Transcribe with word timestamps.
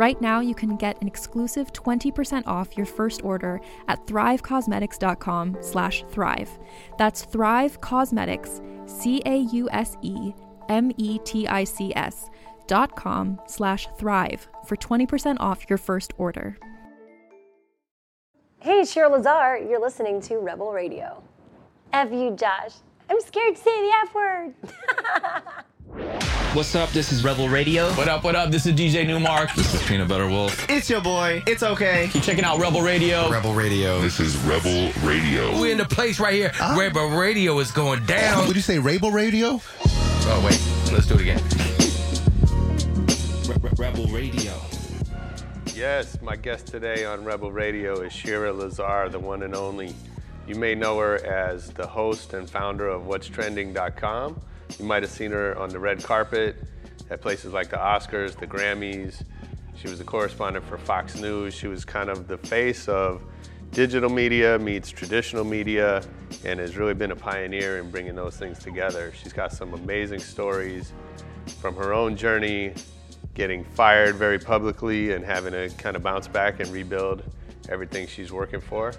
Right 0.00 0.18
now, 0.18 0.40
you 0.40 0.54
can 0.54 0.76
get 0.76 0.98
an 1.02 1.06
exclusive 1.06 1.74
20% 1.74 2.46
off 2.46 2.74
your 2.74 2.86
first 2.86 3.22
order 3.22 3.60
at 3.86 4.06
thrivecausemetics.com 4.06 5.58
slash 5.60 6.04
thrive. 6.08 6.48
That's 6.96 7.26
Thrive 7.26 7.82
Causemetics, 7.82 8.62
C-A-U-S-E-M-E-T-I-C-S 8.88 10.30
dot 12.66 12.96
com 12.96 13.40
slash 13.46 13.88
thrive 13.98 14.48
for 14.64 14.76
20% 14.76 15.36
off 15.38 15.68
your 15.68 15.76
first 15.76 16.14
order. 16.16 16.56
Hey, 18.60 18.86
Shira 18.86 19.10
Lazar, 19.10 19.58
you're 19.58 19.82
listening 19.82 20.22
to 20.22 20.38
Rebel 20.38 20.72
Radio. 20.72 21.22
F 21.92 22.10
you, 22.10 22.34
Josh. 22.36 22.76
I'm 23.10 23.20
scared 23.20 23.56
to 23.56 23.62
say 23.62 23.82
the 23.82 23.92
F 24.04 24.14
word. 24.14 24.54
What's 25.90 26.76
up? 26.76 26.90
This 26.90 27.10
is 27.10 27.24
Rebel 27.24 27.48
Radio. 27.48 27.90
What 27.94 28.06
up, 28.06 28.22
what 28.22 28.36
up? 28.36 28.52
This 28.52 28.64
is 28.64 28.74
DJ 28.74 29.04
Nu-Mark. 29.04 29.52
This 29.56 29.74
is 29.74 29.82
Peanut 29.88 30.06
Butter 30.06 30.28
Wolf. 30.28 30.70
It's 30.70 30.88
your 30.88 31.00
boy. 31.00 31.42
It's 31.48 31.64
okay. 31.64 32.08
Keep 32.12 32.22
checking 32.22 32.44
out 32.44 32.60
Rebel 32.60 32.80
Radio. 32.80 33.28
Rebel 33.28 33.54
Radio. 33.54 34.00
This 34.00 34.20
is 34.20 34.36
Rebel 34.38 34.92
Radio. 35.02 35.58
We're 35.60 35.72
in 35.72 35.78
the 35.78 35.84
place 35.84 36.20
right 36.20 36.34
here. 36.34 36.52
Ah. 36.60 36.76
Rebel 36.78 37.08
Radio 37.08 37.58
is 37.58 37.72
going 37.72 38.06
down. 38.06 38.46
Would 38.46 38.54
you 38.54 38.62
say 38.62 38.78
Rebel 38.78 39.10
Radio? 39.10 39.60
Oh, 39.84 40.42
wait. 40.44 40.92
Let's 40.92 41.06
do 41.06 41.14
it 41.14 41.22
again. 41.22 41.42
Rebel 43.76 44.06
Radio. 44.06 44.52
Yes, 45.74 46.20
my 46.22 46.36
guest 46.36 46.68
today 46.68 47.04
on 47.04 47.24
Rebel 47.24 47.50
Radio 47.50 48.02
is 48.02 48.12
Shira 48.12 48.52
Lazar, 48.52 49.08
the 49.08 49.18
one 49.18 49.42
and 49.42 49.56
only. 49.56 49.94
You 50.46 50.54
may 50.54 50.76
know 50.76 50.98
her 51.00 51.24
as 51.26 51.70
the 51.70 51.86
host 51.86 52.32
and 52.32 52.48
founder 52.48 52.86
of 52.88 53.02
What'sTrending.com. 53.02 54.40
You 54.78 54.84
might 54.84 55.02
have 55.02 55.12
seen 55.12 55.30
her 55.32 55.58
on 55.58 55.70
the 55.70 55.78
red 55.78 56.02
carpet 56.02 56.56
at 57.10 57.20
places 57.20 57.52
like 57.52 57.70
the 57.70 57.76
Oscars, 57.76 58.38
the 58.38 58.46
Grammys. 58.46 59.22
She 59.74 59.88
was 59.88 60.00
a 60.00 60.04
correspondent 60.04 60.64
for 60.66 60.78
Fox 60.78 61.16
News. 61.16 61.54
She 61.54 61.66
was 61.66 61.84
kind 61.84 62.08
of 62.08 62.28
the 62.28 62.38
face 62.38 62.88
of 62.88 63.22
digital 63.72 64.10
media 64.10 64.58
meets 64.58 64.90
traditional 64.90 65.44
media 65.44 66.02
and 66.44 66.58
has 66.58 66.76
really 66.76 66.94
been 66.94 67.12
a 67.12 67.16
pioneer 67.16 67.78
in 67.78 67.90
bringing 67.90 68.14
those 68.14 68.36
things 68.36 68.58
together. 68.58 69.12
She's 69.20 69.32
got 69.32 69.52
some 69.52 69.74
amazing 69.74 70.18
stories 70.20 70.92
from 71.60 71.76
her 71.76 71.92
own 71.92 72.16
journey 72.16 72.74
getting 73.34 73.64
fired 73.64 74.16
very 74.16 74.38
publicly 74.38 75.12
and 75.12 75.24
having 75.24 75.52
to 75.52 75.70
kind 75.78 75.96
of 75.96 76.02
bounce 76.02 76.26
back 76.28 76.60
and 76.60 76.68
rebuild 76.70 77.22
everything 77.70 78.06
she's 78.06 78.32
working 78.32 78.60
for. 78.60 78.92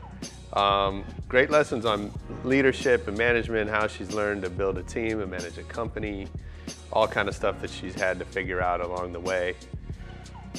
Um, 0.54 1.06
great 1.28 1.50
lessons 1.50 1.86
on 1.86 2.12
leadership 2.44 3.08
and 3.08 3.18
management, 3.18 3.70
how 3.70 3.88
she's 3.88 4.12
learned 4.12 4.44
to 4.44 4.50
build 4.50 4.78
a 4.78 4.84
team 4.84 5.22
and 5.22 5.32
manage 5.32 5.58
a 5.58 5.64
company, 5.64 6.28
all 6.92 7.08
kind 7.08 7.30
of 7.30 7.36
stuff 7.36 7.62
that 7.62 7.70
she's 7.70 7.96
had 7.96 8.20
to 8.20 8.26
figure 8.26 8.62
out 8.62 8.82
along 8.82 9.14
the 9.14 9.20
way 9.20 9.56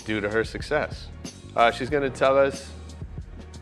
due 0.04 0.20
to 0.20 0.30
her 0.30 0.44
success. 0.44 1.08
Uh, 1.54 1.70
she's 1.70 1.90
going 1.90 2.02
to 2.02 2.18
tell 2.18 2.38
us 2.38 2.70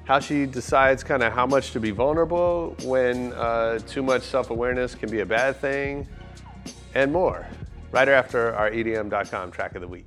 how 0.05 0.19
she 0.19 0.47
decides 0.47 1.05
kind 1.05 1.23
of 1.23 1.33
how 1.33 1.47
much 1.47 1.73
to 1.73 1.81
be 1.81 1.91
vulnerable 1.91 2.77
when 2.83 3.33
uh, 3.35 3.79
too 3.87 4.03
much 4.03 4.23
self-awareness 4.23 4.95
can 4.95 5.11
be 5.11 5.21
a 5.21 5.27
bad 5.27 5.57
thing, 5.57 6.07
and 6.95 7.13
more. 7.13 7.47
Right 7.93 8.09
after 8.09 8.55
our 8.55 8.71
EDM.com 8.71 9.51
track 9.51 9.75
of 9.75 9.81
the 9.81 9.89
week. 9.89 10.07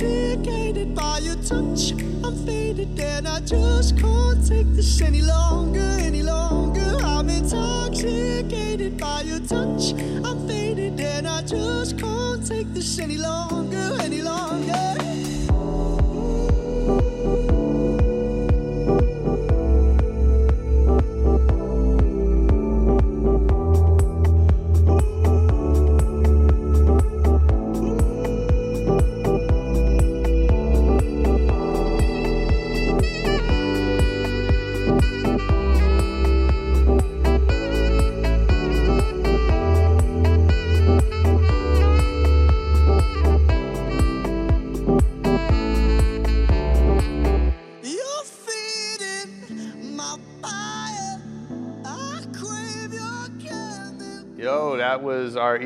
Intoxicated 0.00 0.94
by 0.94 1.18
your 1.18 1.36
touch. 1.36 1.92
I'm 2.24 2.34
faded 2.46 2.98
and 2.98 3.28
I 3.28 3.40
just 3.40 3.98
can't 3.98 4.46
take 4.46 4.66
this 4.74 5.00
any 5.00 5.22
longer, 5.22 5.96
any 6.00 6.22
longer. 6.22 6.96
I'm 7.02 7.28
intoxicated 7.28 8.98
by 8.98 9.22
your 9.22 9.40
touch. 9.40 9.92
I'm 10.24 10.46
faded 10.48 11.00
and 11.00 11.26
I 11.28 11.42
just 11.42 11.98
can't 11.98 12.46
take 12.46 12.72
this 12.72 12.98
any 12.98 13.18
longer, 13.18 13.96
any 14.00 14.22
longer. 14.22 15.29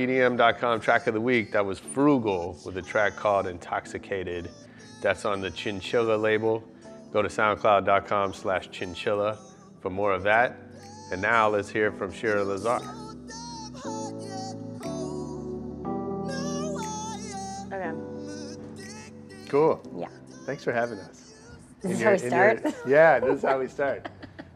EDM.com 0.08 0.80
track 0.80 1.06
of 1.06 1.14
the 1.14 1.20
week. 1.20 1.52
That 1.52 1.64
was 1.64 1.78
Frugal 1.78 2.58
with 2.64 2.76
a 2.76 2.82
track 2.82 3.16
called 3.16 3.46
Intoxicated. 3.46 4.50
That's 5.00 5.24
on 5.24 5.40
the 5.40 5.50
Chinchilla 5.50 6.16
label. 6.16 6.62
Go 7.12 7.22
to 7.22 7.28
soundcloud.com 7.28 8.32
slash 8.34 8.70
chinchilla 8.70 9.38
for 9.80 9.90
more 9.90 10.12
of 10.12 10.22
that. 10.24 10.56
And 11.12 11.22
now 11.22 11.48
let's 11.48 11.68
hear 11.70 11.92
from 11.92 12.12
Shira 12.12 12.42
Lazar. 12.44 12.80
Okay. 17.72 17.92
Cool. 19.48 19.80
Yeah. 19.96 20.08
Thanks 20.46 20.64
for 20.64 20.72
having 20.72 20.98
us. 20.98 21.34
This 21.82 21.92
is 21.92 22.00
your- 22.00 22.10
how 22.10 22.16
we 22.16 22.22
in 22.26 22.32
your- 22.32 22.58
start. 22.58 22.74
yeah, 22.88 23.20
this 23.20 23.36
is 23.38 23.42
how 23.42 23.58
we 23.58 23.68
start. 23.68 24.08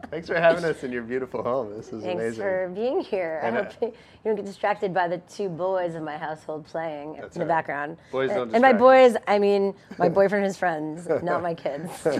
Thanks 0.09 0.27
for 0.27 0.39
having 0.39 0.63
us 0.63 0.83
in 0.83 0.91
your 0.91 1.03
beautiful 1.03 1.43
home. 1.43 1.75
This 1.75 1.87
is 1.87 2.03
Thanks 2.03 2.05
amazing. 2.05 2.19
Thanks 2.19 2.37
for 2.37 2.71
being 2.73 3.01
here. 3.01 3.41
And, 3.43 3.57
I 3.57 3.59
uh, 3.59 3.63
hope 3.63 3.81
you 3.81 3.93
don't 4.23 4.35
get 4.35 4.45
distracted 4.45 4.93
by 4.93 5.07
the 5.07 5.19
two 5.19 5.49
boys 5.49 5.95
in 5.95 6.03
my 6.03 6.17
household 6.17 6.65
playing 6.65 7.15
in 7.15 7.21
the 7.21 7.39
right. 7.39 7.47
background. 7.47 7.97
Boys 8.11 8.29
don't 8.29 8.53
and, 8.53 8.55
and 8.55 8.61
by 8.61 8.73
boys, 8.73 9.15
I 9.27 9.39
mean 9.39 9.73
my 9.97 10.09
boyfriend 10.09 10.43
and 10.43 10.49
his 10.49 10.57
friends, 10.57 11.07
not 11.21 11.43
my 11.43 11.53
kids. 11.53 11.91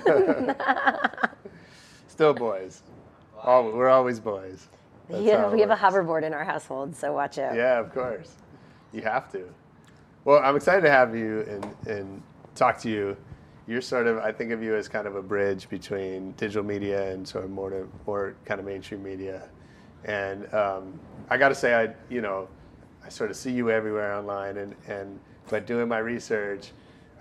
Still 2.07 2.33
boys. 2.33 2.83
All, 3.41 3.71
we're 3.71 3.89
always 3.89 4.19
boys. 4.19 4.67
That's 5.09 5.23
Yeah, 5.23 5.49
we 5.49 5.61
have 5.61 5.71
a 5.71 5.75
hoverboard 5.75 6.23
in 6.23 6.33
our 6.33 6.43
household, 6.43 6.95
so 6.95 7.13
watch 7.13 7.39
out. 7.39 7.55
Yeah, 7.55 7.79
of 7.79 7.93
course. 7.93 8.35
You 8.91 9.01
have 9.01 9.31
to. 9.31 9.49
Well, 10.25 10.41
I'm 10.43 10.55
excited 10.55 10.81
to 10.81 10.91
have 10.91 11.15
you 11.15 11.41
and, 11.41 11.75
and 11.87 12.23
talk 12.55 12.77
to 12.79 12.89
you. 12.89 13.15
You're 13.69 13.81
sort 13.81 14.07
of 14.07 14.17
I 14.17 14.31
think 14.31 14.51
of 14.51 14.63
you 14.63 14.75
as 14.75 14.87
kind 14.87 15.07
of 15.07 15.15
a 15.15 15.21
bridge 15.21 15.69
between 15.69 16.31
digital 16.31 16.63
media 16.63 17.11
and 17.11 17.25
sort 17.25 17.45
of 17.45 17.51
more 17.51 17.69
to 17.69 17.87
more 18.07 18.35
kind 18.43 18.59
of 18.59 18.65
mainstream 18.65 19.03
media. 19.03 19.47
And 20.05 20.51
um, 20.53 20.99
I 21.29 21.37
got 21.37 21.49
to 21.49 21.55
say, 21.55 21.75
I 21.75 21.93
you 22.09 22.21
know, 22.21 22.47
I 23.05 23.09
sort 23.09 23.29
of 23.29 23.37
see 23.37 23.51
you 23.51 23.69
everywhere 23.69 24.15
online, 24.15 24.57
and 24.57 24.75
and 24.87 25.19
but 25.49 25.67
doing 25.67 25.87
my 25.87 25.99
research, 25.99 26.71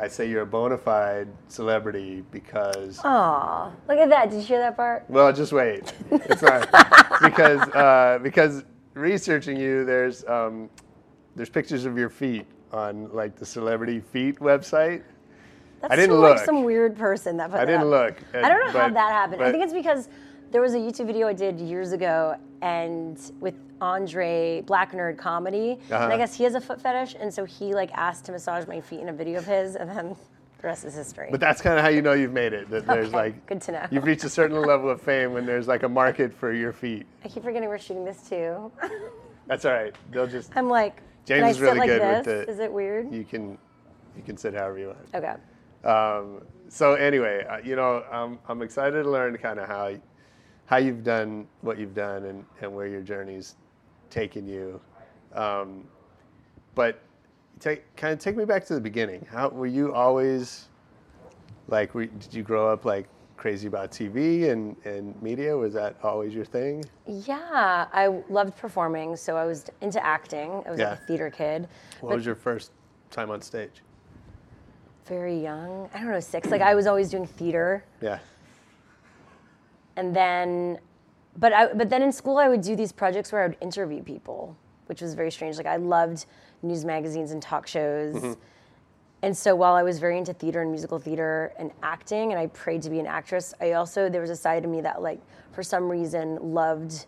I'd 0.00 0.10
say 0.10 0.30
you're 0.30 0.42
a 0.42 0.46
bona 0.46 0.78
fide 0.78 1.28
celebrity 1.48 2.24
because. 2.30 2.98
Aw, 3.04 3.70
look 3.86 3.98
at 3.98 4.08
that. 4.08 4.30
Did 4.30 4.36
you 4.36 4.46
hear 4.46 4.58
that 4.60 4.76
part? 4.76 5.04
Well, 5.08 5.30
just 5.34 5.52
wait. 5.52 5.92
It's 6.10 6.40
not 6.40 6.66
because 7.22 7.60
uh, 7.74 8.20
because 8.22 8.64
researching 8.94 9.58
you, 9.58 9.84
there's 9.84 10.24
um, 10.24 10.70
there's 11.36 11.50
pictures 11.50 11.84
of 11.84 11.98
your 11.98 12.08
feet 12.08 12.46
on 12.72 13.12
like 13.12 13.36
the 13.36 13.44
celebrity 13.44 14.00
feet 14.00 14.38
website. 14.38 15.02
That's 15.80 15.92
I 15.92 15.96
didn't 15.96 16.20
look. 16.20 16.36
Like 16.36 16.44
some 16.44 16.64
weird 16.64 16.96
person 16.96 17.36
that 17.36 17.50
put 17.50 17.60
I 17.60 17.64
didn't 17.64 17.82
up. 17.82 17.86
look, 17.88 18.22
I 18.34 18.48
don't 18.48 18.64
know 18.66 18.72
how 18.78 18.88
that 18.88 19.12
happened. 19.12 19.42
I 19.42 19.50
think 19.52 19.62
it's 19.64 19.72
because 19.72 20.08
there 20.50 20.60
was 20.60 20.74
a 20.74 20.78
YouTube 20.78 21.06
video 21.06 21.28
I 21.28 21.32
did 21.34 21.60
years 21.60 21.92
ago, 21.92 22.36
and 22.62 23.18
with 23.40 23.54
Andre 23.80 24.62
Black 24.62 24.92
Nerd 24.92 25.18
Comedy, 25.18 25.72
and 25.84 25.92
Uh-huh. 25.92 26.06
I 26.14 26.16
guess 26.16 26.34
he 26.34 26.42
has 26.44 26.54
a 26.54 26.60
foot 26.60 26.80
fetish, 26.80 27.16
and 27.20 27.32
so 27.32 27.44
he 27.44 27.74
like 27.74 27.90
asked 27.94 28.24
to 28.26 28.32
massage 28.32 28.66
my 28.66 28.80
feet 28.80 29.00
in 29.00 29.08
a 29.08 29.12
video 29.12 29.38
of 29.38 29.46
his, 29.46 29.76
and 29.76 29.88
then 29.88 30.16
the 30.60 30.66
rest 30.66 30.84
is 30.84 30.94
history. 30.96 31.28
But 31.30 31.38
that's 31.38 31.60
kind 31.62 31.78
of 31.78 31.84
how 31.84 31.90
you 31.90 32.02
know 32.02 32.14
you've 32.14 32.32
made 32.32 32.52
it. 32.52 32.68
That 32.70 32.86
there's 32.86 33.08
Okay, 33.08 33.16
like 33.16 33.46
good 33.46 33.60
to 33.62 33.72
know. 33.72 33.86
You've 33.92 34.04
reached 34.04 34.24
a 34.24 34.28
certain 34.28 34.60
level 34.60 34.90
of 34.90 35.00
fame 35.00 35.32
when 35.32 35.46
there's 35.46 35.68
like 35.68 35.84
a 35.84 35.88
market 35.88 36.34
for 36.34 36.52
your 36.52 36.72
feet. 36.72 37.06
I 37.24 37.28
keep 37.28 37.44
forgetting 37.44 37.68
we're 37.68 37.78
shooting 37.78 38.04
this 38.04 38.28
too. 38.28 38.72
That's 39.46 39.64
all 39.64 39.72
right. 39.72 39.94
They'll 40.10 40.26
just 40.26 40.50
I'm 40.56 40.68
like, 40.68 41.02
James 41.24 41.50
is 41.52 41.60
really 41.60 41.78
like 41.78 41.88
good 41.88 42.02
this? 42.02 42.26
with 42.26 42.46
the. 42.46 42.52
Is 42.52 42.58
it 42.58 42.72
weird? 42.72 43.12
You 43.14 43.22
can 43.24 43.56
you 44.16 44.22
can 44.24 44.36
sit 44.36 44.54
however 44.54 44.78
you 44.78 44.86
want. 44.88 44.98
Okay. 45.14 45.34
Um, 45.84 46.42
so 46.68 46.94
anyway, 46.94 47.44
uh, 47.48 47.58
you 47.58 47.76
know, 47.76 48.04
I'm, 48.10 48.38
I'm 48.48 48.62
excited 48.62 49.02
to 49.02 49.10
learn 49.10 49.36
kind 49.38 49.58
of 49.58 49.68
how 49.68 49.94
how 50.66 50.76
you've 50.76 51.02
done 51.02 51.46
what 51.62 51.78
you've 51.78 51.94
done 51.94 52.24
and, 52.26 52.44
and 52.60 52.74
where 52.74 52.86
your 52.86 53.00
journey's 53.00 53.56
taken 54.10 54.46
you. 54.46 54.78
Um, 55.32 55.84
but 56.74 57.00
take 57.58 57.96
kind 57.96 58.12
of 58.12 58.18
take 58.18 58.36
me 58.36 58.44
back 58.44 58.66
to 58.66 58.74
the 58.74 58.80
beginning. 58.80 59.26
How 59.30 59.48
were 59.48 59.66
you 59.66 59.94
always 59.94 60.68
like? 61.68 61.94
Were, 61.94 62.06
did 62.06 62.34
you 62.34 62.42
grow 62.42 62.70
up 62.70 62.84
like 62.84 63.08
crazy 63.38 63.66
about 63.68 63.90
TV 63.92 64.50
and, 64.50 64.76
and 64.84 65.20
media? 65.22 65.56
Was 65.56 65.72
that 65.74 65.96
always 66.02 66.34
your 66.34 66.44
thing? 66.44 66.84
Yeah, 67.06 67.86
I 67.92 68.08
loved 68.28 68.56
performing, 68.58 69.16
so 69.16 69.36
I 69.36 69.46
was 69.46 69.64
into 69.80 70.04
acting. 70.04 70.62
I 70.66 70.70
was 70.70 70.78
Yeah. 70.78 70.90
like 70.90 70.98
a 70.98 71.02
theater 71.06 71.30
kid. 71.30 71.62
What 72.00 72.10
but 72.10 72.16
was 72.16 72.26
your 72.26 72.34
first 72.34 72.72
time 73.10 73.30
on 73.30 73.40
stage? 73.40 73.82
Very 75.08 75.38
young. 75.38 75.88
I 75.94 75.98
don't 75.98 76.10
know, 76.10 76.20
six. 76.20 76.50
Like 76.50 76.62
I 76.62 76.74
was 76.74 76.86
always 76.86 77.10
doing 77.10 77.26
theater, 77.26 77.84
Yeah. 78.00 78.18
and 79.96 80.14
then, 80.14 80.78
but 81.36 81.52
I 81.52 81.72
but 81.72 81.88
then 81.90 82.02
in 82.02 82.12
school 82.12 82.38
I 82.38 82.48
would 82.48 82.60
do 82.62 82.76
these 82.76 82.92
projects 82.92 83.32
where 83.32 83.42
I 83.42 83.46
would 83.48 83.56
interview 83.60 84.02
people, 84.02 84.56
which 84.86 85.00
was 85.00 85.14
very 85.14 85.30
strange. 85.30 85.56
Like 85.56 85.66
I 85.66 85.76
loved 85.76 86.26
news 86.62 86.84
magazines 86.84 87.30
and 87.32 87.40
talk 87.42 87.66
shows. 87.66 88.14
Mm-hmm. 88.16 88.32
And 89.22 89.36
so 89.36 89.56
while 89.56 89.74
I 89.74 89.82
was 89.82 89.98
very 89.98 90.16
into 90.16 90.32
theater 90.32 90.62
and 90.62 90.70
musical 90.70 90.98
theater 91.00 91.52
and 91.58 91.72
acting, 91.82 92.30
and 92.30 92.38
I 92.38 92.46
prayed 92.48 92.82
to 92.82 92.90
be 92.90 93.00
an 93.00 93.06
actress, 93.06 93.52
I 93.60 93.72
also 93.72 94.08
there 94.08 94.20
was 94.20 94.30
a 94.30 94.36
side 94.36 94.64
of 94.64 94.70
me 94.70 94.80
that 94.82 95.02
like 95.02 95.20
for 95.52 95.62
some 95.62 95.88
reason 95.88 96.38
loved 96.54 97.06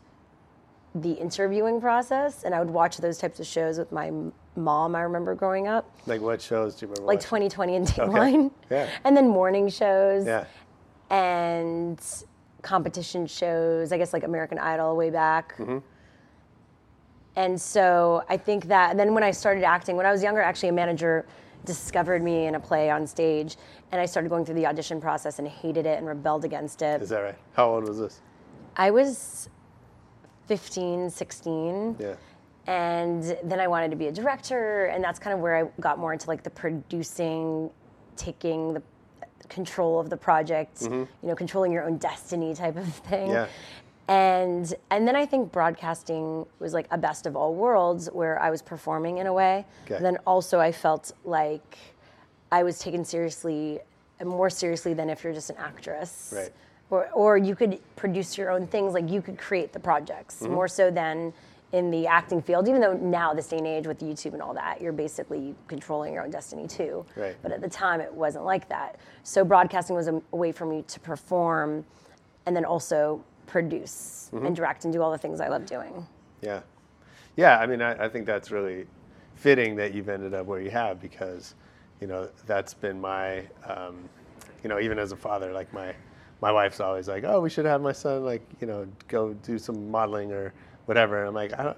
the 0.94 1.12
interviewing 1.12 1.80
process, 1.80 2.42
and 2.42 2.52
I 2.52 2.58
would 2.58 2.70
watch 2.70 2.96
those 2.96 3.18
types 3.18 3.38
of 3.38 3.46
shows 3.46 3.78
with 3.78 3.92
my 3.92 4.10
mom. 4.56 4.94
I 4.94 5.02
remember 5.02 5.34
growing 5.34 5.68
up, 5.68 5.90
Like 6.06 6.20
what 6.20 6.40
shows 6.42 6.74
do 6.76 6.86
you 6.86 6.92
remember? 6.92 7.06
like 7.06 7.18
watching? 7.30 7.48
2020 7.50 7.76
and 7.76 7.86
Dateline, 7.86 8.50
Yeah. 8.70 8.88
and 9.04 9.16
then 9.16 9.28
morning 9.28 9.68
shows, 9.68 10.26
Yeah. 10.26 10.44
and 11.10 12.00
competition 12.62 13.26
shows. 13.26 13.92
I 13.92 13.98
guess 13.98 14.12
like 14.12 14.24
American 14.24 14.58
Idol 14.58 14.96
way 14.96 15.10
back. 15.10 15.56
Mm-hmm. 15.56 15.78
And 17.36 17.60
so 17.60 18.24
I 18.28 18.36
think 18.36 18.66
that, 18.66 18.90
and 18.90 18.98
then 18.98 19.14
when 19.14 19.22
I 19.22 19.30
started 19.30 19.62
acting, 19.64 19.96
when 19.96 20.04
I 20.06 20.12
was 20.12 20.22
younger, 20.22 20.40
actually 20.40 20.70
a 20.70 20.72
manager 20.72 21.24
discovered 21.64 22.22
me 22.22 22.46
in 22.46 22.54
a 22.54 22.60
play 22.60 22.90
on 22.90 23.06
stage, 23.06 23.56
and 23.92 24.00
I 24.00 24.06
started 24.06 24.28
going 24.30 24.44
through 24.44 24.56
the 24.56 24.66
audition 24.66 25.00
process 25.00 25.38
and 25.38 25.46
hated 25.46 25.86
it 25.86 25.98
and 25.98 26.06
rebelled 26.06 26.44
against 26.44 26.82
it. 26.82 27.00
Is 27.02 27.10
that 27.10 27.20
right? 27.20 27.38
How 27.52 27.68
old 27.74 27.86
was 27.88 27.98
this? 27.98 28.20
I 28.76 28.90
was 28.90 29.48
15, 30.46 31.08
16. 31.10 31.96
Yeah. 31.98 32.14
And 32.66 33.36
then 33.42 33.58
I 33.58 33.66
wanted 33.66 33.90
to 33.90 33.96
be 33.96 34.06
a 34.08 34.12
director, 34.12 34.86
and 34.86 35.02
that's 35.02 35.18
kind 35.18 35.34
of 35.34 35.40
where 35.40 35.56
I 35.56 35.68
got 35.80 35.98
more 35.98 36.12
into 36.12 36.28
like 36.28 36.42
the 36.42 36.50
producing, 36.50 37.70
taking 38.16 38.74
the 38.74 38.82
control 39.48 39.98
of 39.98 40.10
the 40.10 40.16
project, 40.16 40.82
you 40.82 41.08
know, 41.22 41.34
controlling 41.34 41.72
your 41.72 41.84
own 41.84 41.96
destiny 41.96 42.54
type 42.54 42.76
of 42.76 42.86
thing. 42.94 43.28
Mm-hmm. 43.28 43.32
Yeah. 43.32 43.46
And 44.08 44.74
and 44.90 45.06
then 45.06 45.16
I 45.16 45.24
think 45.24 45.52
broadcasting 45.52 46.44
was 46.58 46.74
like 46.74 46.86
a 46.90 46.98
best 46.98 47.26
of 47.26 47.36
all 47.36 47.54
worlds 47.54 48.08
where 48.12 48.40
I 48.40 48.50
was 48.50 48.60
performing 48.62 49.18
in 49.18 49.26
a 49.26 49.32
way. 49.32 49.64
Okay. 49.86 50.02
Then 50.02 50.18
also 50.26 50.60
I 50.60 50.72
felt 50.72 51.12
like 51.24 51.78
I 52.52 52.62
was 52.62 52.78
taken 52.78 53.04
seriously 53.04 53.80
more 54.24 54.50
seriously 54.50 54.94
than 54.94 55.08
if 55.10 55.24
you're 55.24 55.32
just 55.32 55.50
an 55.50 55.56
actress. 55.58 56.34
Right. 56.36 56.52
Or, 56.90 57.08
or 57.12 57.36
you 57.38 57.54
could 57.54 57.78
produce 57.94 58.36
your 58.36 58.50
own 58.50 58.66
things, 58.66 58.94
like 58.94 59.08
you 59.08 59.22
could 59.22 59.38
create 59.38 59.72
the 59.72 59.78
projects 59.78 60.40
Mm-hmm. 60.42 60.52
more 60.54 60.68
so 60.68 60.90
than 60.90 61.32
in 61.72 61.90
the 61.90 62.06
acting 62.06 62.42
field. 62.42 62.68
Even 62.68 62.80
though 62.80 62.94
now, 62.94 63.32
this 63.32 63.48
day 63.48 63.58
and 63.58 63.66
age 63.66 63.86
with 63.86 64.00
YouTube 64.00 64.32
and 64.32 64.42
all 64.42 64.54
that, 64.54 64.80
you're 64.80 64.92
basically 64.92 65.54
controlling 65.68 66.14
your 66.14 66.24
own 66.24 66.30
destiny 66.30 66.66
too. 66.66 67.04
Right. 67.16 67.36
But 67.42 67.52
at 67.52 67.60
the 67.60 67.68
time, 67.68 68.00
it 68.00 68.12
wasn't 68.12 68.44
like 68.44 68.68
that. 68.68 68.98
So 69.22 69.44
broadcasting 69.44 69.94
was 69.94 70.08
a, 70.08 70.20
a 70.32 70.36
way 70.36 70.52
for 70.52 70.66
me 70.66 70.82
to 70.88 71.00
perform, 71.00 71.84
and 72.46 72.56
then 72.56 72.64
also 72.64 73.22
produce 73.46 74.16
Mm-hmm. 74.32 74.46
and 74.46 74.54
direct 74.54 74.84
and 74.84 74.92
do 74.92 75.02
all 75.02 75.10
the 75.10 75.18
things 75.18 75.40
I 75.40 75.48
love 75.48 75.66
doing. 75.66 76.06
Yeah. 76.40 76.60
Yeah, 77.36 77.58
I 77.58 77.66
mean, 77.66 77.82
I, 77.82 78.04
I 78.04 78.08
think 78.08 78.26
that's 78.26 78.52
really 78.52 78.86
fitting 79.34 79.74
that 79.74 79.92
you've 79.92 80.08
ended 80.08 80.34
up 80.34 80.46
where 80.46 80.60
you 80.60 80.70
have 80.70 81.00
because, 81.00 81.56
you 82.00 82.06
know, 82.06 82.28
that's 82.46 82.74
been 82.74 83.00
my, 83.00 83.40
um, 83.66 84.08
you 84.62 84.68
know, 84.68 84.78
even 84.78 85.00
as 85.00 85.10
a 85.10 85.16
father, 85.16 85.52
like 85.52 85.72
my, 85.72 85.92
my 86.40 86.52
wife's 86.52 86.78
always 86.78 87.08
like, 87.08 87.24
oh, 87.24 87.40
we 87.40 87.50
should 87.50 87.64
have 87.64 87.80
my 87.80 87.90
son, 87.90 88.24
like, 88.24 88.42
you 88.60 88.68
know, 88.68 88.86
go 89.08 89.34
do 89.34 89.58
some 89.58 89.90
modeling 89.90 90.30
or 90.30 90.52
whatever. 90.90 91.20
And 91.20 91.28
I'm 91.28 91.34
like, 91.34 91.56
I 91.56 91.62
don't, 91.62 91.76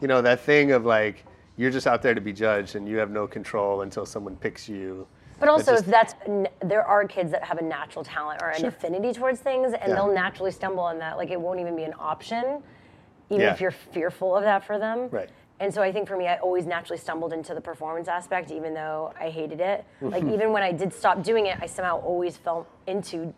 you 0.00 0.08
know, 0.08 0.20
that 0.20 0.40
thing 0.40 0.72
of 0.72 0.84
like, 0.84 1.24
you're 1.56 1.70
just 1.70 1.86
out 1.86 2.02
there 2.02 2.12
to 2.12 2.20
be 2.20 2.32
judged 2.32 2.74
and 2.74 2.88
you 2.88 2.96
have 2.96 3.08
no 3.08 3.24
control 3.28 3.82
until 3.82 4.04
someone 4.04 4.34
picks 4.34 4.68
you. 4.68 5.06
But 5.38 5.48
also, 5.48 5.70
just- 5.74 5.84
if 5.84 5.90
that's 5.90 6.14
there 6.64 6.82
are 6.84 7.06
kids 7.06 7.30
that 7.30 7.44
have 7.44 7.58
a 7.58 7.62
natural 7.62 8.04
talent 8.04 8.42
or 8.42 8.48
an 8.48 8.64
affinity 8.66 9.12
towards 9.12 9.38
things, 9.38 9.72
and 9.72 9.90
Yeah. 9.90 9.94
they'll 9.94 10.12
naturally 10.12 10.50
stumble 10.50 10.82
on 10.82 10.98
that. 10.98 11.16
Like 11.16 11.30
it 11.30 11.40
won't 11.40 11.60
even 11.60 11.76
be 11.76 11.84
an 11.84 11.94
option, 12.00 12.60
even 13.30 13.42
Yeah. 13.42 13.52
if 13.52 13.60
you're 13.60 13.70
fearful 13.70 14.34
of 14.36 14.42
that 14.42 14.64
for 14.64 14.76
them. 14.76 15.08
Right. 15.08 15.30
And 15.60 15.72
so 15.72 15.80
I 15.80 15.92
think 15.92 16.08
for 16.08 16.16
me, 16.16 16.26
I 16.26 16.38
always 16.38 16.66
naturally 16.66 16.98
stumbled 16.98 17.32
into 17.32 17.54
the 17.54 17.60
performance 17.60 18.08
aspect, 18.08 18.50
even 18.50 18.74
though 18.74 19.12
I 19.20 19.30
hated 19.30 19.60
it. 19.60 19.84
Mm-hmm. 20.02 20.08
Like 20.08 20.24
even 20.24 20.52
when 20.52 20.64
I 20.64 20.72
did 20.72 20.92
stop 20.92 21.22
doing 21.22 21.46
it, 21.46 21.58
I 21.60 21.66
somehow 21.66 22.00
always 22.00 22.36
fell 22.36 22.66
into 22.88 23.32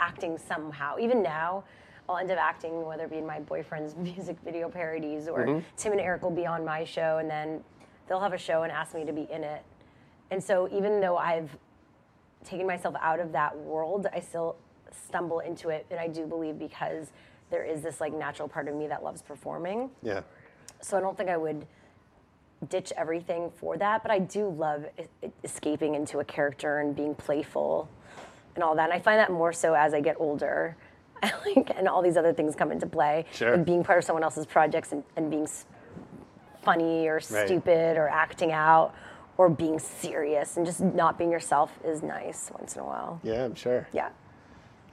acting 0.00 0.38
somehow. 0.38 0.96
Even 0.98 1.22
now, 1.22 1.62
I'll 2.08 2.18
end 2.18 2.30
up 2.30 2.38
acting, 2.38 2.84
whether 2.84 3.04
it 3.04 3.10
be 3.10 3.18
in 3.18 3.26
my 3.26 3.40
boyfriend's 3.40 3.96
music 3.96 4.36
video 4.44 4.68
parodies 4.68 5.28
or 5.28 5.46
Mm-hmm. 5.46 5.60
Tim 5.76 5.92
and 5.92 6.00
Eric 6.00 6.22
will 6.22 6.30
be 6.30 6.46
on 6.46 6.64
my 6.64 6.84
show, 6.84 7.18
and 7.18 7.28
then 7.30 7.62
they'll 8.08 8.20
have 8.20 8.32
a 8.32 8.38
show 8.38 8.62
and 8.62 8.72
ask 8.72 8.94
me 8.94 9.04
to 9.04 9.12
be 9.12 9.26
in 9.30 9.44
it. 9.44 9.62
And 10.30 10.42
so 10.42 10.68
even 10.72 11.00
though 11.00 11.16
I've 11.16 11.56
taken 12.44 12.66
myself 12.66 12.94
out 13.00 13.20
of 13.20 13.32
that 13.32 13.56
world, 13.56 14.06
I 14.12 14.20
still 14.20 14.56
stumble 15.06 15.40
into 15.40 15.68
it, 15.68 15.86
and 15.90 16.00
I 16.00 16.08
do 16.08 16.26
believe 16.26 16.58
because 16.58 17.12
there 17.50 17.64
is 17.64 17.82
this 17.82 18.00
like 18.00 18.12
natural 18.12 18.48
part 18.48 18.66
of 18.68 18.74
me 18.74 18.86
that 18.88 19.04
loves 19.04 19.22
performing. 19.22 19.90
Yeah. 20.02 20.22
So 20.80 20.96
I 20.96 21.00
don't 21.00 21.16
think 21.16 21.30
I 21.30 21.36
would 21.36 21.66
ditch 22.68 22.92
everything 22.96 23.50
for 23.56 23.76
that, 23.76 24.02
but 24.02 24.10
I 24.10 24.18
do 24.18 24.48
love 24.48 24.86
escaping 25.44 25.94
into 25.94 26.18
a 26.20 26.24
character 26.24 26.78
and 26.78 26.96
being 26.96 27.14
playful 27.14 27.88
and 28.54 28.64
all 28.64 28.74
that. 28.74 28.84
And 28.84 28.92
I 28.92 28.98
find 28.98 29.18
that 29.18 29.30
more 29.30 29.52
so 29.52 29.74
as 29.74 29.94
I 29.94 30.00
get 30.00 30.16
older. 30.18 30.76
Like, 31.46 31.70
and 31.76 31.88
all 31.88 32.02
these 32.02 32.16
other 32.16 32.32
things 32.32 32.54
come 32.54 32.70
into 32.72 32.86
play. 32.86 33.24
Sure. 33.32 33.54
And 33.54 33.64
being 33.64 33.82
part 33.84 33.98
of 33.98 34.04
someone 34.04 34.22
else's 34.22 34.46
projects 34.46 34.92
and, 34.92 35.02
and 35.16 35.30
being 35.30 35.48
funny 36.62 37.06
or 37.08 37.14
Right. 37.14 37.46
stupid 37.46 37.96
or 37.96 38.08
acting 38.08 38.52
out 38.52 38.94
or 39.38 39.48
being 39.48 39.78
serious 39.78 40.56
and 40.56 40.66
just 40.66 40.80
not 40.80 41.18
being 41.18 41.30
yourself 41.30 41.72
is 41.84 42.02
nice 42.02 42.50
once 42.58 42.74
in 42.76 42.82
a 42.82 42.84
while. 42.84 43.20
Yeah, 43.22 43.44
I'm 43.44 43.54
sure. 43.54 43.86
Yeah. 43.92 44.08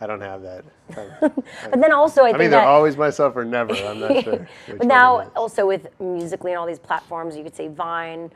I 0.02 0.08
don't 0.08 0.22
have 0.22 0.42
that. 0.42 0.66
But 1.22 1.80
then 1.82 1.94
also, 1.94 2.24
I 2.24 2.30
I'm 2.30 2.34
think 2.34 2.42
either 2.48 2.58
that 2.58 2.68
always 2.68 2.98
myself 2.98 3.36
or 3.36 3.46
never. 3.46 3.74
I'm 3.74 4.00
not 4.00 4.24
sure. 4.24 4.48
But 4.68 4.86
now, 4.88 5.32
also 5.36 5.66
with 5.66 5.88
Musical.ly 6.00 6.52
and 6.52 6.60
all 6.60 6.66
these 6.68 6.80
platforms, 6.80 7.38
you 7.38 7.44
could 7.44 7.56
say 7.56 7.68
Vine. 7.70 8.32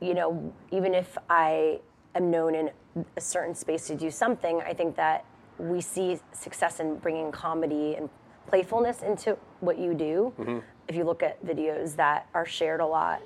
You 0.00 0.14
know, 0.14 0.52
even 0.70 0.94
if 0.94 1.16
I 1.30 1.80
am 2.14 2.30
known 2.30 2.54
in 2.54 2.70
a 3.16 3.20
certain 3.20 3.54
space 3.54 3.86
to 3.86 3.94
do 3.94 4.10
something, 4.10 4.60
I 4.62 4.74
think 4.74 4.94
that 4.96 5.24
we 5.60 5.80
see 5.80 6.18
success 6.32 6.80
in 6.80 6.96
bringing 6.96 7.30
comedy 7.30 7.94
and 7.96 8.08
playfulness 8.46 9.02
into 9.02 9.36
what 9.60 9.78
you 9.78 9.94
do. 9.94 10.32
Mm-hmm. 10.38 10.58
If 10.88 10.96
you 10.96 11.04
look 11.04 11.22
at 11.22 11.44
videos 11.44 11.96
that 11.96 12.26
are 12.34 12.46
shared 12.46 12.80
a 12.80 12.86
lot, 12.86 13.22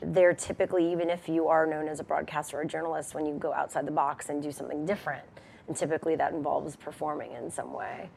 they're 0.00 0.34
typically, 0.34 0.90
even 0.90 1.08
if 1.08 1.28
you 1.28 1.46
are 1.48 1.66
known 1.66 1.88
as 1.88 2.00
a 2.00 2.04
broadcaster 2.04 2.58
or 2.58 2.62
a 2.62 2.66
journalist, 2.66 3.14
when 3.14 3.26
you 3.26 3.34
go 3.34 3.52
outside 3.52 3.86
the 3.86 3.92
box 3.92 4.28
and 4.28 4.42
do 4.42 4.50
something 4.50 4.84
different, 4.84 5.24
and 5.68 5.76
typically 5.76 6.16
that 6.16 6.32
involves 6.32 6.76
performing 6.76 7.32
in 7.32 7.50
some 7.50 7.72
way. 7.72 8.10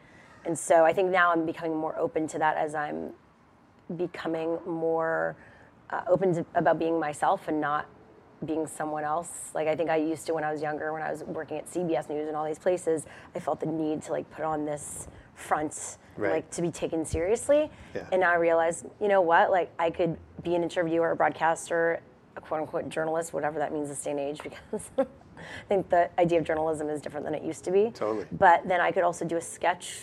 And 0.46 0.58
so 0.58 0.86
I 0.86 0.94
think 0.94 1.12
now 1.12 1.32
I'm 1.32 1.46
becoming 1.46 1.76
more 1.76 1.98
open 1.98 2.28
to 2.30 2.40
that 2.40 2.58
as 2.58 2.74
I'm 2.76 3.12
becoming 3.96 4.58
more 4.66 5.36
uh, 5.90 6.02
open 6.08 6.34
to, 6.34 6.46
about 6.56 6.80
being 6.80 7.00
myself 7.00 7.48
and 7.48 7.62
not 7.62 7.86
being 8.46 8.68
someone 8.68 9.04
else. 9.04 9.52
Like 9.54 9.68
I 9.68 9.76
think 9.76 9.90
I 9.90 9.96
used 9.98 10.26
to 10.28 10.34
when 10.34 10.44
I 10.44 10.52
was 10.52 10.62
younger, 10.62 10.94
when 10.94 11.02
I 11.02 11.12
was 11.12 11.24
working 11.24 11.58
at 11.58 11.68
CBS 11.68 12.10
News 12.10 12.28
and 12.28 12.36
all 12.38 12.46
these 12.46 12.60
places, 12.60 13.06
I 13.36 13.40
felt 13.40 13.60
the 13.60 13.66
need 13.66 14.02
to 14.04 14.12
like 14.12 14.30
put 14.32 14.46
on 14.46 14.66
this 14.66 15.08
front, 15.34 15.98
Right. 16.18 16.32
like 16.32 16.50
to 16.52 16.62
be 16.62 16.72
taken 16.72 17.06
seriously. 17.06 17.70
Yeah. 17.96 18.06
And 18.12 18.22
now 18.22 18.32
I 18.32 18.36
realized, 18.36 18.86
you 19.02 19.08
know 19.08 19.22
what? 19.22 19.52
Like 19.52 19.72
I 19.80 19.90
could 19.90 20.18
be 20.44 20.56
an 20.56 20.64
interviewer, 20.64 21.12
a 21.12 21.16
broadcaster, 21.16 22.00
a 22.36 22.42
quote 22.42 22.62
unquote 22.62 22.90
journalist, 22.90 23.34
whatever 23.34 23.60
that 23.60 23.72
means 23.74 23.90
this 23.90 24.04
day 24.04 24.12
and 24.12 24.20
age, 24.20 24.40
because 24.44 24.90
I 24.98 25.06
think 25.68 25.90
the 25.90 26.10
idea 26.20 26.40
of 26.40 26.46
journalism 26.46 26.90
is 26.90 27.02
different 27.02 27.26
than 27.26 27.36
it 27.36 27.44
used 27.44 27.64
to 27.66 27.72
be. 27.72 27.92
Totally. 27.92 28.26
But 28.32 28.68
then 28.68 28.82
I 28.82 28.92
could 28.92 29.04
also 29.04 29.26
do 29.26 29.38
a 29.38 29.42
sketch 29.42 30.00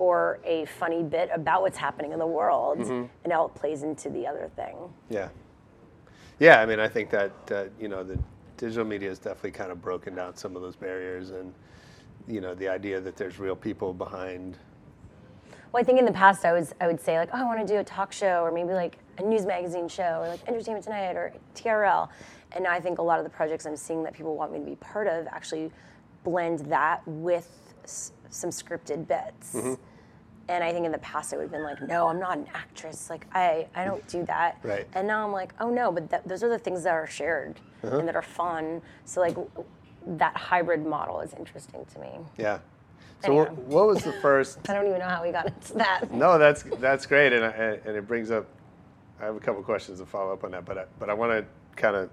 or 0.00 0.40
a 0.44 0.64
funny 0.64 1.04
bit 1.04 1.30
about 1.32 1.62
what's 1.62 1.78
happening 1.78 2.10
in 2.12 2.18
the 2.18 2.26
world, 2.26 2.78
Mm-hmm. 2.78 2.92
and 2.92 3.08
now 3.28 3.44
it 3.46 3.54
plays 3.54 3.84
into 3.84 4.10
the 4.10 4.26
other 4.26 4.50
thing. 4.56 4.76
Yeah. 5.08 5.28
Yeah, 6.38 6.60
I 6.60 6.66
mean, 6.66 6.80
I 6.80 6.88
think 6.88 7.10
that, 7.10 7.32
uh, 7.50 7.64
you 7.80 7.88
know, 7.88 8.02
the 8.02 8.18
digital 8.56 8.84
media 8.84 9.08
has 9.08 9.18
definitely 9.18 9.52
kind 9.52 9.70
of 9.70 9.80
broken 9.80 10.14
down 10.14 10.36
some 10.36 10.56
of 10.56 10.62
those 10.62 10.76
barriers 10.76 11.30
and, 11.30 11.52
you 12.26 12.40
know, 12.40 12.54
the 12.54 12.68
idea 12.68 13.00
that 13.00 13.16
there's 13.16 13.38
real 13.38 13.56
people 13.56 13.92
behind. 13.92 14.58
Well, 15.72 15.80
I 15.80 15.84
think 15.84 15.98
in 15.98 16.04
the 16.04 16.12
past 16.12 16.44
I 16.44 16.52
was 16.52 16.72
I 16.80 16.86
would 16.86 17.00
say 17.00 17.18
like, 17.18 17.30
oh, 17.32 17.38
I 17.38 17.44
want 17.44 17.66
to 17.66 17.72
do 17.72 17.78
a 17.80 17.84
talk 17.84 18.12
show 18.12 18.42
or 18.42 18.52
maybe 18.52 18.72
like 18.72 18.98
a 19.18 19.22
news 19.22 19.44
magazine 19.46 19.88
show 19.88 20.20
or 20.22 20.28
like 20.28 20.40
Entertainment 20.48 20.84
Tonight 20.84 21.16
or 21.16 21.32
TRL, 21.54 22.08
and 22.52 22.64
now 22.64 22.72
I 22.72 22.80
think 22.80 22.98
a 22.98 23.02
lot 23.02 23.18
of 23.18 23.24
the 23.24 23.30
projects 23.30 23.66
I'm 23.66 23.76
seeing 23.76 24.02
that 24.04 24.12
people 24.14 24.36
want 24.36 24.52
me 24.52 24.58
to 24.60 24.64
be 24.64 24.76
part 24.76 25.06
of 25.08 25.26
actually 25.28 25.70
blend 26.22 26.60
that 26.66 27.02
with 27.06 27.74
s- 27.84 28.12
some 28.30 28.50
scripted 28.50 29.06
bits. 29.08 29.54
Mm-hmm. 29.54 29.74
And 30.48 30.62
I 30.62 30.72
think 30.72 30.84
in 30.86 30.92
the 30.92 30.98
past 30.98 31.32
it 31.32 31.36
would 31.36 31.42
have 31.44 31.50
been 31.52 31.62
like, 31.62 31.80
no, 31.82 32.08
I'm 32.08 32.18
not 32.20 32.36
an 32.36 32.46
actress. 32.54 33.08
Like 33.08 33.26
I, 33.32 33.66
I 33.74 33.84
don't 33.84 34.06
do 34.08 34.24
that. 34.26 34.58
Right. 34.62 34.86
And 34.94 35.06
now 35.06 35.24
I'm 35.24 35.32
like, 35.32 35.54
oh 35.60 35.70
no, 35.70 35.90
but 35.90 36.10
that, 36.10 36.26
those 36.28 36.42
are 36.42 36.48
the 36.50 36.58
things 36.58 36.82
that 36.84 36.92
are 36.92 37.06
shared 37.06 37.60
Uh-huh. 37.82 37.98
and 37.98 38.08
that 38.08 38.16
are 38.16 38.22
fun. 38.22 38.82
So 39.04 39.20
like 39.20 39.34
w- 39.34 39.50
that 40.06 40.36
hybrid 40.36 40.84
model 40.84 41.20
is 41.20 41.32
interesting 41.34 41.84
to 41.94 41.98
me. 41.98 42.10
Yeah. 42.36 42.58
So, 43.24 43.40
Anyhow. 43.40 43.54
what 43.54 43.86
was 43.86 44.04
the 44.04 44.12
first? 44.12 44.58
I 44.68 44.74
don't 44.74 44.86
even 44.86 44.98
know 44.98 45.08
how 45.08 45.22
we 45.22 45.32
got 45.32 45.46
into 45.46 45.74
that. 45.74 46.12
No, 46.12 46.36
that's 46.36 46.62
that's 46.78 47.06
great, 47.06 47.32
and 47.32 47.42
I, 47.42 47.48
and 47.86 47.96
it 47.96 48.06
brings 48.06 48.30
up. 48.30 48.44
I 49.18 49.24
have 49.24 49.36
a 49.36 49.40
couple 49.40 49.62
questions 49.62 49.98
to 50.00 50.04
follow 50.04 50.34
up 50.34 50.44
on 50.44 50.50
that, 50.50 50.66
but 50.66 50.76
I, 50.76 50.84
but 50.98 51.08
I 51.08 51.14
want 51.14 51.32
to 51.32 51.46
kind 51.80 51.96
of. 51.96 52.10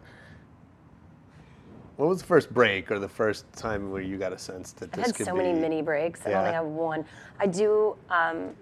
What 2.01 2.10
was 2.10 2.20
the 2.20 2.25
first 2.25 2.51
break 2.51 2.89
or 2.89 2.98
the 2.98 3.08
first 3.08 3.46
time 3.53 3.91
where 3.91 4.01
you 4.01 4.17
got 4.17 4.34
a 4.34 4.38
sense 4.39 4.72
that 4.72 4.91
this 4.91 5.05
had 5.05 5.15
could 5.15 5.27
so 5.27 5.34
be? 5.34 5.43
many 5.43 5.53
mini 5.53 5.84
breaks. 5.84 6.22
I 6.25 6.31
don't 6.31 6.43
think 6.46 6.46
Yeah. 6.46 6.50
I 6.50 6.63
have 6.63 6.65
one. 6.65 7.05
I 7.39 7.46
do. 7.46 7.96
Um, 8.10 8.55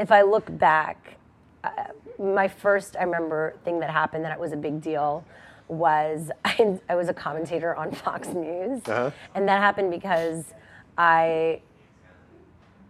if 0.00 0.10
I 0.10 0.22
look 0.22 0.58
back, 0.58 1.18
uh, 1.62 1.70
my 2.18 2.48
first 2.48 2.96
I 2.98 3.04
remember 3.04 3.54
thing 3.64 3.78
that 3.78 3.90
happened 3.90 4.24
that 4.24 4.32
it 4.32 4.40
was 4.40 4.50
a 4.50 4.56
big 4.56 4.80
deal 4.80 5.24
was 5.68 6.32
I, 6.44 6.80
I 6.88 6.96
was 6.96 7.08
a 7.08 7.14
commentator 7.14 7.76
on 7.76 7.92
Fox 7.92 8.26
News, 8.30 8.82
Uh-huh. 8.88 9.12
and 9.36 9.48
that 9.48 9.60
happened 9.60 9.92
because 9.92 10.54
I 10.98 11.60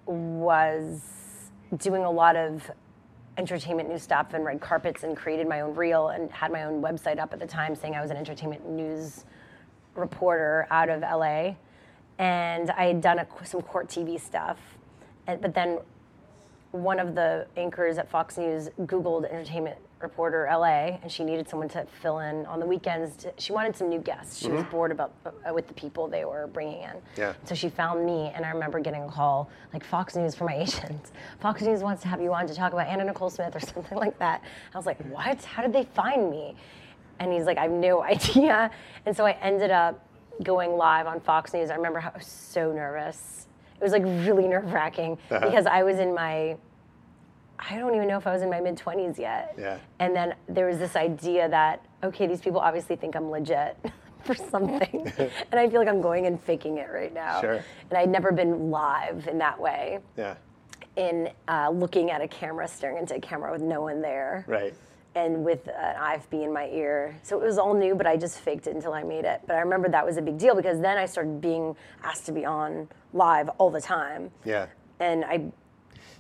was 0.06 1.02
doing 1.76 2.04
a 2.04 2.10
lot 2.10 2.36
of 2.36 2.70
entertainment 3.38 3.88
news 3.88 4.02
stuff 4.02 4.34
and 4.34 4.44
red 4.44 4.60
carpets 4.60 5.04
and 5.04 5.16
created 5.16 5.48
my 5.48 5.60
own 5.60 5.74
reel 5.74 6.08
and 6.08 6.30
had 6.30 6.52
my 6.52 6.64
own 6.64 6.82
website 6.82 7.18
up 7.18 7.32
at 7.32 7.40
the 7.40 7.46
time 7.46 7.74
saying 7.74 7.94
I 7.94 8.02
was 8.02 8.10
an 8.10 8.16
entertainment 8.16 8.68
news 8.68 9.24
reporter 9.94 10.66
out 10.70 10.88
of 10.88 11.00
LA. 11.00 11.54
And 12.18 12.70
I 12.70 12.84
had 12.84 13.00
done 13.00 13.18
a, 13.20 13.26
some 13.44 13.62
court 13.62 13.88
TV 13.88 14.20
stuff. 14.20 14.58
And, 15.26 15.40
but 15.40 15.54
then 15.54 15.78
one 16.72 16.98
of 16.98 17.14
the 17.14 17.46
anchors 17.56 17.98
at 17.98 18.10
Fox 18.10 18.36
News 18.38 18.68
Googled 18.82 19.24
entertainment 19.24 19.78
reporter 20.02 20.48
LA, 20.50 20.98
and 21.02 21.10
she 21.10 21.24
needed 21.24 21.48
someone 21.48 21.68
to 21.70 21.86
fill 22.00 22.20
in 22.20 22.44
on 22.46 22.60
the 22.60 22.66
weekends. 22.66 23.16
To, 23.16 23.32
she 23.38 23.52
wanted 23.52 23.76
some 23.76 23.88
new 23.88 23.98
guests. 23.98 24.38
She 24.38 24.48
was 24.50 24.64
bored 24.64 24.90
about 24.90 25.12
uh, 25.26 25.52
with 25.52 25.68
the 25.68 25.74
people 25.74 26.08
they 26.08 26.24
were 26.24 26.48
bringing 26.48 26.82
in. 26.82 26.96
Yeah. 27.16 27.34
So 27.44 27.54
she 27.54 27.68
found 27.68 28.04
me, 28.04 28.32
and 28.34 28.44
I 28.44 28.50
remember 28.50 28.80
getting 28.80 29.02
a 29.02 29.08
call 29.08 29.50
like 29.72 29.84
Fox 29.84 30.16
News 30.16 30.34
for 30.34 30.44
my 30.44 30.54
agent. 30.62 31.12
Fox 31.40 31.62
News 31.62 31.82
wants 31.82 32.02
to 32.02 32.08
have 32.08 32.20
you 32.20 32.32
on 32.34 32.46
to 32.46 32.54
talk 32.54 32.72
about 32.72 32.86
Anna 32.86 33.04
Nicole 33.04 33.30
Smith 33.30 33.54
or 33.54 33.60
something 33.74 33.98
like 33.98 34.18
that. 34.18 34.42
I 34.74 34.76
was 34.76 34.86
like, 34.86 35.00
what? 35.06 35.44
How 35.44 35.62
did 35.62 35.72
they 35.72 35.84
find 35.94 36.30
me? 36.30 36.56
And 37.18 37.32
he's 37.32 37.44
like, 37.44 37.58
I 37.58 37.62
have 37.62 37.70
no 37.70 38.02
idea. 38.14 38.70
And 39.06 39.16
so 39.16 39.24
I 39.26 39.32
ended 39.42 39.70
up 39.70 40.06
going 40.42 40.72
live 40.72 41.06
on 41.06 41.20
Fox 41.20 41.52
News. 41.52 41.70
I 41.70 41.74
remember 41.76 42.00
how 42.00 42.10
I 42.10 42.18
was 42.18 42.26
so 42.26 42.72
nervous. 42.72 43.46
It 43.80 43.84
was 43.84 43.92
like 43.92 44.04
really 44.04 44.46
nerve 44.46 44.72
wracking 44.72 45.18
because 45.28 45.66
I 45.66 45.82
was 45.82 45.98
in 45.98 46.14
my 46.14 46.56
I 47.70 47.76
don't 47.78 47.94
even 47.94 48.08
know 48.08 48.18
if 48.18 48.26
I 48.26 48.32
was 48.32 48.42
in 48.42 48.50
my 48.50 48.60
mid 48.60 48.76
20s 48.76 49.18
yet. 49.18 49.54
Yeah. 49.58 49.78
And 50.00 50.14
then 50.16 50.34
there 50.48 50.66
was 50.66 50.78
this 50.78 50.96
idea 50.96 51.48
that, 51.48 51.84
okay, 52.02 52.26
these 52.26 52.40
people 52.40 52.60
obviously 52.60 52.96
think 52.96 53.14
I'm 53.14 53.30
legit 53.30 53.76
for 54.24 54.34
something. 54.34 55.12
and 55.18 55.60
I 55.60 55.68
feel 55.68 55.78
like 55.78 55.88
I'm 55.88 56.00
going 56.00 56.26
and 56.26 56.40
faking 56.42 56.78
it 56.78 56.88
right 56.92 57.12
now. 57.14 57.40
Sure. 57.40 57.64
And 57.90 57.98
I'd 57.98 58.08
never 58.08 58.32
been 58.32 58.70
live 58.70 59.28
in 59.28 59.38
that 59.38 59.58
way, 59.60 59.98
Yeah. 60.16 60.34
in 60.96 61.30
uh, 61.48 61.70
looking 61.70 62.10
at 62.10 62.20
a 62.20 62.28
camera, 62.28 62.66
staring 62.66 62.98
into 62.98 63.14
a 63.14 63.20
camera 63.20 63.52
with 63.52 63.62
no 63.62 63.80
one 63.82 64.00
there. 64.02 64.44
Right. 64.48 64.74
And 65.14 65.44
with 65.44 65.68
an 65.68 65.96
IFB 65.96 66.42
in 66.44 66.52
my 66.54 66.68
ear. 66.68 67.14
So 67.22 67.38
it 67.40 67.44
was 67.44 67.58
all 67.58 67.74
new, 67.74 67.94
but 67.94 68.06
I 68.06 68.16
just 68.16 68.38
faked 68.40 68.66
it 68.66 68.74
until 68.74 68.94
I 68.94 69.02
made 69.02 69.26
it. 69.26 69.42
But 69.46 69.56
I 69.56 69.60
remember 69.60 69.88
that 69.90 70.06
was 70.06 70.16
a 70.16 70.22
big 70.22 70.38
deal 70.38 70.54
because 70.56 70.80
then 70.80 70.96
I 70.96 71.04
started 71.04 71.40
being 71.40 71.76
asked 72.02 72.24
to 72.26 72.32
be 72.32 72.44
on 72.46 72.88
live 73.12 73.50
all 73.58 73.70
the 73.70 73.80
time 73.80 74.30
Yeah. 74.44 74.66
and 75.00 75.22
I 75.26 75.52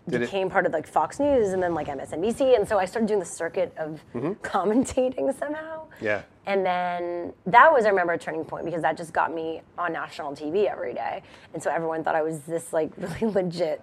Did 0.08 0.22
it- 0.22 0.26
became 0.26 0.50
part 0.50 0.66
of 0.66 0.72
like 0.72 0.86
Fox 0.86 1.20
News 1.20 1.52
and 1.52 1.62
then 1.62 1.74
like 1.74 1.86
MSNBC, 1.88 2.56
and 2.56 2.66
so 2.68 2.78
I 2.78 2.84
started 2.86 3.06
doing 3.06 3.20
the 3.20 3.26
circuit 3.26 3.72
of 3.76 4.00
commentating 4.42 5.36
somehow. 5.38 5.84
Mm-hmm. 5.84 6.04
Yeah. 6.04 6.22
And 6.46 6.66
then 6.66 7.32
that 7.46 7.72
was 7.72 7.84
I 7.84 7.88
remember 7.90 8.12
a 8.14 8.18
turning 8.18 8.44
point 8.44 8.64
because 8.64 8.82
that 8.82 8.96
just 8.96 9.12
got 9.12 9.32
me 9.32 9.62
on 9.78 9.92
national 9.92 10.32
TV 10.32 10.68
every 10.70 10.92
day, 10.94 11.22
and 11.54 11.62
so 11.62 11.70
everyone 11.70 12.02
thought 12.02 12.16
I 12.16 12.22
was 12.22 12.40
this 12.40 12.72
like 12.72 12.90
really 12.96 13.32
legit 13.32 13.80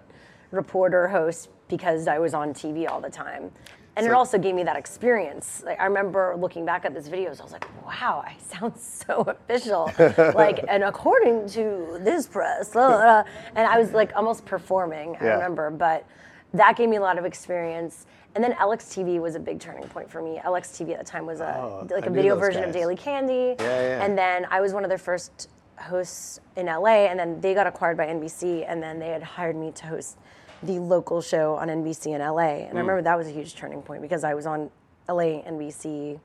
reporter 0.50 1.08
host 1.08 1.48
because 1.68 2.06
I 2.08 2.18
was 2.18 2.34
on 2.34 2.52
TV 2.52 2.90
all 2.90 3.00
the 3.00 3.08
time. 3.10 3.50
And 3.96 4.06
it 4.06 4.12
also 4.12 4.38
gave 4.38 4.54
me 4.54 4.62
that 4.64 4.76
experience. 4.76 5.62
Like 5.66 5.78
I 5.80 5.84
remember 5.84 6.34
looking 6.38 6.64
back 6.64 6.84
at 6.84 6.94
this 6.94 7.08
videos, 7.08 7.40
I 7.40 7.42
was 7.44 7.52
like, 7.52 7.66
"Wow, 7.84 8.24
I 8.26 8.36
sound 8.58 8.76
so 8.78 9.22
official." 9.22 9.92
like, 10.34 10.64
and 10.68 10.84
according 10.84 11.48
to 11.50 11.98
this 12.00 12.26
press, 12.26 12.72
blah, 12.72 12.88
blah, 12.88 12.98
blah. 12.98 13.24
and 13.56 13.66
I 13.66 13.78
was 13.78 13.92
like 13.92 14.12
almost 14.16 14.44
performing. 14.46 15.16
I 15.20 15.24
Yeah. 15.24 15.32
remember, 15.34 15.70
but 15.70 16.06
that 16.54 16.76
gave 16.76 16.88
me 16.88 16.96
a 16.96 17.00
lot 17.00 17.18
of 17.18 17.24
experience. 17.24 18.06
And 18.34 18.44
then 18.44 18.52
LX 18.52 18.94
TV 18.94 19.20
was 19.20 19.34
a 19.34 19.40
big 19.40 19.58
turning 19.58 19.82
point 19.88 20.08
for 20.08 20.22
me. 20.22 20.40
LX 20.44 20.70
TV 20.80 20.92
at 20.92 20.98
the 21.00 21.04
time 21.04 21.26
was 21.26 21.40
a 21.40 21.56
Oh, 21.58 21.86
like 21.90 22.04
I 22.04 22.06
a 22.06 22.10
video 22.10 22.36
version 22.36 22.62
of. 22.62 22.72
Daily 22.72 22.94
Candy. 22.96 23.56
Yeah, 23.58 23.80
yeah. 23.82 24.04
And 24.04 24.16
then 24.16 24.46
I 24.50 24.60
was 24.60 24.72
one 24.72 24.84
of 24.84 24.88
their 24.88 24.98
first 24.98 25.48
hosts 25.78 26.40
in 26.56 26.66
LA, 26.66 27.06
and 27.08 27.18
then 27.18 27.40
they 27.40 27.54
got 27.54 27.66
acquired 27.66 27.96
by 27.96 28.06
NBC, 28.06 28.64
and 28.68 28.80
then 28.82 28.98
they 29.00 29.08
had 29.08 29.22
hired 29.22 29.56
me 29.56 29.72
to 29.72 29.86
host 29.86 30.16
the 30.62 30.78
local 30.78 31.20
show 31.22 31.56
on 31.56 31.68
NBC 31.68 32.14
in 32.14 32.20
LA. 32.20 32.66
And 32.66 32.70
I 32.70 32.82
mm. 32.82 32.86
remember 32.86 33.02
that 33.02 33.16
was 33.16 33.26
a 33.26 33.30
huge 33.30 33.54
turning 33.54 33.82
point 33.82 34.02
because 34.02 34.24
I 34.24 34.34
was 34.34 34.46
on 34.46 34.70
LA 35.08 35.42
NBC 35.42 36.20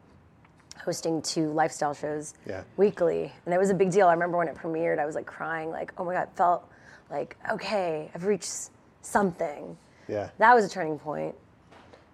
hosting 0.84 1.22
two 1.22 1.52
lifestyle 1.52 1.94
shows 1.94 2.34
Yeah. 2.46 2.64
weekly, 2.78 3.32
and 3.46 3.54
it 3.54 3.58
was 3.58 3.70
a 3.70 3.74
big 3.74 3.92
deal. 3.92 4.08
I 4.08 4.14
remember 4.14 4.38
when 4.38 4.48
it 4.48 4.56
premiered, 4.56 5.00
I 5.00 5.06
was 5.06 5.16
like 5.16 5.26
crying, 5.26 5.72
like, 5.72 5.94
oh 5.98 6.04
my 6.04 6.14
god, 6.14 6.24
it 6.24 6.30
felt 6.36 6.70
like 7.10 7.38
okay, 7.52 8.12
I've 8.14 8.26
reached 8.26 8.70
something. 9.02 9.78
Yeah. 10.08 10.30
That 10.38 10.54
was 10.54 10.66
a 10.66 10.70
turning 10.70 11.00
point. 11.00 11.36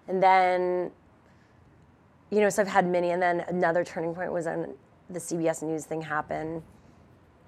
And 0.08 0.22
then, 0.22 0.92
you 2.30 2.40
know, 2.40 2.50
so 2.50 2.62
I've 2.62 2.68
had 2.68 2.86
many. 2.86 3.12
And 3.12 3.22
then 3.22 3.42
another 3.42 3.84
turning 3.84 4.14
point 4.14 4.32
was 4.32 4.46
when 4.46 4.74
the 5.10 5.20
CBS 5.20 5.62
News 5.64 5.86
thing 5.86 6.02
happened. 6.02 6.64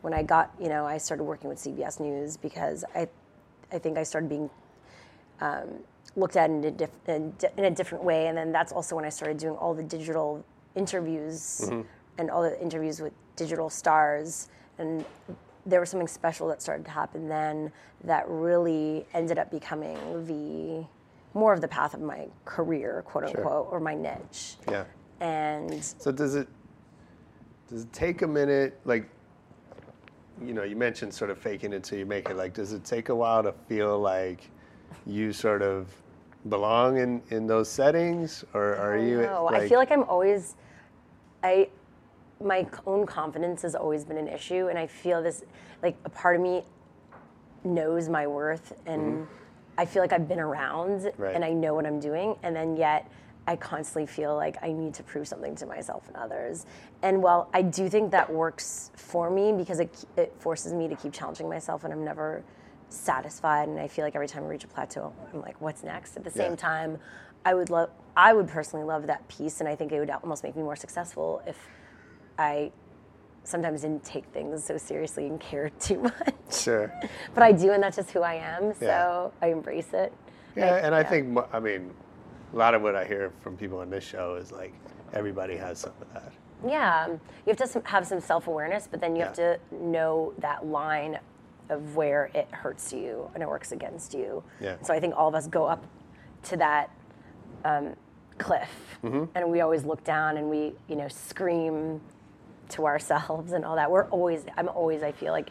When 0.02 0.14
I 0.14 0.24
got, 0.24 0.54
you 0.60 0.68
know, 0.68 0.86
I 0.86 0.98
started 0.98 1.24
working 1.24 1.50
with 1.50 1.60
CBS 1.60 2.00
News 2.00 2.36
because 2.36 2.84
I, 2.94 3.08
I 3.72 3.80
think 3.80 3.98
I 3.98 4.04
started 4.04 4.30
being 4.30 4.50
um, 5.44 5.68
looked 6.16 6.36
at 6.38 6.50
in 6.50 6.64
a, 6.64 6.72
diff- 6.72 7.08
in 7.08 7.34
in 7.58 7.66
a 7.66 7.72
different 7.72 8.04
way. 8.04 8.28
And 8.28 8.38
then 8.38 8.52
that's 8.52 8.72
also 8.72 8.96
when 8.96 9.06
I 9.06 9.10
started 9.10 9.38
doing 9.38 9.56
all 9.58 9.74
the 9.74 9.84
digital 9.84 10.44
interviews 10.76 11.70
and 12.18 12.32
all 12.32 12.42
the 12.42 12.60
interviews 12.62 13.02
with 13.02 13.14
digital 13.36 13.70
stars. 13.70 14.50
And 14.78 15.06
there 15.66 15.80
was 15.80 15.90
something 15.90 16.08
special 16.08 16.48
that 16.50 16.62
started 16.62 16.86
to 16.86 16.92
happen 16.92 17.28
then 17.28 17.72
that 18.04 18.26
really 18.28 19.06
ended 19.14 19.38
up 19.38 19.50
becoming 19.52 19.98
the 20.26 20.86
more 21.34 21.54
of 21.54 21.62
the 21.62 21.68
path 21.68 21.94
of 21.94 22.02
my 22.02 22.28
career, 22.46 23.04
quote 23.06 23.24
unquote, 23.26 23.68
or 23.72 23.80
my 23.80 23.96
niche. 23.96 24.56
Yeah. 24.70 24.86
And 25.20 25.84
So 25.84 26.12
does 26.12 26.36
it 26.36 26.48
does 27.70 27.84
it 27.84 27.94
take 27.94 28.22
a 28.22 28.28
minute 28.28 28.80
like 28.86 29.10
you 30.44 30.54
know, 30.54 30.64
you 30.64 30.76
mentioned 30.76 31.14
sort 31.14 31.30
of 31.30 31.38
faking 31.38 31.74
it 31.74 31.84
till 31.84 31.98
you 31.98 32.06
make 32.06 32.30
it. 32.30 32.36
Like 32.36 32.54
does 32.54 32.74
it 32.74 32.84
take 32.84 33.10
a 33.10 33.16
while 33.16 33.44
to 33.44 33.54
feel 33.68 34.00
like 34.00 34.50
you 35.06 35.34
sort 35.34 35.62
of 35.62 35.88
belong 36.50 36.98
in, 36.98 37.22
in 37.30 37.48
those 37.48 37.70
settings, 37.70 38.44
or 38.54 38.76
are 38.76 38.98
you? 38.98 39.22
No, 39.22 39.48
I 39.48 39.68
feel 39.68 39.78
like 39.80 39.92
I'm 39.92 40.04
always, 40.04 40.56
I, 41.44 41.70
my 42.44 42.68
own 42.86 43.06
confidence 43.06 43.62
has 43.62 43.76
always 43.76 44.04
been 44.04 44.18
an 44.18 44.28
issue, 44.28 44.68
and 44.68 44.78
I 44.78 44.88
feel 44.88 45.22
this, 45.22 45.44
like 45.82 45.96
a 46.06 46.10
part 46.10 46.36
of 46.36 46.42
me 46.42 46.64
knows 47.64 48.10
my 48.10 48.28
worth, 48.28 48.74
and 48.86 49.26
I 49.78 49.86
feel 49.86 50.02
like 50.02 50.12
I've 50.14 50.28
been 50.28 50.40
around, 50.40 51.02
Mm-hmm. 51.02 51.22
Right. 51.22 51.36
and 51.36 51.46
I 51.46 51.52
know 51.54 51.74
what 51.74 51.86
I'm 51.86 52.00
doing, 52.00 52.36
and 52.44 52.56
then 52.56 52.76
yet 52.76 53.10
I 53.48 53.56
constantly 53.58 54.06
feel 54.06 54.36
like 54.36 54.58
I 54.62 54.72
need 54.72 54.94
to 54.96 55.04
prove 55.04 55.28
something 55.28 55.56
to 55.56 55.66
myself 55.66 56.08
and 56.08 56.16
others. 56.16 56.66
And 57.02 57.22
while 57.22 57.50
I 57.54 57.62
do 57.62 57.90
think 57.90 58.12
that 58.12 58.32
works 58.32 58.92
for 58.96 59.30
me 59.30 59.52
because 59.52 59.80
it, 59.82 60.06
it 60.16 60.34
forces 60.40 60.72
me 60.74 60.88
to 60.88 60.96
keep 60.96 61.12
challenging 61.14 61.50
myself, 61.50 61.84
and 61.84 61.92
I'm 61.94 62.04
never 62.06 62.44
satisfied, 62.94 63.68
and 63.68 63.80
I 63.80 63.88
feel 63.88 64.06
like 64.06 64.16
every 64.16 64.28
time 64.28 64.44
I 64.44 64.48
reach 64.48 64.64
a 64.64 64.68
plateau, 64.68 65.14
I'm 65.34 65.42
like, 65.42 65.60
what's 65.62 65.84
next? 65.84 66.16
At 66.18 66.24
the 66.24 66.32
same 66.32 66.52
Yeah. 66.52 66.58
time, 66.58 66.98
I 67.46 67.54
would 67.54 67.70
love, 67.70 67.90
I 68.16 68.34
would 68.34 68.48
personally 68.48 68.86
love 68.86 69.08
that 69.08 69.28
piece, 69.28 69.60
and 69.60 69.68
I 69.68 69.76
think 69.76 69.92
it 69.92 70.00
would 70.00 70.10
almost 70.10 70.44
make 70.44 70.56
me 70.56 70.64
more 70.64 70.76
successful 70.76 71.42
if 71.48 71.58
I 72.38 72.72
sometimes 73.44 73.82
didn't 73.82 74.04
take 74.06 74.26
things 74.28 74.64
so 74.64 74.78
seriously 74.78 75.28
and 75.28 75.40
care 75.40 75.70
too 75.80 76.00
much. 76.00 76.34
Sure. 76.52 76.94
But 77.34 77.44
I 77.44 77.52
do, 77.52 77.72
and 77.72 77.84
that's 77.84 77.98
just 77.98 78.12
who 78.12 78.22
I 78.22 78.36
am. 78.36 78.74
So 78.76 78.86
Yeah. 78.86 79.48
I 79.48 79.52
embrace 79.52 79.94
it. 79.94 80.14
Yeah, 80.56 80.86
and 80.86 80.94
I 80.94 81.00
yeah. 81.02 81.10
think 81.10 81.38
I 81.52 81.60
mean, 81.60 81.92
a 82.54 82.56
lot 82.56 82.76
of 82.76 82.82
what 82.84 82.96
I 82.96 83.06
hear 83.06 83.32
from 83.42 83.58
people 83.58 83.80
on 83.80 83.90
this 83.90 84.04
show 84.04 84.36
is 84.36 84.52
like 84.52 84.74
everybody 85.14 85.58
has 85.58 85.80
some 85.80 85.94
of 86.00 86.14
that. 86.14 86.32
Yeah, 86.66 87.08
you 87.08 87.20
have 87.48 87.58
to 87.58 87.82
have 87.86 88.08
some 88.08 88.22
self 88.22 88.48
awareness, 88.48 88.88
but 88.90 89.02
then 89.02 89.16
you 89.16 89.24
have 89.24 89.34
to 89.34 89.60
know 89.72 90.34
that 90.38 90.66
line 90.66 91.20
of 91.70 91.96
where 91.96 92.30
it 92.34 92.48
hurts 92.52 92.92
you 92.94 93.30
and 93.34 93.42
it 93.44 93.48
works 93.50 93.72
against 93.72 94.14
you. 94.14 94.44
Yeah. 94.60 94.76
So 94.82 94.94
I 94.94 95.00
think 95.00 95.16
all 95.16 95.28
of 95.28 95.36
us 95.36 95.48
go 95.48 95.66
up 95.66 95.86
to 96.44 96.58
that 96.58 96.90
um, 97.66 97.96
cliff, 98.38 98.70
Mm-hmm. 99.04 99.26
and 99.36 99.52
we 99.52 99.60
always 99.62 99.84
look 99.84 100.04
down 100.06 100.38
and 100.38 100.50
we, 100.50 100.74
you 100.88 100.96
know, 100.96 101.10
scream 101.10 102.00
to 102.70 102.86
ourselves 102.86 103.52
and 103.52 103.66
all 103.66 103.76
that. 103.76 103.92
We're 103.92 104.06
always, 104.10 104.46
I'm 104.56 104.70
always, 104.70 105.04
I 105.04 105.12
feel 105.12 105.34
like, 105.34 105.50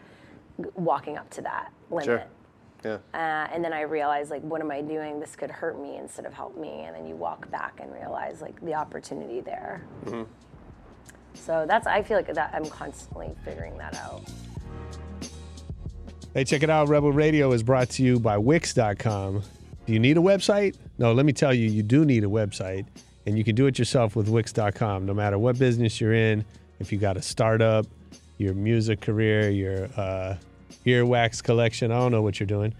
walking 0.74 1.18
up 1.18 1.28
to 1.30 1.42
that 1.42 1.70
limit. 1.90 2.04
Sure. 2.06 2.22
Yeah. 2.84 2.98
Uh, 3.14 3.48
and 3.52 3.62
then 3.64 3.72
I 3.72 3.82
realized, 3.82 4.30
like, 4.30 4.42
what 4.42 4.60
am 4.60 4.70
I 4.70 4.80
doing? 4.80 5.20
This 5.20 5.36
could 5.36 5.50
hurt 5.50 5.78
me 5.80 5.98
instead 5.98 6.24
of 6.26 6.32
help 6.32 6.56
me. 6.56 6.84
And 6.84 6.96
then 6.96 7.06
you 7.06 7.14
walk 7.14 7.50
back 7.50 7.78
and 7.80 7.92
realize, 7.92 8.40
like, 8.40 8.58
the 8.64 8.74
opportunity 8.74 9.40
there. 9.40 9.84
So 11.34 11.64
that's, 11.68 11.86
I 11.86 12.02
feel 12.02 12.16
like 12.16 12.32
that 12.32 12.50
I'm 12.54 12.66
constantly 12.66 13.34
figuring 13.44 13.76
that 13.78 13.96
out. 13.96 14.22
Hey, 16.34 16.44
check 16.44 16.62
it 16.62 16.70
out. 16.70 16.88
Rebel 16.88 17.12
Radio 17.12 17.52
is 17.52 17.62
brought 17.62 17.90
to 17.90 18.02
you 18.02 18.18
by 18.18 18.38
Wix.com. 18.38 19.42
Do 19.84 19.92
you 19.92 19.98
need 19.98 20.16
a 20.16 20.20
website? 20.20 20.74
No, 20.96 21.12
let 21.12 21.26
me 21.26 21.34
tell 21.34 21.52
you, 21.52 21.68
you 21.68 21.82
do 21.82 22.06
need 22.06 22.24
a 22.24 22.28
website, 22.28 22.86
and 23.26 23.36
you 23.36 23.44
can 23.44 23.54
do 23.54 23.66
it 23.66 23.78
yourself 23.78 24.16
with 24.16 24.30
Wix.com. 24.30 25.04
No 25.04 25.12
matter 25.12 25.38
what 25.38 25.58
business 25.58 26.00
you're 26.00 26.14
in, 26.14 26.42
if 26.80 26.90
you 26.90 26.96
got 26.96 27.18
a 27.18 27.22
startup, 27.22 27.84
your 28.38 28.54
music 28.54 29.02
career, 29.02 29.50
your 29.50 29.84
uh, 29.94 30.36
earwax 30.86 31.42
collection, 31.42 31.92
I 31.92 31.98
don't 31.98 32.12
know 32.12 32.22
what 32.22 32.40
you're 32.40 32.46
doing. 32.46 32.72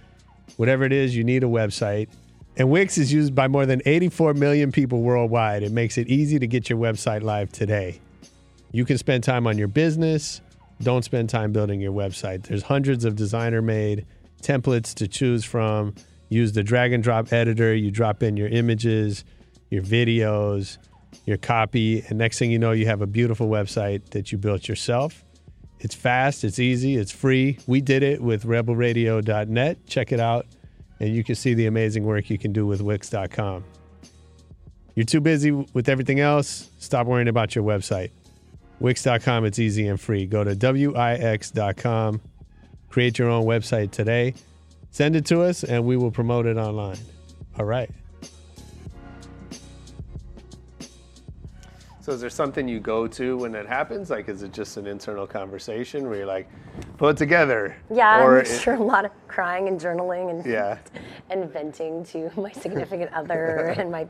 Whatever 0.56 0.84
it 0.84 0.92
is, 0.92 1.14
you 1.14 1.22
need 1.22 1.44
a 1.44 1.46
website. 1.46 2.08
And 2.56 2.70
Wix 2.70 2.96
is 2.96 3.12
used 3.12 3.34
by 3.34 3.48
more 3.48 3.66
than 3.66 3.82
84 3.84 4.32
million 4.32 4.72
people 4.72 5.02
worldwide. 5.02 5.62
It 5.62 5.72
makes 5.72 5.98
it 5.98 6.08
easy 6.08 6.38
to 6.38 6.46
get 6.46 6.70
your 6.70 6.78
website 6.78 7.20
live 7.22 7.52
today. 7.52 8.00
You 8.70 8.86
can 8.86 8.96
spend 8.96 9.24
time 9.24 9.46
on 9.46 9.58
your 9.58 9.68
business. 9.68 10.40
Don't 10.82 11.04
spend 11.04 11.30
time 11.30 11.52
building 11.52 11.80
your 11.80 11.92
website. 11.92 12.44
There's 12.44 12.64
hundreds 12.64 13.04
of 13.04 13.16
designer 13.16 13.62
made 13.62 14.06
templates 14.42 14.94
to 14.94 15.08
choose 15.08 15.44
from. 15.44 15.94
Use 16.28 16.52
the 16.52 16.62
drag 16.62 16.92
and 16.92 17.02
drop 17.02 17.32
editor. 17.32 17.74
You 17.74 17.90
drop 17.90 18.22
in 18.22 18.36
your 18.36 18.48
images, 18.48 19.24
your 19.70 19.82
videos, 19.82 20.78
your 21.24 21.36
copy, 21.36 22.04
and 22.08 22.18
next 22.18 22.38
thing 22.38 22.50
you 22.50 22.58
know, 22.58 22.72
you 22.72 22.86
have 22.86 23.02
a 23.02 23.06
beautiful 23.06 23.48
website 23.48 24.10
that 24.10 24.32
you 24.32 24.38
built 24.38 24.68
yourself. 24.68 25.24
It's 25.78 25.94
fast, 25.94 26.44
it's 26.44 26.58
easy, 26.58 26.96
it's 26.96 27.10
free. 27.10 27.58
We 27.66 27.80
did 27.80 28.02
it 28.02 28.20
with 28.20 28.44
rebelradio.net. 28.44 29.86
Check 29.86 30.12
it 30.12 30.20
out, 30.20 30.46
and 31.00 31.14
you 31.14 31.24
can 31.24 31.34
see 31.34 31.54
the 31.54 31.66
amazing 31.66 32.04
work 32.04 32.30
you 32.30 32.38
can 32.38 32.52
do 32.52 32.66
with 32.66 32.80
Wix.com. 32.80 33.64
You're 34.94 35.06
too 35.06 35.20
busy 35.20 35.50
with 35.50 35.88
everything 35.88 36.20
else, 36.20 36.70
stop 36.78 37.06
worrying 37.06 37.28
about 37.28 37.54
your 37.54 37.64
website. 37.64 38.10
Wix.com, 38.82 39.44
it's 39.44 39.60
easy 39.60 39.86
and 39.86 40.00
free. 40.00 40.26
Go 40.26 40.42
to 40.42 40.56
Wix.com, 40.56 42.20
create 42.88 43.16
your 43.16 43.30
own 43.30 43.44
website 43.44 43.92
today, 43.92 44.34
send 44.90 45.14
it 45.14 45.24
to 45.26 45.40
us, 45.42 45.62
and 45.62 45.84
we 45.84 45.96
will 45.96 46.10
promote 46.10 46.46
it 46.46 46.56
online. 46.56 46.98
All 47.60 47.64
right. 47.64 47.88
So 52.00 52.10
is 52.10 52.20
there 52.20 52.28
something 52.30 52.66
you 52.66 52.80
go 52.80 53.06
to 53.06 53.36
when 53.36 53.52
that 53.52 53.66
happens? 53.66 54.10
Like, 54.10 54.28
is 54.28 54.42
it 54.42 54.52
just 54.52 54.76
an 54.76 54.88
internal 54.88 55.28
conversation 55.28 56.08
where 56.08 56.18
you're 56.18 56.26
like, 56.26 56.50
put 56.98 57.10
it 57.10 57.16
together? 57.18 57.76
Yeah, 57.94 58.24
Or 58.24 58.40
I'm 58.40 58.44
it- 58.46 58.48
sure 58.48 58.74
a 58.74 58.82
lot 58.82 59.04
of 59.04 59.12
crying 59.28 59.68
and 59.68 59.80
journaling 59.80 60.28
and 60.30 60.44
Yeah. 60.44 60.78
and 61.30 61.48
venting 61.52 62.04
to 62.06 62.32
my 62.36 62.50
significant 62.50 63.12
other 63.12 63.66
and 63.78 63.92
my 63.92 64.08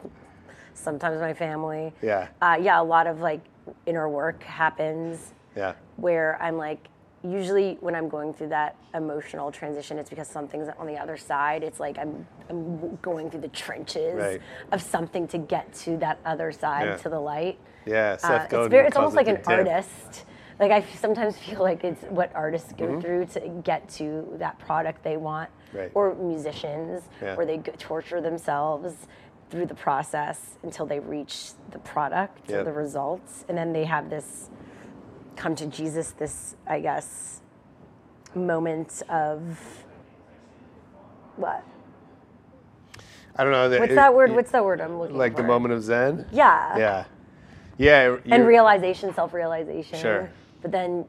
sometimes 0.72 1.20
my 1.20 1.34
family. 1.34 1.92
Yeah. 2.00 2.28
Uh, 2.40 2.56
yeah, 2.58 2.80
a 2.80 2.82
lot 2.82 3.06
of 3.06 3.20
like 3.20 3.42
inner 3.86 4.08
work 4.08 4.42
happens 4.42 5.32
Yeah. 5.56 5.74
where 5.96 6.40
I'm 6.42 6.56
like, 6.56 6.88
usually 7.24 7.76
when 7.80 7.94
I'm 7.94 8.08
going 8.08 8.34
through 8.34 8.48
that 8.48 8.74
emotional 8.94 9.52
transition, 9.52 9.98
it's 9.98 10.10
because 10.10 10.26
something's 10.28 10.68
on 10.78 10.86
the 10.86 10.96
other 10.96 11.16
side. 11.16 11.62
It's 11.62 11.78
like 11.78 11.98
I'm, 11.98 12.26
I'm 12.50 12.96
going 13.02 13.30
through 13.30 13.42
the 13.42 13.48
trenches 13.48 14.18
Right. 14.18 14.40
of 14.72 14.82
something 14.82 15.28
to 15.28 15.38
get 15.38 15.72
to 15.84 15.96
that 15.98 16.18
other 16.24 16.50
side, 16.50 16.86
Yeah. 16.86 16.96
to 16.96 17.08
the 17.08 17.20
light. 17.20 17.58
Yeah. 17.86 18.16
Seth 18.16 18.30
Uh, 18.30 18.46
Godin 18.48 18.60
it's, 18.66 18.70
very, 18.70 18.86
it's 18.88 18.96
almost 18.96 19.14
like 19.16 19.28
an 19.28 19.36
dip. 19.36 19.48
artist. 19.48 20.24
Like 20.58 20.70
I 20.72 20.82
sometimes 20.96 21.38
feel 21.38 21.60
like 21.60 21.84
it's 21.84 22.02
what 22.04 22.30
artists 22.34 22.72
go 22.72 22.86
Mm-hmm. 22.86 23.00
through 23.00 23.24
to 23.26 23.40
get 23.62 23.88
to 23.90 24.28
that 24.38 24.58
product 24.58 25.02
they 25.04 25.16
want, 25.16 25.48
Right. 25.72 25.90
or 25.94 26.14
musicians, 26.14 27.08
Yeah. 27.22 27.36
where 27.36 27.46
they 27.46 27.58
torture 27.58 28.20
themselves 28.20 29.06
through 29.52 29.66
the 29.66 29.74
process 29.74 30.56
until 30.62 30.86
they 30.86 30.98
reach 30.98 31.50
the 31.72 31.78
product 31.78 32.50
or 32.50 32.64
the 32.64 32.72
results, 32.72 33.44
and 33.48 33.56
then 33.56 33.74
they 33.74 33.84
have 33.84 34.08
this 34.08 34.48
come 35.36 35.54
to 35.54 35.66
Jesus. 35.66 36.12
This, 36.12 36.56
I 36.66 36.80
guess, 36.80 37.42
moment 38.34 39.02
of 39.10 39.58
what? 41.36 41.62
I 43.36 43.44
don't 43.44 43.52
know. 43.52 43.78
What's 43.78 43.92
it- 43.92 43.94
that 43.96 44.14
word? 44.14 44.30
it- 44.30 44.34
What's 44.34 44.50
that 44.52 44.64
word 44.64 44.80
I'm 44.80 44.98
looking 44.98 45.14
for? 45.14 45.18
Like 45.18 45.36
for? 45.36 45.42
the 45.42 45.48
moment 45.48 45.74
of 45.74 45.82
Zen? 45.82 46.26
Yeah. 46.32 46.78
Yeah. 46.78 47.04
Yeah. 47.76 48.16
and 48.30 48.46
realization, 48.46 49.12
self-realization. 49.12 49.98
Sure. 49.98 50.30
But 50.62 50.70
then, 50.72 51.04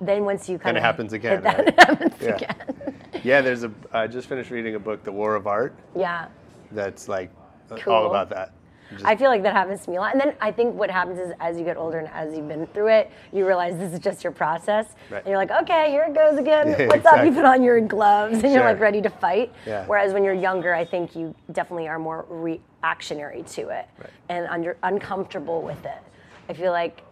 then 0.00 0.24
once 0.24 0.48
you 0.48 0.56
kind 0.56 0.76
Then 0.76 0.76
of 0.76 0.82
it 0.82 0.86
happens 0.86 1.12
again. 1.12 1.42
right? 1.42 1.74
happens 1.80 2.14
yeah. 2.20 2.34
again. 2.36 2.94
Yeah. 3.24 3.40
There's 3.40 3.64
a. 3.64 3.72
I 3.92 4.06
just 4.06 4.28
finished 4.28 4.50
reading 4.52 4.76
a 4.76 4.78
book, 4.78 5.02
The 5.02 5.10
War 5.12 5.34
of 5.34 5.48
Art. 5.48 5.74
Yeah. 5.96 6.28
That's 6.72 7.08
like 7.08 7.30
Cool. 7.78 7.92
all 7.94 8.06
about 8.06 8.30
that. 8.30 8.52
Just- 8.92 9.04
I 9.04 9.14
feel 9.14 9.30
like 9.30 9.44
that 9.44 9.52
happens 9.52 9.84
to 9.84 9.90
me 9.90 9.98
a 9.98 10.00
lot. 10.00 10.12
And 10.14 10.20
then 10.20 10.34
I 10.40 10.50
think 10.50 10.74
what 10.74 10.90
happens 10.90 11.20
is 11.20 11.32
as 11.38 11.56
you 11.56 11.64
get 11.64 11.76
older 11.76 11.98
and 12.00 12.08
as 12.08 12.36
you've 12.36 12.48
been 12.48 12.66
through 12.68 12.88
it, 12.88 13.10
you 13.32 13.46
realize 13.46 13.78
this 13.78 13.92
is 13.92 14.00
just 14.00 14.24
your 14.24 14.32
process. 14.32 14.96
Right. 15.10 15.18
And 15.18 15.28
you're 15.28 15.36
like, 15.38 15.52
okay, 15.52 15.90
here 15.92 16.02
it 16.08 16.14
goes 16.14 16.38
again. 16.38 16.70
Yeah, 16.76 16.86
What's 16.88 17.06
up? 17.06 17.24
You 17.24 17.30
put 17.32 17.44
on 17.44 17.62
your 17.62 17.80
gloves 17.80 18.42
and 18.42 18.52
you're 18.52 18.64
like 18.64 18.80
ready 18.80 19.00
to 19.02 19.08
fight. 19.10 19.52
Yeah. 19.64 19.86
Whereas 19.86 20.12
when 20.12 20.24
you're 20.24 20.34
younger, 20.34 20.74
I 20.74 20.84
think 20.84 21.14
you 21.14 21.34
definitely 21.52 21.86
are 21.86 22.00
more 22.00 22.26
reactionary 22.28 23.42
to 23.44 23.68
it 23.68 23.86
Right. 23.98 24.10
and 24.28 24.46
under, 24.48 24.76
uncomfortable 24.82 25.62
with 25.62 25.84
it. 25.84 25.98
I 26.48 26.52
feel 26.52 26.72
like 26.72 27.02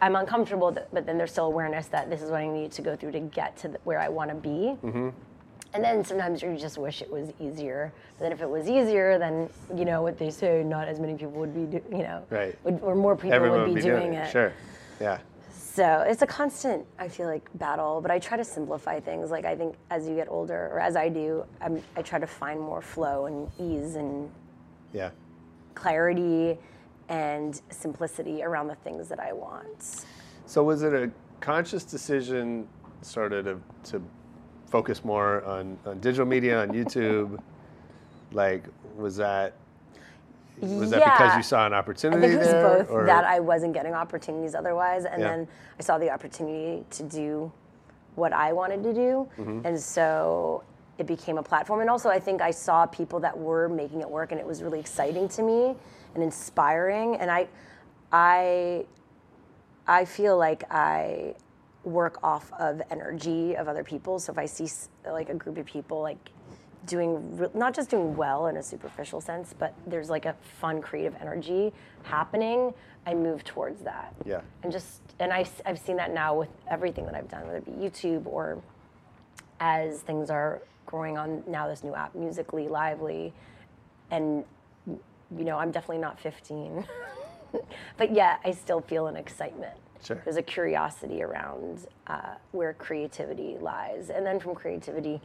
I'm 0.00 0.16
uncomfortable, 0.16 0.76
but 0.92 1.06
then 1.06 1.18
there's 1.18 1.30
still 1.32 1.46
awareness 1.46 1.86
that 1.88 2.10
this 2.10 2.20
is 2.22 2.30
what 2.30 2.40
I 2.40 2.48
need 2.48 2.72
to 2.72 2.82
go 2.82 2.96
through 2.96 3.12
to 3.12 3.20
get 3.20 3.56
to 3.58 3.68
the, 3.68 3.78
where 3.84 4.00
I 4.00 4.08
want 4.08 4.30
to 4.30 4.36
be. 4.36 4.76
Mm-hmm. 4.84 5.08
And 5.74 5.84
then 5.84 6.04
sometimes 6.04 6.42
you 6.42 6.56
just 6.56 6.78
wish 6.78 7.02
it 7.02 7.10
was 7.10 7.30
easier. 7.38 7.92
But 8.18 8.24
then 8.24 8.32
if 8.32 8.40
it 8.40 8.48
was 8.48 8.68
easier, 8.68 9.18
then 9.18 9.50
you 9.74 9.84
know 9.84 10.02
what 10.02 10.18
they 10.18 10.30
say, 10.30 10.62
not 10.64 10.88
as 10.88 10.98
many 10.98 11.12
people 11.14 11.32
would 11.32 11.54
be, 11.54 11.78
do, 11.78 11.84
you 11.94 12.02
know, 12.02 12.24
Right. 12.30 12.56
would, 12.64 12.80
or 12.82 12.94
more 12.94 13.14
people 13.16 13.34
Everyone 13.34 13.60
would 13.62 13.74
be, 13.74 13.80
doing, 13.82 14.14
it. 14.14 14.30
Sure. 14.30 14.52
Yeah. 15.00 15.18
So 15.52 16.00
it's 16.06 16.22
a 16.22 16.26
constant, 16.26 16.84
I 16.98 17.08
feel 17.08 17.26
like, 17.26 17.48
battle. 17.54 18.00
But 18.00 18.10
I 18.10 18.18
try 18.18 18.36
to 18.36 18.44
simplify 18.44 18.98
things. 18.98 19.30
Like 19.30 19.44
I 19.44 19.54
think 19.54 19.76
as 19.90 20.08
you 20.08 20.14
get 20.16 20.28
older, 20.28 20.70
or 20.72 20.80
as 20.80 20.96
I 20.96 21.08
do, 21.08 21.44
I'm, 21.60 21.82
I 21.96 22.02
try 22.02 22.18
to 22.18 22.26
find 22.26 22.58
more 22.60 22.80
flow 22.80 23.26
and 23.26 23.48
ease 23.60 23.94
and 23.94 24.30
Yeah. 24.92 25.10
clarity 25.74 26.58
and 27.10 27.60
simplicity 27.70 28.42
around 28.42 28.66
the 28.68 28.74
things 28.76 29.08
that 29.08 29.20
I 29.20 29.32
want. 29.32 30.04
So 30.46 30.64
was 30.64 30.82
it 30.82 30.92
a 30.94 31.10
conscious 31.40 31.84
decision, 31.84 32.66
sort 33.02 33.32
of, 33.32 33.44
to, 33.44 33.60
to 33.92 34.02
focus 34.70 35.04
more 35.04 35.44
on, 35.44 35.78
on 35.86 35.98
digital 36.00 36.26
media 36.26 36.60
on 36.62 36.68
YouTube? 36.70 37.40
Like, 38.32 38.64
was 38.96 39.16
that 39.16 39.54
was 40.60 40.90
that 40.90 41.04
because 41.04 41.36
you 41.36 41.42
saw 41.42 41.66
an 41.66 41.72
I 41.72 41.76
opportunity 41.78 42.20
think 42.20 42.32
it 42.34 42.38
was 42.38 42.48
there? 42.48 42.78
both 42.78 42.90
or- 42.90 43.06
that 43.06 43.22
I 43.24 43.38
wasn't 43.38 43.74
getting 43.74 43.94
opportunities 43.94 44.54
otherwise, 44.56 45.04
and 45.04 45.22
Yeah. 45.22 45.28
then 45.28 45.48
I 45.78 45.82
saw 45.82 45.98
the 45.98 46.10
opportunity 46.10 46.84
to 46.90 47.02
do 47.04 47.52
what 48.16 48.32
I 48.32 48.52
wanted 48.52 48.82
to 48.82 48.92
do, 48.92 49.28
Mm-hmm. 49.38 49.60
and 49.64 49.78
so 49.80 50.64
it 50.98 51.06
became 51.06 51.38
a 51.38 51.42
platform. 51.44 51.80
And 51.80 51.88
also, 51.88 52.08
I 52.10 52.18
think 52.18 52.42
I 52.42 52.50
saw 52.50 52.84
people 52.86 53.20
that 53.20 53.38
were 53.38 53.68
making 53.68 54.00
it 54.00 54.10
work, 54.10 54.32
and 54.32 54.40
it 54.40 54.46
was 54.46 54.60
really 54.64 54.80
exciting 54.80 55.28
to 55.28 55.42
me 55.44 55.76
and 56.14 56.24
inspiring. 56.24 57.14
And 57.16 57.30
I, 57.30 57.46
I, 58.10 58.84
I 59.86 60.04
feel 60.04 60.36
like 60.36 60.64
I 60.72 61.36
work 61.88 62.18
off 62.22 62.52
of 62.58 62.82
energy 62.90 63.54
of 63.54 63.68
other 63.68 63.84
people. 63.84 64.18
So 64.18 64.32
if 64.32 64.38
I 64.38 64.46
see 64.46 64.68
like 65.06 65.28
a 65.28 65.34
group 65.34 65.58
of 65.58 65.66
people 65.66 66.00
like 66.00 66.18
doing 66.86 67.48
not 67.54 67.74
just 67.74 67.90
doing 67.90 68.16
well 68.16 68.46
in 68.46 68.56
a 68.56 68.62
superficial 68.62 69.20
sense, 69.20 69.54
but 69.56 69.74
there's 69.86 70.10
like 70.10 70.26
a 70.26 70.34
fun 70.60 70.80
creative 70.80 71.14
energy 71.20 71.72
happening, 72.02 72.72
I 73.06 73.14
move 73.14 73.44
towards 73.44 73.82
that. 73.82 74.14
Yeah. 74.24 74.40
And 74.62 74.72
just 74.72 75.00
and 75.18 75.32
I 75.32 75.46
I've 75.64 75.78
seen 75.78 75.96
that 75.96 76.12
now 76.12 76.34
with 76.34 76.48
everything 76.68 77.04
that 77.06 77.14
I've 77.14 77.28
done, 77.28 77.46
whether 77.46 77.58
it 77.58 77.64
be 77.64 77.72
YouTube 77.72 78.26
or 78.26 78.60
as 79.60 80.00
things 80.00 80.30
are 80.30 80.62
growing 80.86 81.18
on 81.18 81.42
now 81.46 81.68
this 81.68 81.84
new 81.84 81.94
app, 81.94 82.14
Musical.ly, 82.14 82.68
Live.ly, 82.68 83.32
and 84.10 84.44
you 84.86 85.44
know 85.44 85.58
I'm 85.58 85.70
definitely 85.70 85.98
not 85.98 86.18
15, 86.18 86.84
but 87.96 88.14
yet 88.14 88.40
I 88.44 88.52
still 88.52 88.80
feel 88.80 89.06
an 89.06 89.16
excitement. 89.16 89.76
Sure. 90.04 90.20
There's 90.24 90.36
a 90.36 90.42
curiosity 90.42 91.22
around 91.22 91.86
uh, 92.06 92.34
where 92.52 92.72
creativity 92.74 93.56
lies, 93.60 94.10
and 94.10 94.24
then 94.24 94.38
from 94.38 94.54
creativity, 94.54 95.20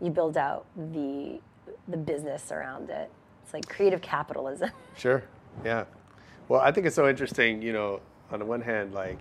you 0.00 0.10
build 0.10 0.36
out 0.36 0.66
the 0.76 1.40
the 1.88 1.96
business 1.96 2.52
around 2.52 2.90
it. 2.90 3.10
It's 3.42 3.52
like 3.52 3.68
creative 3.68 4.00
capitalism. 4.00 4.70
Sure. 4.96 5.24
Yeah. 5.64 5.84
Well, 6.48 6.60
I 6.60 6.70
think 6.70 6.86
it's 6.86 6.96
so 6.96 7.08
interesting. 7.08 7.62
You 7.62 7.72
know, 7.72 8.00
on 8.30 8.38
the 8.38 8.44
one 8.44 8.60
hand, 8.60 8.92
like, 8.92 9.20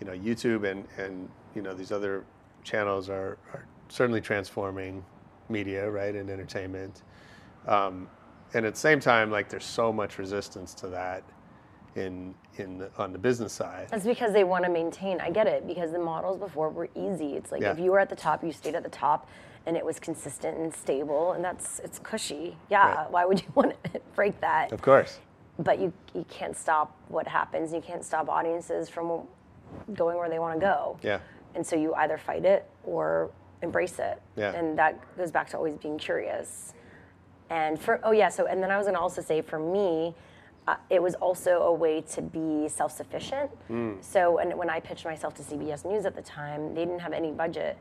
you 0.00 0.06
know, 0.06 0.12
YouTube 0.12 0.64
and 0.68 0.86
and 0.96 1.28
you 1.54 1.62
know 1.62 1.74
these 1.74 1.92
other 1.92 2.24
channels 2.62 3.08
are 3.10 3.38
are 3.52 3.66
certainly 3.88 4.20
transforming 4.20 5.04
media, 5.48 5.90
right, 5.90 6.14
and 6.14 6.30
entertainment. 6.30 7.02
Um, 7.66 8.08
and 8.54 8.64
at 8.64 8.74
the 8.74 8.80
same 8.80 9.00
time, 9.00 9.30
like, 9.30 9.48
there's 9.48 9.64
so 9.64 9.92
much 9.92 10.18
resistance 10.18 10.74
to 10.74 10.88
that 10.88 11.24
in 11.96 12.34
in 12.60 12.78
the, 12.78 12.90
on 12.98 13.12
the 13.12 13.18
business 13.18 13.52
side. 13.52 13.88
That's 13.90 14.04
because 14.04 14.32
they 14.32 14.44
want 14.44 14.64
to 14.64 14.70
maintain. 14.70 15.20
I 15.20 15.30
get 15.30 15.46
it 15.46 15.66
because 15.66 15.92
the 15.92 15.98
models 15.98 16.38
before 16.38 16.70
were 16.70 16.88
easy. 16.94 17.34
It's 17.36 17.52
like 17.52 17.62
Yeah. 17.62 17.72
if 17.72 17.78
you 17.78 17.90
were 17.92 17.98
at 17.98 18.08
the 18.08 18.16
top, 18.16 18.42
you 18.44 18.52
stayed 18.52 18.74
at 18.74 18.82
the 18.82 18.88
top, 18.90 19.28
and 19.66 19.76
it 19.76 19.84
was 19.84 19.98
consistent 19.98 20.58
and 20.58 20.74
stable, 20.74 21.32
and 21.32 21.44
that's 21.44 21.78
it's 21.80 21.98
cushy. 21.98 22.56
Yeah, 22.70 22.94
Right. 22.94 23.10
why 23.10 23.24
would 23.24 23.40
you 23.40 23.48
want 23.54 23.74
to 23.92 24.00
break 24.14 24.40
that? 24.40 24.72
Of 24.72 24.82
course. 24.82 25.18
But 25.58 25.78
you 25.78 25.92
you 26.14 26.24
can't 26.28 26.56
stop 26.56 26.96
what 27.08 27.26
happens. 27.28 27.72
You 27.72 27.80
can't 27.80 28.04
stop 28.04 28.28
audiences 28.28 28.88
from 28.88 29.22
going 29.94 30.16
where 30.18 30.28
they 30.28 30.38
want 30.38 30.58
to 30.58 30.60
go. 30.66 30.98
Yeah. 31.02 31.18
And 31.54 31.64
so 31.66 31.76
you 31.76 31.94
either 31.94 32.18
fight 32.18 32.44
it 32.44 32.68
or 32.84 33.30
embrace 33.62 33.98
it. 33.98 34.20
Yeah. 34.36 34.52
And 34.52 34.76
that 34.78 34.98
goes 35.16 35.30
back 35.30 35.48
to 35.50 35.56
always 35.56 35.76
being 35.76 35.96
curious. 35.98 36.74
And 37.50 37.80
for 37.80 38.00
oh 38.02 38.10
yeah, 38.10 38.28
so 38.30 38.46
and 38.46 38.62
then 38.62 38.70
I 38.70 38.76
was 38.76 38.86
gonna 38.86 38.98
also 39.00 39.22
say 39.22 39.40
for 39.42 39.58
me, 39.58 40.14
uh, 40.66 40.76
it 40.88 41.02
was 41.02 41.14
also 41.16 41.62
a 41.62 41.72
way 41.72 42.00
to 42.00 42.22
be 42.22 42.68
self-sufficient. 42.68 43.50
So 44.00 44.38
and 44.38 44.54
when 44.56 44.70
I 44.70 44.80
pitched 44.80 45.04
myself 45.04 45.34
to 45.34 45.42
CBS 45.42 45.84
News 45.84 46.06
at 46.06 46.14
the 46.16 46.22
time, 46.22 46.74
they 46.74 46.84
didn't 46.84 47.00
have 47.00 47.12
any 47.12 47.32
budget, 47.32 47.76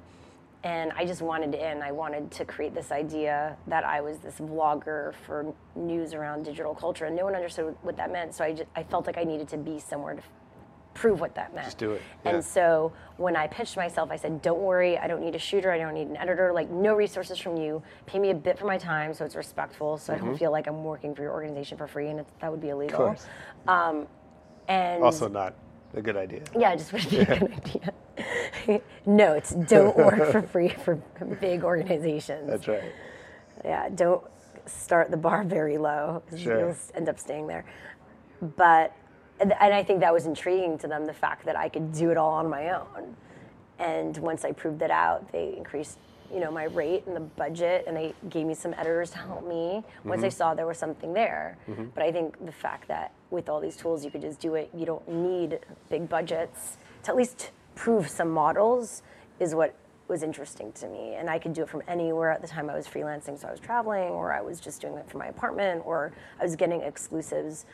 and 0.64 0.92
I 0.96 1.06
just 1.06 1.22
wanted 1.22 1.54
in. 1.56 1.82
I 1.82 1.92
wanted 1.92 2.32
to 2.32 2.46
create 2.46 2.74
this 2.74 2.92
idea 2.92 3.58
that 3.68 3.84
I 3.86 4.02
was 4.02 4.18
this 4.20 4.36
vlogger 4.40 5.14
for 5.26 5.54
news 5.76 6.14
around 6.14 6.44
digital 6.44 6.76
culture, 6.76 7.06
and 7.06 7.16
no 7.16 7.24
one 7.26 7.36
understood 7.36 7.76
what 7.82 7.96
that 7.98 8.12
meant. 8.12 8.34
So 8.36 8.44
I 8.44 8.54
just, 8.54 8.70
I 8.76 8.84
felt 8.84 9.08
like 9.08 9.18
I 9.18 9.24
needed 9.24 9.48
to 9.50 9.58
be 9.58 9.80
somewhere 9.80 10.16
to 10.16 10.22
prove 10.94 11.20
what 11.20 11.34
that 11.36 11.54
meant. 11.54 11.66
Just 11.68 11.78
do 11.78 11.92
it, 11.92 12.02
yeah. 12.24 12.32
And 12.32 12.44
so 12.46 12.94
when 13.18 13.36
I 13.36 13.48
pitched 13.48 13.76
myself, 13.78 14.12
I 14.12 14.16
said, 14.16 14.42
"Don't 14.42 14.62
worry, 14.62 14.98
I 14.98 15.08
don't 15.08 15.22
need 15.22 15.36
a 15.36 15.40
shooter, 15.40 15.72
I 15.72 15.78
don't 15.78 15.94
need 15.94 16.08
an 16.08 16.18
editor, 16.18 16.52
like 16.54 16.70
no 16.70 16.94
resources 16.94 17.40
from 17.40 17.58
you. 17.58 17.82
Pay 18.06 18.20
me 18.20 18.30
a 18.30 18.36
bit 18.36 18.58
for 18.60 18.66
my 18.66 18.78
time, 18.78 19.14
so 19.14 19.26
it's 19.26 19.36
respectful, 19.36 19.98
so 19.98 20.14
I 20.14 20.18
don't 20.18 20.38
feel 20.38 20.52
like 20.52 20.68
I'm 20.68 20.84
working 20.84 21.16
for 21.16 21.22
your 21.24 21.32
organization 21.32 21.78
for 21.78 21.88
free, 21.88 22.10
and 22.10 22.20
it's, 22.20 22.32
that 22.42 22.52
would 22.52 22.62
be 22.62 22.70
illegal." 22.70 23.00
Mm-hmm. 23.00 23.08
course. 23.08 23.26
Um, 23.68 24.08
and 24.68 25.04
Also, 25.04 25.28
not 25.28 25.56
a 25.96 26.02
good 26.02 26.16
idea. 26.18 26.42
yeah, 26.58 26.74
it 26.74 26.78
just 26.78 26.94
would 26.94 27.10
be 27.10 27.20
a 27.20 27.26
good 27.26 27.94
idea. 28.68 28.82
Notes: 29.06 29.52
Don't 29.52 29.98
work 30.10 30.32
for 30.32 30.42
free 30.42 30.70
for 30.70 30.96
big 31.42 31.64
organizations. 31.64 32.48
That's 32.48 32.68
right. 32.68 32.92
Yeah, 33.66 33.90
don't 33.90 34.24
start 34.66 35.12
the 35.12 35.18
bar 35.18 35.44
very 35.44 35.78
low. 35.78 36.24
Sure. 36.38 36.60
You'll 36.60 36.76
end 36.96 37.10
up 37.10 37.20
staying 37.20 37.48
there. 37.48 37.66
But, 38.58 38.96
and 39.52 39.74
I 39.74 39.84
think 39.84 40.00
that 40.00 40.14
was 40.14 40.26
intriguing 40.26 40.78
to 40.80 40.88
them, 40.88 41.06
the 41.06 41.14
fact 41.14 41.46
that 41.46 41.58
I 41.58 41.70
could 41.70 41.92
do 41.92 42.12
it 42.12 42.18
all 42.18 42.34
on 42.34 42.50
my 42.50 42.70
own. 42.72 43.16
And 43.80 44.18
once 44.18 44.46
I 44.46 44.52
proved 44.52 44.82
it 44.82 44.92
out, 44.92 45.32
they 45.32 45.56
increased, 45.58 45.98
you 46.32 46.40
know, 46.40 46.52
my 46.52 46.66
rate 46.66 47.06
and 47.08 47.16
the 47.16 47.22
budget, 47.22 47.86
and 47.88 47.98
they 47.98 48.14
gave 48.30 48.46
me 48.46 48.54
some 48.54 48.74
editors 48.76 49.10
to 49.12 49.18
help 49.18 49.48
me. 49.48 49.84
Once 50.04 50.22
they 50.22 50.28
mm-hmm. 50.28 50.36
saw 50.36 50.54
there 50.54 50.68
was 50.68 50.78
something 50.78 51.14
there. 51.14 51.58
Mm-hmm. 51.68 51.86
But 51.94 52.04
I 52.04 52.12
think 52.12 52.46
the 52.46 52.52
fact 52.52 52.88
that 52.88 53.12
with 53.32 53.50
all 53.50 53.60
these 53.60 53.76
tools 53.76 54.06
you 54.06 54.12
could 54.12 54.22
just 54.22 54.40
do 54.40 54.56
it, 54.56 54.70
you 54.76 54.86
don't 54.86 55.08
need 55.08 55.60
big 55.90 56.08
budgets 56.08 56.78
to 57.04 57.12
at 57.12 57.18
least 57.18 57.52
prove 57.76 58.08
some 58.08 58.30
models 58.30 59.02
is 59.40 59.56
what 59.56 59.76
was 60.08 60.22
interesting 60.22 60.72
to 60.74 60.88
me. 60.88 61.16
And 61.16 61.30
I 61.30 61.40
could 61.40 61.54
do 61.54 61.64
it 61.64 61.70
from 61.70 61.82
anywhere 61.88 62.32
at 62.32 62.42
the 62.42 62.48
time 62.48 62.70
I 62.70 62.76
was 62.76 62.88
freelancing, 62.88 63.40
so 63.40 63.48
I 63.48 63.52
was 63.52 63.60
traveling, 63.60 64.10
or 64.10 64.34
I 64.34 64.42
was 64.42 64.60
just 64.60 64.82
doing 64.82 64.96
it 64.96 65.10
from 65.10 65.20
my 65.20 65.28
apartment, 65.28 65.82
or 65.86 66.14
I 66.40 66.44
was 66.44 66.56
getting 66.56 66.82
exclusives 66.82 67.66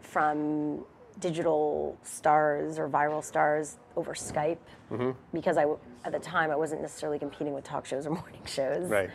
from 0.00 0.84
digital 1.20 1.96
stars 2.02 2.78
or 2.78 2.88
viral 2.88 3.22
stars 3.22 3.76
over 3.96 4.14
Skype 4.14 4.58
mm-hmm. 4.90 5.10
because 5.32 5.56
I, 5.58 5.66
at 6.04 6.12
the 6.12 6.18
time, 6.18 6.50
I 6.50 6.56
wasn't 6.56 6.80
necessarily 6.82 7.18
competing 7.18 7.52
with 7.54 7.64
talk 7.64 7.86
shows 7.86 8.06
or 8.06 8.10
morning 8.22 8.42
shows. 8.46 8.88
Right. 8.88 9.10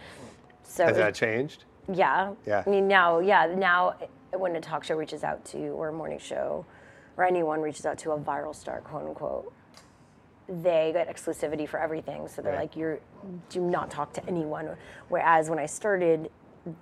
So 0.64 0.86
Has 0.86 0.98
it- 0.98 1.00
that 1.00 1.16
changed? 1.16 1.66
yeah. 1.94 2.34
Yeah. 2.46 2.64
I 2.66 2.70
mean, 2.70 2.88
now, 2.88 3.20
yeah, 3.20 3.46
now 3.56 3.96
uh, 4.34 4.38
when 4.38 4.56
a 4.56 4.62
talk 4.62 4.84
show 4.84 4.96
reaches 4.96 5.24
out 5.24 5.44
to, 5.46 5.60
you 5.60 5.72
or 5.74 5.90
a 5.90 5.94
morning 5.94 6.20
show, 6.20 6.66
or 7.16 7.24
anyone 7.24 7.62
reaches 7.62 7.86
out 7.86 7.98
to 8.00 8.12
a 8.12 8.18
viral 8.20 8.54
star, 8.54 8.82
quote 8.82 9.08
unquote, 9.08 9.54
they 10.50 10.92
get 10.94 11.10
exclusivity 11.14 11.68
for 11.68 11.80
everything. 11.80 12.28
So 12.28 12.42
they're 12.42 12.54
Right. 12.54 12.62
like, 12.62 12.76
you're, 12.76 13.00
do 13.50 13.60
not 13.62 13.90
talk 13.92 14.14
to 14.14 14.26
anyone. 14.28 14.70
Whereas 15.10 15.50
when 15.50 15.60
I 15.60 15.66
started, 15.66 16.30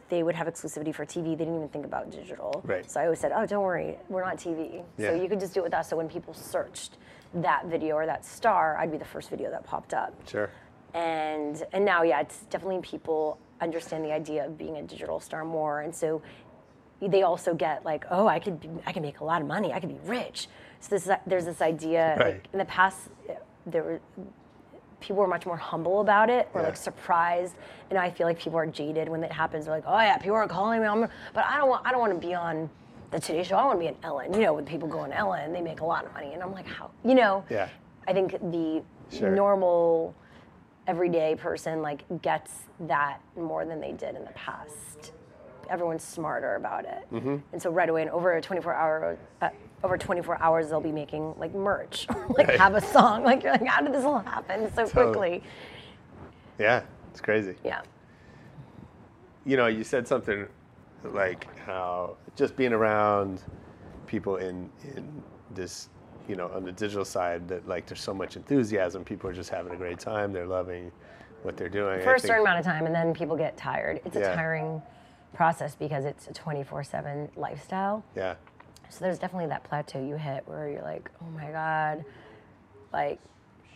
they 0.09 0.23
would 0.23 0.35
have 0.35 0.47
exclusivity 0.47 0.93
for 0.93 1.05
TV. 1.05 1.23
They 1.31 1.35
didn't 1.45 1.55
even 1.55 1.69
think 1.69 1.85
about 1.85 2.11
digital. 2.11 2.61
Right. 2.65 2.89
So 2.89 2.99
I 2.99 3.05
always 3.05 3.19
said, 3.19 3.31
oh, 3.35 3.45
don't 3.45 3.63
worry, 3.63 3.97
we're 4.09 4.23
not 4.23 4.37
TV. 4.37 4.83
Yeah. 4.97 5.09
So 5.11 5.15
you 5.21 5.27
could 5.29 5.39
just 5.39 5.53
do 5.53 5.59
it 5.61 5.63
with 5.63 5.73
us. 5.73 5.89
So 5.89 5.97
when 5.97 6.07
people 6.09 6.33
searched 6.33 6.97
that 7.35 7.65
video 7.67 7.95
or 7.95 8.05
that 8.05 8.23
star, 8.25 8.77
I'd 8.77 8.91
be 8.91 8.97
the 8.97 9.05
first 9.05 9.29
video 9.29 9.49
that 9.51 9.63
popped 9.65 9.93
up 9.93 10.13
Sure. 10.27 10.49
and 10.93 11.63
and 11.73 11.83
now 11.83 12.03
yeah 12.03 12.21
it's 12.21 12.43
definitely 12.49 12.79
people 12.81 13.37
understand 13.61 14.05
the 14.05 14.11
idea 14.13 14.45
of 14.45 14.57
being 14.57 14.77
a 14.77 14.83
digital 14.83 15.19
star 15.19 15.43
more 15.43 15.81
and 15.81 15.93
so 15.93 16.21
they 17.01 17.23
also 17.23 17.53
get 17.53 17.83
like 17.83 18.05
oh 18.09 18.25
i 18.27 18.39
could 18.39 18.59
be, 18.59 18.69
i 18.85 18.91
can 18.93 19.01
make 19.03 19.19
a 19.19 19.23
lot 19.23 19.41
of 19.41 19.47
money 19.47 19.73
i 19.73 19.79
could 19.81 19.89
be 19.89 19.99
rich 20.05 20.47
so 20.79 20.95
this 20.95 21.09
there's 21.27 21.45
this 21.45 21.61
idea 21.61 22.15
Right. 22.17 22.33
like 22.35 22.47
in 22.53 22.59
the 22.59 22.65
past 22.65 22.99
there 23.65 23.83
were 23.83 23.99
people 25.05 25.21
were 25.21 25.27
much 25.27 25.45
more 25.45 25.55
humble 25.57 26.01
about 26.01 26.29
it 26.31 26.49
or 26.53 26.61
Yeah. 26.61 26.67
like 26.67 26.75
surprised 26.77 27.55
and 27.91 27.99
i 27.99 28.09
feel 28.09 28.25
like 28.25 28.39
people 28.39 28.57
are 28.57 28.65
jaded 28.65 29.07
when 29.07 29.23
it 29.23 29.31
happens 29.31 29.65
they're 29.65 29.75
like 29.75 29.83
oh 29.85 29.99
yeah 29.99 30.17
people 30.17 30.35
are 30.35 30.47
calling 30.47 30.81
me 30.81 30.87
I'm, 30.87 31.01
but 31.33 31.45
i 31.45 31.57
don't 31.57 31.69
want 31.69 31.85
i 31.85 31.91
don't 31.91 31.99
want 31.99 32.19
to 32.19 32.27
be 32.27 32.33
on 32.33 32.67
the 33.11 33.19
today 33.19 33.43
show 33.43 33.55
i 33.55 33.65
want 33.65 33.79
to 33.79 33.83
be 33.85 33.87
on 33.89 33.95
ellen 34.01 34.33
you 34.33 34.39
know 34.39 34.53
when 34.53 34.65
people 34.65 34.87
go 34.87 34.99
on 34.99 35.11
ellen 35.13 35.53
they 35.53 35.61
make 35.61 35.81
a 35.81 35.85
lot 35.85 36.05
of 36.05 36.13
money 36.13 36.33
and 36.33 36.41
i'm 36.41 36.51
like 36.51 36.65
how 36.65 36.89
you 37.03 37.13
know 37.13 37.43
Yeah. 37.49 37.69
i 38.07 38.13
think 38.13 38.31
the 38.51 38.81
Sure. 39.11 39.29
normal 39.29 40.15
everyday 40.87 41.35
person 41.35 41.83
like 41.83 42.03
gets 42.23 42.63
that 42.81 43.19
more 43.37 43.63
than 43.65 43.79
they 43.79 43.91
did 43.91 44.15
in 44.15 44.23
the 44.23 44.31
past. 44.31 45.11
Everyone's 45.69 46.03
smarter 46.03 46.55
about 46.55 46.85
it, 46.85 47.07
Mm-hmm. 47.11 47.37
and 47.53 47.61
so 47.61 47.69
right 47.71 47.87
away, 47.89 48.01
in 48.03 48.09
over 48.09 48.33
a 48.33 48.41
24 48.41 48.73
hour, 48.73 49.17
uh, 49.41 49.49
over 49.85 49.97
24 49.97 50.41
hours, 50.41 50.69
they'll 50.69 50.81
be 50.81 50.91
making 50.91 51.33
like 51.37 51.53
merch, 51.53 52.07
like 52.29 52.47
Right. 52.47 52.59
have 52.59 52.75
a 52.75 52.81
song. 52.81 53.23
Like 53.23 53.43
you're 53.43 53.51
like, 53.53 53.65
how 53.65 53.81
did 53.81 53.93
this 53.93 54.03
all 54.03 54.19
happen 54.19 54.69
so 54.73 54.85
Totally. 54.85 54.91
quickly? 55.39 55.43
Yeah. 56.59 56.81
It's 57.11 57.21
crazy. 57.21 57.55
Yeah, 57.63 57.81
you 59.45 59.55
know, 59.55 59.67
you 59.67 59.85
said 59.85 60.05
something 60.05 60.45
like 61.03 61.47
how 61.59 62.17
just 62.35 62.57
being 62.57 62.73
around 62.73 63.41
people 64.07 64.35
in 64.37 64.69
in 64.95 65.07
this, 65.51 65.87
you 66.27 66.35
know, 66.35 66.49
on 66.53 66.65
the 66.65 66.73
digital 66.73 67.05
side 67.05 67.47
that 67.47 67.65
like 67.69 67.85
there's 67.85 68.01
so 68.01 68.13
much 68.13 68.35
enthusiasm. 68.35 69.05
People 69.05 69.29
are 69.29 69.33
just 69.33 69.49
having 69.49 69.71
a 69.73 69.77
great 69.77 69.97
time. 69.99 70.33
They're 70.33 70.45
loving 70.47 70.91
what 71.43 71.55
they're 71.55 71.69
doing. 71.69 72.01
for 72.01 72.11
I 72.11 72.15
a 72.15 72.19
certain 72.19 72.41
amount 72.41 72.59
of 72.59 72.65
time, 72.65 72.85
and 72.85 72.93
then 72.93 73.13
people 73.13 73.37
get 73.37 73.55
tired. 73.55 74.01
It's 74.03 74.17
a 74.17 74.21
tiring 74.35 74.81
process 75.33 75.73
because 75.75 76.03
it's 76.03 76.27
a 76.27 76.33
24/7 76.33 77.29
lifestyle. 77.37 78.03
Yeah. 78.15 78.35
So 78.89 79.03
there's 79.03 79.19
definitely 79.19 79.47
that 79.47 79.63
plateau 79.63 80.05
you 80.05 80.15
hit 80.15 80.43
where 80.47 80.69
you're 80.69 80.81
like, 80.81 81.09
oh 81.21 81.29
my 81.31 81.51
god, 81.51 82.05
like, 82.93 83.19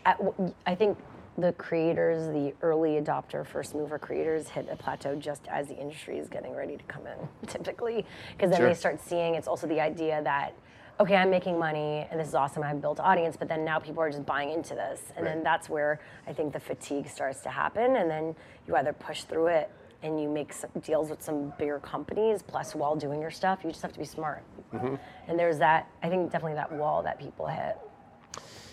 at, 0.06 0.20
I 0.66 0.76
think 0.76 0.98
the 1.38 1.54
creators, 1.54 2.28
the 2.34 2.54
early 2.62 3.02
adopter, 3.02 3.46
first 3.46 3.76
mover 3.76 3.98
creators, 4.00 4.50
hit 4.50 4.68
a 4.72 4.76
plateau 4.76 5.16
just 5.16 5.48
as 5.48 5.68
the 5.68 5.78
industry 5.78 6.18
is 6.18 6.28
getting 6.28 6.54
ready 6.56 6.78
to 6.78 6.84
come 6.84 7.04
in, 7.08 7.28
typically, 7.48 8.06
because 8.32 8.50
then 8.52 8.60
Sure. 8.60 8.70
they 8.70 8.74
start 8.76 9.02
seeing. 9.02 9.36
It's 9.36 9.48
also 9.48 9.68
the 9.68 9.80
idea 9.82 10.22
that 10.24 10.54
okay, 11.02 11.16
I'm 11.16 11.30
making 11.30 11.58
money 11.58 12.06
and 12.12 12.20
this 12.20 12.28
is 12.28 12.36
awesome. 12.36 12.62
I've 12.62 12.82
built 12.82 13.00
audience, 13.00 13.38
but 13.38 13.48
then 13.48 13.64
now 13.64 13.80
people 13.80 14.04
are 14.04 14.10
just 14.10 14.26
buying 14.26 14.50
into 14.52 14.76
this, 14.76 15.14
and 15.16 15.26
then 15.26 15.44
that's 15.44 15.70
where 15.70 16.02
I 16.28 16.34
think 16.34 16.52
the 16.52 16.60
fatigue 16.60 17.08
starts 17.10 17.40
to 17.44 17.50
happen, 17.50 17.96
and 17.96 18.12
then 18.12 18.36
you 18.68 18.76
either 18.76 18.92
push 18.92 19.24
through 19.24 19.48
it 19.48 19.72
and 20.04 20.22
you 20.22 20.30
make 20.30 20.54
deals 20.82 21.10
with 21.10 21.22
some 21.22 21.52
bigger 21.58 21.80
companies, 21.80 22.42
plus 22.42 22.74
while 22.74 22.96
doing 22.96 23.22
your 23.22 23.32
stuff, 23.32 23.60
you 23.64 23.70
just 23.70 23.82
have 23.82 23.94
to 23.94 24.00
be 24.00 24.06
smart. 24.06 24.44
Mm-hmm. 24.74 24.96
And 25.28 25.38
there's 25.40 25.58
that, 25.60 25.90
I 26.02 26.10
think 26.10 26.32
definitely 26.32 26.56
that 26.56 26.72
wall 26.72 27.04
that 27.04 27.20
people 27.20 27.48
hit. 27.48 27.78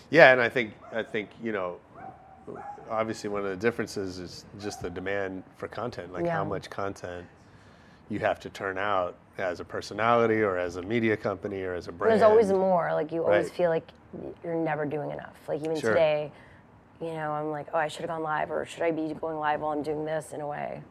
Yeah, 0.09 0.31
and 0.31 0.41
I 0.41 0.47
think 0.47 0.73
I 0.93 1.03
think 1.03 1.29
you 1.43 1.51
know, 1.51 1.77
obviously 2.89 3.29
one 3.29 3.43
of 3.43 3.49
the 3.49 3.57
differences 3.57 4.19
is 4.19 4.45
just 4.59 4.81
the 4.81 4.89
demand 4.89 5.43
for 5.57 5.67
content, 5.67 6.13
like 6.13 6.27
how 6.27 6.45
much 6.45 6.69
content 6.69 7.25
you 8.09 8.19
have 8.19 8.39
to 8.39 8.49
turn 8.49 8.77
out 8.77 9.17
as 9.37 9.59
a 9.59 9.65
personality 9.65 10.41
or 10.41 10.57
as 10.57 10.77
a 10.77 10.81
media 10.81 11.17
company 11.17 11.61
or 11.61 11.73
as 11.73 11.89
a 11.89 11.91
brand. 11.91 12.13
There's 12.13 12.21
always 12.21 12.49
more. 12.51 12.93
Like 12.93 13.11
you 13.11 13.23
always 13.23 13.47
Right. 13.47 13.53
feel 13.53 13.69
like 13.69 13.83
you're 14.43 14.55
never 14.55 14.85
doing 14.85 15.11
enough. 15.11 15.35
Like 15.47 15.61
even 15.61 15.77
Sure. 15.77 15.89
today, 15.93 16.31
you 17.01 17.11
know, 17.13 17.31
I'm 17.31 17.51
like, 17.51 17.67
oh, 17.73 17.77
I 17.77 17.89
should 17.89 18.01
have 18.01 18.09
gone 18.09 18.23
live, 18.23 18.49
or 18.49 18.65
should 18.65 18.83
I 18.83 18.91
be 18.91 19.13
going 19.13 19.37
live 19.37 19.59
while 19.59 19.71
I'm 19.73 19.83
doing 19.83 20.05
this 20.05 20.31
in 20.31 20.39
a 20.39 20.47
way? 20.47 20.81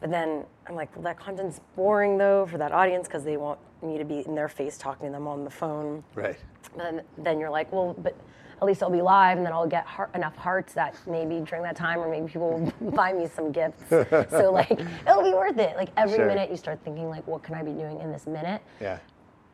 But 0.00 0.10
then 0.10 0.44
I'm 0.66 0.74
like, 0.74 0.94
well, 0.94 1.02
that 1.04 1.18
content's 1.18 1.60
boring 1.74 2.18
though 2.18 2.46
for 2.46 2.58
that 2.58 2.72
audience 2.72 3.06
because 3.08 3.24
they 3.24 3.36
want 3.36 3.58
me 3.82 3.98
to 3.98 4.04
be 4.04 4.20
in 4.26 4.34
their 4.34 4.48
face 4.48 4.76
talking 4.78 5.06
to 5.06 5.12
them 5.12 5.26
on 5.26 5.44
the 5.44 5.50
phone. 5.50 6.04
Right. 6.14 6.36
But 6.62 6.78
then, 6.78 7.02
then 7.18 7.40
you're 7.40 7.50
like, 7.50 7.72
well, 7.72 7.94
but 7.98 8.14
at 8.60 8.64
least 8.66 8.82
I'll 8.82 8.90
be 8.90 9.02
live, 9.02 9.36
and 9.36 9.44
then 9.46 9.52
I'll 9.52 9.66
get 9.66 9.84
heart, 9.84 10.10
enough 10.14 10.34
hearts 10.36 10.72
that 10.74 10.96
maybe 11.06 11.40
during 11.40 11.62
that 11.64 11.76
time, 11.76 11.98
or 11.98 12.08
maybe 12.10 12.26
people 12.26 12.58
will 12.80 12.90
buy 12.92 13.12
me 13.12 13.26
some 13.26 13.52
gifts. 13.52 13.82
so 13.90 14.50
like, 14.52 14.70
it'll 14.70 15.22
be 15.22 15.34
worth 15.34 15.58
it. 15.58 15.76
Like 15.76 15.90
every 15.96 16.16
Sure. 16.16 16.26
minute, 16.26 16.50
you 16.50 16.56
start 16.56 16.78
thinking 16.82 17.08
like, 17.10 17.26
what 17.26 17.42
can 17.42 17.54
I 17.54 17.62
be 17.62 17.72
doing 17.72 18.00
in 18.00 18.10
this 18.10 18.26
minute? 18.26 18.62
Yeah. 18.80 18.98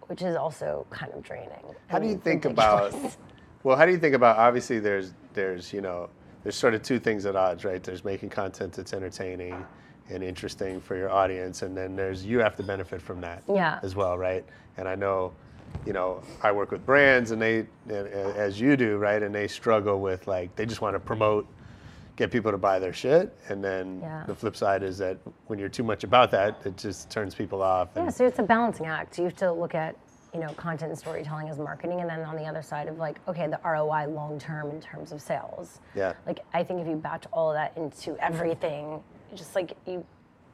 which 0.07 0.23
is 0.23 0.37
also 0.37 0.87
kind 0.91 1.13
of 1.13 1.23
draining. 1.23 1.65
How 1.89 1.99
do 1.99 2.07
you 2.07 2.13
and 2.15 2.23
think 2.25 2.45
about? 2.45 2.95
Well, 3.65 3.77
how 3.77 3.87
do 3.87 3.93
you 3.93 3.99
think 3.99 4.17
about? 4.17 4.39
Obviously, 4.39 4.81
there's 4.81 5.15
there's 5.35 5.73
you 5.73 5.81
know 5.81 6.11
there's 6.43 6.57
sort 6.57 6.75
of 6.75 6.83
two 6.83 6.99
things 6.99 7.27
at 7.27 7.37
odds, 7.37 7.65
right? 7.65 7.81
There's 7.81 8.05
making 8.05 8.31
content 8.31 8.73
that's 8.73 8.93
entertaining 8.93 9.65
and 10.11 10.23
interesting 10.23 10.81
for 10.81 10.97
your 10.97 11.11
audience, 11.11 11.63
and 11.63 11.77
then 11.77 11.97
there's 11.97 12.25
you 12.25 12.39
have 12.39 12.57
to 12.57 12.63
benefit 12.63 13.01
from 13.01 13.21
that 13.21 13.43
Yeah. 13.49 13.79
as 13.83 13.95
well, 13.97 14.19
right? 14.19 14.45
And 14.77 14.89
I 14.89 14.95
know, 14.95 15.33
you 15.87 15.93
know, 15.93 16.23
I 16.43 16.53
work 16.53 16.71
with 16.71 16.85
brands, 16.85 17.31
and 17.31 17.41
they, 17.41 17.67
as 17.89 18.61
you 18.61 18.77
do, 18.77 18.99
right? 18.99 19.23
And 19.23 19.35
they 19.35 19.49
struggle 19.49 20.01
with 20.01 20.27
like 20.27 20.55
they 20.57 20.67
just 20.67 20.81
want 20.81 20.95
to 20.95 21.01
promote, 21.01 21.47
get 22.17 22.31
people 22.31 22.51
to 22.51 22.59
buy 22.59 22.79
their 22.79 22.93
shit, 22.93 23.35
and 23.49 23.65
then 23.65 24.01
Yeah. 24.03 24.25
the 24.27 24.35
flip 24.35 24.55
side 24.57 24.83
is 24.83 24.99
that 24.99 25.17
when 25.47 25.59
you're 25.59 25.69
too 25.71 25.83
much 25.85 26.05
about 26.05 26.31
that, 26.33 26.57
it 26.65 26.77
just 26.77 27.11
turns 27.11 27.35
people 27.35 27.63
off. 27.63 27.89
Yeah, 27.97 28.11
so 28.11 28.27
it's 28.27 28.39
a 28.39 28.43
balancing 28.43 28.87
act. 28.87 29.19
You 29.19 29.25
have 29.25 29.37
to 29.37 29.51
look 29.51 29.75
at, 29.75 29.97
you 30.35 30.41
know, 30.41 30.49
content 30.55 30.91
and 30.91 30.99
storytelling 30.99 31.49
as 31.49 31.59
marketing, 31.59 32.01
and 32.03 32.11
then 32.11 32.21
on 32.21 32.37
the 32.37 32.45
other 32.45 32.61
side 32.63 32.87
of 32.89 32.99
like, 32.99 33.19
okay, 33.29 33.47
the 33.47 33.59
ROI 33.65 34.07
long 34.09 34.39
term 34.39 34.71
in 34.71 34.81
terms 34.81 35.11
of 35.13 35.23
sales. 35.23 35.81
Yeah. 35.95 36.13
Like 36.27 36.41
I 36.53 36.63
think 36.63 36.81
if 36.83 36.87
you 36.87 36.97
batch 36.97 37.25
all 37.33 37.51
of 37.51 37.55
that 37.55 37.75
into 37.79 38.17
everything, 38.23 39.03
just 39.35 39.55
like 39.55 39.77
you, 39.87 40.05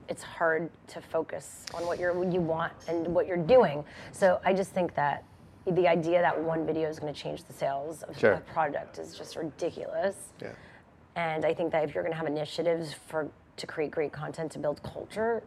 it's 0.09 0.23
hard 0.23 0.71
to 0.89 1.01
focus 1.01 1.65
on 1.75 1.87
what 1.87 1.99
you're 1.99 2.25
you 2.31 2.41
want 2.41 2.73
and 2.89 3.07
what 3.09 3.27
you're 3.27 3.37
doing. 3.37 3.85
So 4.13 4.41
I 4.45 4.53
just 4.55 4.71
think 4.73 4.95
that 4.95 5.25
the 5.67 5.87
idea 5.87 6.23
that 6.23 6.41
one 6.41 6.65
video 6.65 6.89
is 6.89 6.99
going 6.99 7.13
to 7.13 7.21
change 7.21 7.45
the 7.45 7.53
sales 7.53 8.03
of 8.05 8.19
Sure. 8.19 8.33
a 8.35 8.41
product 8.41 8.99
is 8.99 9.17
just 9.17 9.37
ridiculous. 9.37 10.33
yeah. 10.41 10.53
And 11.17 11.45
I 11.45 11.53
think 11.53 11.73
that 11.73 11.85
if 11.85 11.95
you're 11.95 12.03
going 12.05 12.13
to 12.13 12.17
have 12.17 12.27
initiatives 12.29 12.95
for 13.09 13.29
to 13.57 13.67
create 13.67 13.91
great 13.91 14.13
content 14.13 14.53
to 14.53 14.59
build 14.59 14.81
culture, 14.85 15.43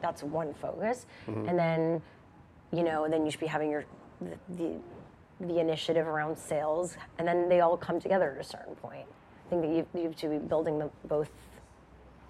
that's 0.00 0.22
one 0.22 0.54
focus. 0.54 1.06
Mm-hmm. 1.26 1.48
And 1.48 1.58
then, 1.58 2.02
you 2.72 2.84
know, 2.84 3.06
then 3.08 3.24
you 3.24 3.30
should 3.32 3.40
be 3.40 3.46
having 3.46 3.70
your 3.70 3.84
the, 4.20 4.38
the 4.56 4.76
the 5.40 5.58
initiative 5.60 6.06
around 6.08 6.36
sales, 6.36 6.96
and 7.18 7.26
then 7.28 7.48
they 7.48 7.60
all 7.60 7.76
come 7.76 8.00
together 8.00 8.32
at 8.36 8.40
a 8.44 8.48
certain 8.48 8.74
point. 8.74 9.06
I 9.46 9.50
think 9.50 9.62
that 9.62 9.68
you, 9.70 9.86
you 9.94 10.02
have 10.08 10.16
to 10.16 10.28
be 10.28 10.38
building 10.38 10.78
them 10.80 10.90
both 11.04 11.30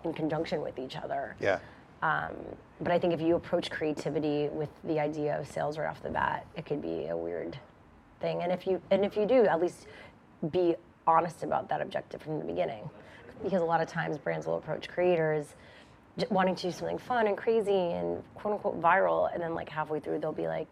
in 0.04 0.12
conjunction 0.12 0.62
with 0.62 0.78
each 0.78 0.96
other. 0.96 1.34
Yeah. 1.40 1.58
Um, 2.02 2.34
but 2.80 2.92
I 2.92 2.98
think 2.98 3.12
if 3.12 3.20
you 3.20 3.34
approach 3.34 3.70
creativity 3.70 4.48
with 4.48 4.68
the 4.84 5.00
idea 5.00 5.38
of 5.38 5.48
sales 5.48 5.78
right 5.78 5.88
off 5.88 6.02
the 6.02 6.10
bat, 6.10 6.46
it 6.56 6.64
could 6.64 6.80
be 6.80 7.06
a 7.08 7.16
weird 7.16 7.58
thing. 8.20 8.42
And 8.42 8.52
if 8.52 8.66
you 8.66 8.80
and 8.90 9.04
if 9.04 9.16
you 9.16 9.26
do, 9.26 9.46
at 9.46 9.60
least 9.60 9.86
be 10.50 10.76
honest 11.06 11.42
about 11.42 11.68
that 11.70 11.80
objective 11.80 12.22
from 12.22 12.38
the 12.38 12.44
beginning, 12.44 12.88
because 13.42 13.62
a 13.62 13.64
lot 13.64 13.80
of 13.80 13.88
times 13.88 14.16
brands 14.18 14.46
will 14.46 14.56
approach 14.56 14.88
creators 14.88 15.54
wanting 16.30 16.56
to 16.56 16.62
do 16.62 16.72
something 16.72 16.98
fun 16.98 17.28
and 17.28 17.36
crazy 17.36 17.92
and 17.92 18.22
quote 18.34 18.54
unquote 18.54 18.80
viral, 18.80 19.32
and 19.32 19.42
then 19.42 19.54
like 19.54 19.68
halfway 19.68 20.00
through 20.00 20.18
they'll 20.18 20.32
be 20.32 20.48
like, 20.48 20.68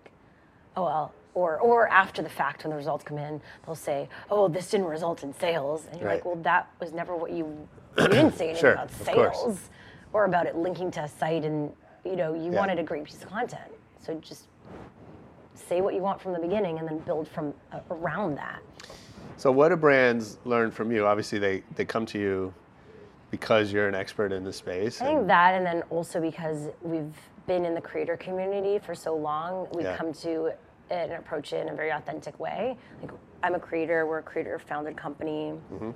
oh 0.77 0.85
well. 0.85 1.15
Or, 1.35 1.59
or 1.59 1.87
after 1.89 2.23
the 2.23 2.31
fact, 2.31 2.65
when 2.65 2.71
the 2.71 2.79
results 2.79 3.05
come 3.05 3.19
in, 3.19 3.43
they'll 3.67 3.75
say, 3.75 4.09
"Oh, 4.31 4.49
this 4.49 4.71
didn't 4.71 4.87
result 4.87 5.23
in 5.23 5.35
sales," 5.35 5.87
and 5.93 6.01
you're 6.01 6.09
like, 6.09 6.25
"Well, 6.25 6.37
that 6.37 6.71
was 6.81 6.95
never 6.95 7.15
what 7.15 7.31
you 7.31 7.69
you 7.99 8.09
didn't 8.09 8.37
say 8.37 8.51
anything 8.51 8.57
Sure, 8.61 8.73
about 8.73 8.91
sales 8.93 9.71
or 10.13 10.25
about 10.25 10.47
it 10.47 10.57
linking 10.57 10.91
to 10.93 11.03
a 11.05 11.09
site 11.09 11.45
and 11.45 11.73
you 12.05 12.17
know 12.17 12.35
you 12.35 12.53
Yeah. 12.53 12.59
wanted 12.59 12.79
a 12.79 12.83
great 12.83 13.05
piece 13.05 13.23
of 13.23 13.29
content 13.29 13.71
so 14.01 14.15
just 14.21 14.49
say 15.55 15.81
what 15.81 15.95
you 15.95 16.01
want 16.03 16.21
from 16.21 16.33
the 16.33 16.39
beginning 16.39 16.79
and 16.79 16.87
then 16.89 16.99
build 17.01 17.27
from 17.29 17.53
uh, 17.73 17.81
around 17.91 18.37
that 18.37 18.61
So 19.37 19.51
what 19.53 19.69
do 19.71 19.77
brands 19.77 20.39
learn 20.45 20.71
from 20.71 20.91
you? 20.91 21.07
Obviously, 21.07 21.39
they, 21.39 21.63
they 21.75 21.85
come 21.85 22.07
to 22.07 22.19
you 22.19 22.55
because 23.31 23.73
you're 23.73 23.89
an 23.89 23.95
expert 23.95 24.33
in 24.33 24.45
the 24.45 24.53
space. 24.53 25.01
i 25.01 25.05
think 25.07 25.27
that 25.27 25.55
and 25.55 25.67
then 25.67 25.83
also 25.91 26.21
because 26.21 26.69
we've 26.83 27.15
been 27.47 27.65
in 27.65 27.75
the 27.75 27.81
creator 27.81 28.17
community 28.17 28.79
for 28.79 28.95
so 28.95 29.15
long 29.17 29.67
we 29.73 29.83
Yeah. 29.83 29.97
come 29.97 30.13
to 30.15 30.47
it 30.47 30.61
and 30.91 31.13
approach 31.13 31.53
it 31.53 31.61
in 31.67 31.69
a 31.73 31.75
very 31.75 31.91
authentic 31.91 32.39
way 32.39 32.77
like 33.03 33.11
i'm 33.43 33.55
a 33.55 33.59
creator 33.61 34.07
we're 34.07 34.19
a 34.19 34.23
creator 34.23 34.59
founded 34.59 34.97
company 34.97 35.53
Mm-hmm. 35.73 35.91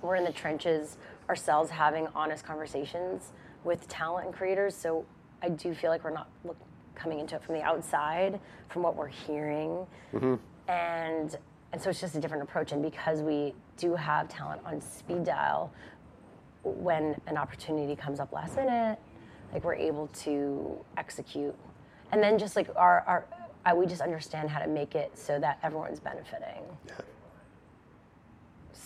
we're 0.00 0.16
in 0.16 0.24
the 0.24 0.32
trenches 0.32 0.96
ourselves 1.28 1.70
having 1.70 2.06
honest 2.14 2.44
conversations 2.44 3.32
with 3.64 3.86
talent 3.88 4.26
and 4.26 4.34
creators. 4.34 4.74
So 4.74 5.04
i 5.42 5.48
do 5.48 5.74
feel 5.74 5.90
like 5.90 6.04
we're 6.04 6.10
not 6.10 6.28
look, 6.44 6.56
coming 6.94 7.18
into 7.18 7.36
it 7.36 7.42
from 7.42 7.54
the 7.54 7.62
outside 7.62 8.38
from 8.68 8.82
what 8.82 8.96
we're 8.96 9.08
hearing. 9.08 9.86
Mm-hmm. 10.12 10.34
And 10.70 11.36
and 11.72 11.80
so 11.80 11.88
it's 11.88 12.00
just 12.00 12.14
a 12.14 12.20
different 12.20 12.42
approach. 12.42 12.72
And 12.72 12.82
because 12.82 13.22
we 13.22 13.54
do 13.78 13.94
have 13.94 14.28
talent 14.28 14.60
on 14.64 14.80
speed 14.80 15.24
dial 15.24 15.72
when 16.64 17.18
an 17.26 17.38
opportunity 17.38 17.96
comes 17.96 18.20
up 18.20 18.32
last 18.32 18.56
minute 18.56 18.98
like 19.52 19.64
we're 19.64 19.74
able 19.74 20.06
to 20.08 20.78
execute. 20.96 21.54
And 22.10 22.22
then 22.22 22.38
just 22.38 22.56
like 22.56 22.68
our, 22.76 23.00
our 23.06 23.26
I, 23.64 23.74
we 23.74 23.86
just 23.86 24.00
understand 24.00 24.50
how 24.50 24.58
to 24.58 24.66
make 24.66 24.94
it 24.94 25.16
so 25.16 25.38
that 25.38 25.58
everyone's 25.62 26.00
benefiting 26.00 26.64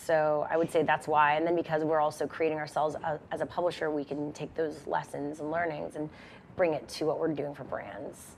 so 0.07 0.47
I 0.49 0.55
would 0.55 0.71
say 0.71 0.83
that's 0.83 1.05
why. 1.07 1.33
And 1.35 1.45
then 1.45 1.55
because 1.55 1.83
we're 1.83 1.99
also 1.99 2.25
creating 2.25 2.57
ourselves 2.57 2.95
a, 2.95 3.19
as 3.33 3.41
a 3.41 3.45
publisher, 3.45 3.91
we 3.91 4.05
can 4.05 4.31
take 4.31 4.55
those 4.55 4.87
lessons 4.87 5.41
and 5.41 5.51
learnings 5.51 5.97
and 5.97 6.09
bring 6.55 6.73
it 6.73 6.87
to 6.87 7.05
what 7.05 7.19
we're 7.19 7.27
doing 7.33 7.53
for 7.53 7.65
brands. 7.65 8.37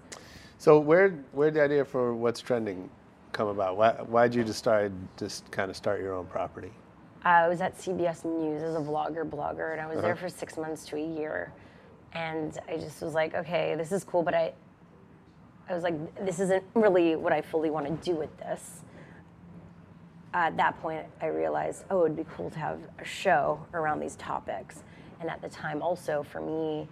So 0.57 0.79
where 0.79 1.09
where 1.31 1.51
the 1.51 1.61
idea 1.61 1.85
for 1.85 2.15
what's 2.15 2.41
trending 2.41 2.89
come 3.31 3.47
about? 3.49 3.77
Why 3.77 3.91
why'd 3.91 4.33
you 4.33 4.43
decide 4.43 4.91
just 5.15 5.49
kind 5.51 5.69
of 5.69 5.77
start 5.77 6.01
your 6.01 6.15
own 6.15 6.25
property? 6.25 6.71
I 7.23 7.47
was 7.47 7.61
at 7.61 7.77
CBS 7.77 8.25
News 8.25 8.63
as 8.63 8.75
a 8.75 8.79
vlogger, 8.79 9.29
blogger, 9.29 9.73
and 9.73 9.81
I 9.81 9.85
was 9.87 9.97
Uh-huh. 9.97 10.07
there 10.07 10.15
for 10.15 10.29
six 10.29 10.57
months 10.57 10.85
to 10.87 10.95
a 10.95 11.05
year. 11.19 11.51
And 12.13 12.57
I 12.67 12.77
just 12.77 13.01
was 13.01 13.13
like, 13.13 13.35
okay, 13.35 13.75
this 13.75 13.91
is 13.91 14.03
cool, 14.03 14.23
but 14.23 14.33
I, 14.33 14.53
I 15.69 15.75
was 15.75 15.83
like, 15.83 16.25
this 16.25 16.39
isn't 16.39 16.63
really 16.73 17.15
what 17.15 17.31
I 17.31 17.41
fully 17.41 17.69
want 17.69 17.85
to 17.85 18.11
do 18.11 18.17
with 18.17 18.35
this. 18.39 18.81
At 20.33 20.57
that 20.57 20.79
point, 20.81 21.05
I 21.21 21.27
realized, 21.27 21.85
oh, 21.89 22.05
it'd 22.05 22.15
be 22.15 22.25
cool 22.35 22.51
to 22.51 22.59
have 22.59 22.79
a 22.99 23.05
show 23.05 23.65
around 23.73 23.99
these 23.99 24.15
topics. 24.15 24.83
And 25.19 25.29
at 25.29 25.41
the 25.41 25.49
time, 25.49 25.81
also 25.81 26.23
for 26.23 26.39
me, 26.39 26.87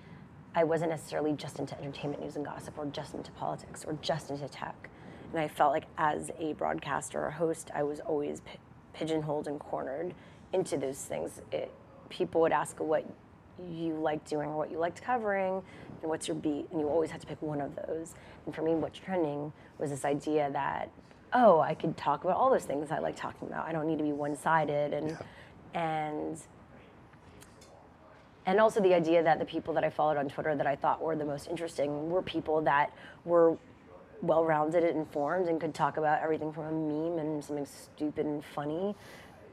I 0.56 0.64
wasn't 0.64 0.90
necessarily 0.90 1.34
just 1.34 1.60
into 1.60 1.78
entertainment 1.80 2.24
news 2.24 2.36
and 2.36 2.44
gossip, 2.44 2.78
or 2.78 2.88
just 2.88 3.14
into 3.14 3.32
politics, 3.32 3.86
or 3.86 3.94
just 4.02 4.32
into 4.32 4.48
tech. 4.48 4.90
And 5.32 5.40
I 5.40 5.48
felt 5.48 5.72
like 5.72 5.84
as 5.98 6.32
a 6.40 6.54
broadcaster 6.54 7.24
or 7.24 7.30
host, 7.30 7.70
I 7.76 7.84
was 7.84 8.00
always 8.00 8.40
pi- 8.40 8.58
pigeonholed 8.94 9.48
and 9.48 9.60
cornered 9.60 10.16
into 10.52 10.78
those 10.78 10.98
things. 10.98 11.42
It, 11.52 11.72
people 12.10 12.42
would 12.42 12.52
ask 12.54 12.80
what 12.80 13.06
you 13.60 13.94
liked 13.94 14.28
doing 14.30 14.50
or 14.50 14.58
what 14.58 14.72
you 14.72 14.80
liked 14.80 15.02
covering 15.04 15.62
and 16.02 16.10
what's 16.10 16.28
your 16.28 16.36
beat, 16.36 16.68
and 16.72 16.82
you 16.82 16.88
always 16.90 17.12
had 17.12 17.22
to 17.22 17.28
pick 17.28 17.42
one 17.42 17.62
of 17.62 17.76
those. 17.76 18.16
And 18.46 18.56
for 18.56 18.64
me, 18.64 18.74
what's 18.74 18.98
trending 18.98 19.54
was 19.78 19.92
this 19.92 20.06
idea 20.06 20.50
that, 20.54 20.90
oh, 21.34 21.60
I 21.60 21.74
could 21.74 21.98
talk 21.98 22.24
about 22.24 22.38
all 22.38 22.50
those 22.50 22.66
things 22.66 22.92
I 22.92 23.00
like 23.00 23.16
talking 23.16 23.48
about. 23.48 23.68
I 23.68 23.72
don't 23.72 23.88
need 23.88 23.98
to 23.98 24.04
be 24.04 24.14
one-sided, 24.14 24.94
and 24.94 25.18
and 25.74 26.42
and 28.46 28.60
also 28.60 28.80
the 28.80 28.94
idea 28.94 29.22
that 29.24 29.40
the 29.40 29.46
people 29.46 29.74
that 29.74 29.84
I 29.84 29.90
followed 29.90 30.18
on 30.18 30.30
Twitter 30.30 30.56
that 30.56 30.68
I 30.68 30.76
thought 30.76 31.02
were 31.02 31.16
the 31.16 31.26
most 31.26 31.48
interesting 31.48 32.10
were 32.10 32.22
people 32.22 32.62
that 32.62 32.94
were 33.26 33.58
well-rounded 34.22 34.84
and 34.84 34.98
informed 34.98 35.48
and 35.48 35.60
could 35.60 35.74
talk 35.74 35.98
about 35.98 36.22
everything 36.24 36.52
from 36.52 36.64
a 36.64 36.72
meme 36.72 37.20
and 37.20 37.44
something 37.44 37.66
stupid 37.66 38.26
and 38.26 38.44
funny 38.44 38.96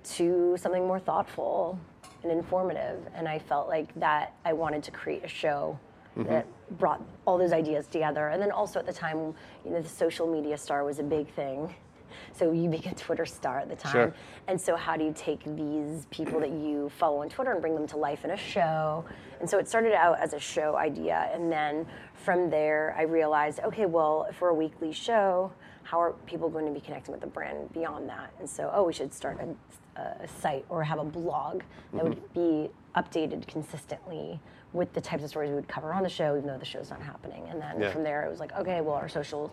to 0.05 0.57
something 0.59 0.87
more 0.87 1.01
thoughtful 1.01 1.79
and 2.23 2.31
informative. 2.31 3.01
And 3.15 3.29
I 3.29 3.39
felt 3.39 3.69
like 3.69 3.93
that 3.97 4.33
I 4.45 4.53
wanted 4.53 4.83
to 4.85 4.91
create 4.91 5.25
a 5.25 5.29
show 5.29 5.79
Mm-hmm. 6.17 6.29
that 6.31 6.47
brought 6.79 7.03
all 7.27 7.39
those 7.39 7.53
ideas 7.53 7.89
together. 7.89 8.29
And 8.29 8.41
then 8.41 8.53
also 8.53 8.79
at 8.79 8.87
the 8.87 8.93
time, 8.93 9.35
you 9.65 9.73
know, 9.73 9.83
the 9.83 9.89
social 9.89 10.31
media 10.31 10.57
star 10.57 10.85
was 10.85 10.99
a 10.99 11.03
big 11.03 11.29
thing. 11.35 11.75
So 12.33 12.53
you 12.53 12.69
became 12.69 12.93
a 12.93 12.97
Twitter 12.97 13.27
star 13.27 13.59
at 13.59 13.69
the 13.69 13.75
time. 13.75 13.93
Sure. 13.93 14.15
And 14.47 14.61
so 14.61 14.77
how 14.77 14.97
do 14.97 15.05
you 15.05 15.13
take 15.17 15.43
these 15.57 16.07
people 16.11 16.39
that 16.41 16.51
you 16.51 16.89
follow 16.91 17.23
on 17.23 17.29
Twitter 17.29 17.51
and 17.51 17.61
bring 17.61 17.75
them 17.75 17.89
to 17.89 17.97
life 17.97 18.25
in 18.25 18.31
a 18.31 18.37
show? 18.37 19.05
And 19.41 19.51
so 19.51 19.59
it 19.59 19.69
started 19.69 19.93
out 19.95 20.21
as 20.21 20.33
a 20.33 20.39
show 20.39 20.77
idea. 20.77 21.29
And 21.33 21.51
then 21.51 21.87
from 22.15 22.51
there, 22.51 22.95
I 22.97 23.03
realized, 23.03 23.61
okay, 23.61 23.87
well, 23.87 24.27
if 24.31 24.41
we're 24.41 24.51
a 24.51 24.55
weekly 24.55 24.93
show, 24.93 25.51
how 25.83 26.01
are 26.01 26.13
people 26.27 26.49
going 26.49 26.67
to 26.67 26.73
be 26.73 26.81
connecting 26.81 27.13
with 27.13 27.21
the 27.21 27.27
brand 27.27 27.73
beyond 27.73 28.09
that? 28.09 28.33
And 28.39 28.49
so, 28.49 28.71
oh, 28.73 28.85
we 28.85 28.93
should 28.93 29.13
start 29.13 29.41
a, 29.41 30.01
a 30.01 30.29
site 30.41 30.65
or 30.69 30.85
have 30.85 30.99
a 30.99 31.05
blog 31.05 31.63
that 31.93 32.05
mm-hmm. 32.05 32.09
would 32.09 32.33
be 32.33 32.71
updated 32.97 33.47
consistently 33.47 34.41
with 34.75 34.93
the 34.93 35.01
types 35.01 35.23
of 35.23 35.31
stories 35.31 35.51
we 35.51 35.57
would 35.57 35.69
cover 35.69 35.95
on 35.95 36.03
the 36.03 36.09
show, 36.09 36.37
even 36.37 36.49
though 36.49 36.59
the 36.59 36.65
show's 36.65 36.91
not 36.91 37.01
happening. 37.01 37.47
And 37.49 37.63
then 37.63 37.81
Yeah. 37.81 37.91
from 37.91 38.03
there, 38.03 38.25
it 38.25 38.29
was 38.29 38.41
like, 38.41 38.53
okay, 38.57 38.81
well, 38.81 38.97
our 38.97 39.09
social 39.09 39.53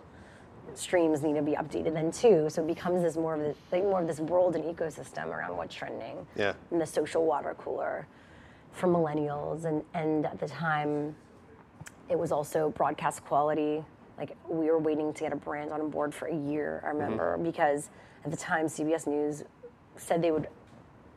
streams 0.74 1.22
need 1.22 1.34
to 1.34 1.42
be 1.42 1.52
updated 1.52 1.94
then 1.94 2.10
too. 2.10 2.50
So 2.50 2.62
it 2.62 2.66
becomes 2.66 3.02
this 3.02 3.16
more 3.16 3.34
of 3.34 3.40
the, 3.40 3.54
like 3.70 3.84
more 3.84 4.00
of 4.00 4.06
this 4.08 4.20
world 4.20 4.56
and 4.56 4.64
ecosystem 4.64 5.26
around 5.28 5.56
what's 5.56 5.74
trending. 5.74 6.26
Yeah. 6.34 6.54
And 6.72 6.80
the 6.80 6.86
social 6.86 7.24
water 7.24 7.54
cooler 7.56 8.06
for 8.72 8.88
millennials, 8.88 9.64
and 9.64 9.84
and 9.94 10.26
at 10.26 10.38
the 10.40 10.48
time, 10.48 11.14
it 12.08 12.18
was 12.18 12.32
also 12.32 12.70
broadcast 12.70 13.24
quality. 13.24 13.84
Like 14.18 14.36
we 14.48 14.66
were 14.70 14.78
waiting 14.78 15.12
to 15.12 15.20
get 15.20 15.32
a 15.32 15.36
brand 15.36 15.72
on 15.72 15.88
board 15.90 16.14
for 16.14 16.26
a 16.26 16.34
year. 16.34 16.82
I 16.84 16.88
mm-hmm. 16.88 16.98
remember 16.98 17.38
because 17.38 17.90
at 18.24 18.30
the 18.30 18.36
time 18.36 18.66
CBS 18.66 19.06
News 19.06 19.44
said 19.96 20.22
they 20.22 20.30
would 20.30 20.48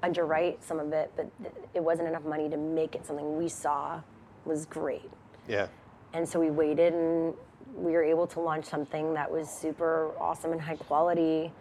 underwrite 0.05 0.63
some 0.63 0.79
of 0.79 0.93
it, 0.93 1.11
but 1.15 1.29
th- 1.41 1.53
it 1.73 1.83
wasn't 1.83 2.07
enough 2.07 2.23
money 2.23 2.47
to 2.49 2.57
make 2.57 2.95
it 2.95 3.05
something 3.05 3.37
we 3.37 3.49
saw 3.49 3.99
was 4.45 4.65
great. 4.65 5.09
Yeah. 5.47 5.67
And 6.13 6.27
so 6.27 6.39
we 6.39 6.51
waited 6.51 6.93
and 6.93 7.33
we 7.75 7.91
were 7.91 8.03
able 8.03 8.27
to 8.27 8.39
launch 8.39 8.65
something 8.65 9.13
that 9.15 9.29
was 9.29 9.49
super 9.49 10.11
awesome 10.19 10.51
and 10.51 10.61
high 10.61 10.75
quality 10.75 11.51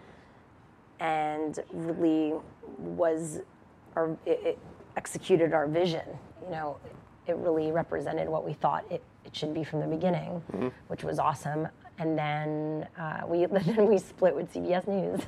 and 1.01 1.59
really 1.73 2.35
was 2.79 3.41
our 3.97 4.11
it, 4.27 4.41
it 4.45 4.59
executed 4.97 5.53
our 5.55 5.67
vision. 5.67 6.07
You 6.45 6.51
know, 6.51 6.77
it 7.27 7.37
really 7.37 7.73
represented 7.73 8.29
what 8.29 8.45
we 8.45 8.53
thought 8.53 8.85
it, 8.91 9.03
it 9.25 9.35
should 9.35 9.55
be 9.55 9.65
from 9.65 9.81
the 9.81 9.87
beginning, 9.87 10.43
which 10.89 11.03
was 11.03 11.19
awesome. 11.19 11.67
And 11.99 12.17
then 12.19 12.87
uh, 12.99 13.23
we 13.27 13.47
then 13.71 13.87
we 13.89 13.99
split 13.99 14.35
with 14.37 14.53
CBS 14.53 14.87
News. 14.87 15.21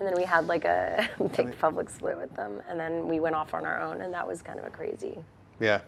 And 0.00 0.08
then 0.08 0.16
we 0.16 0.24
had 0.24 0.46
like 0.46 0.64
a 0.64 1.08
big 1.36 1.56
public 1.58 1.90
split 1.90 2.16
with 2.16 2.34
them, 2.34 2.62
and 2.68 2.80
then 2.80 3.06
we 3.06 3.20
went 3.20 3.36
off 3.36 3.54
on 3.54 3.64
our 3.64 3.80
own, 3.80 4.00
and 4.00 4.12
that 4.12 4.26
was 4.26 4.42
kind 4.42 4.58
of 4.58 4.64
a 4.64 4.70
crazy. 4.70 5.18
Yeah. 5.60 5.80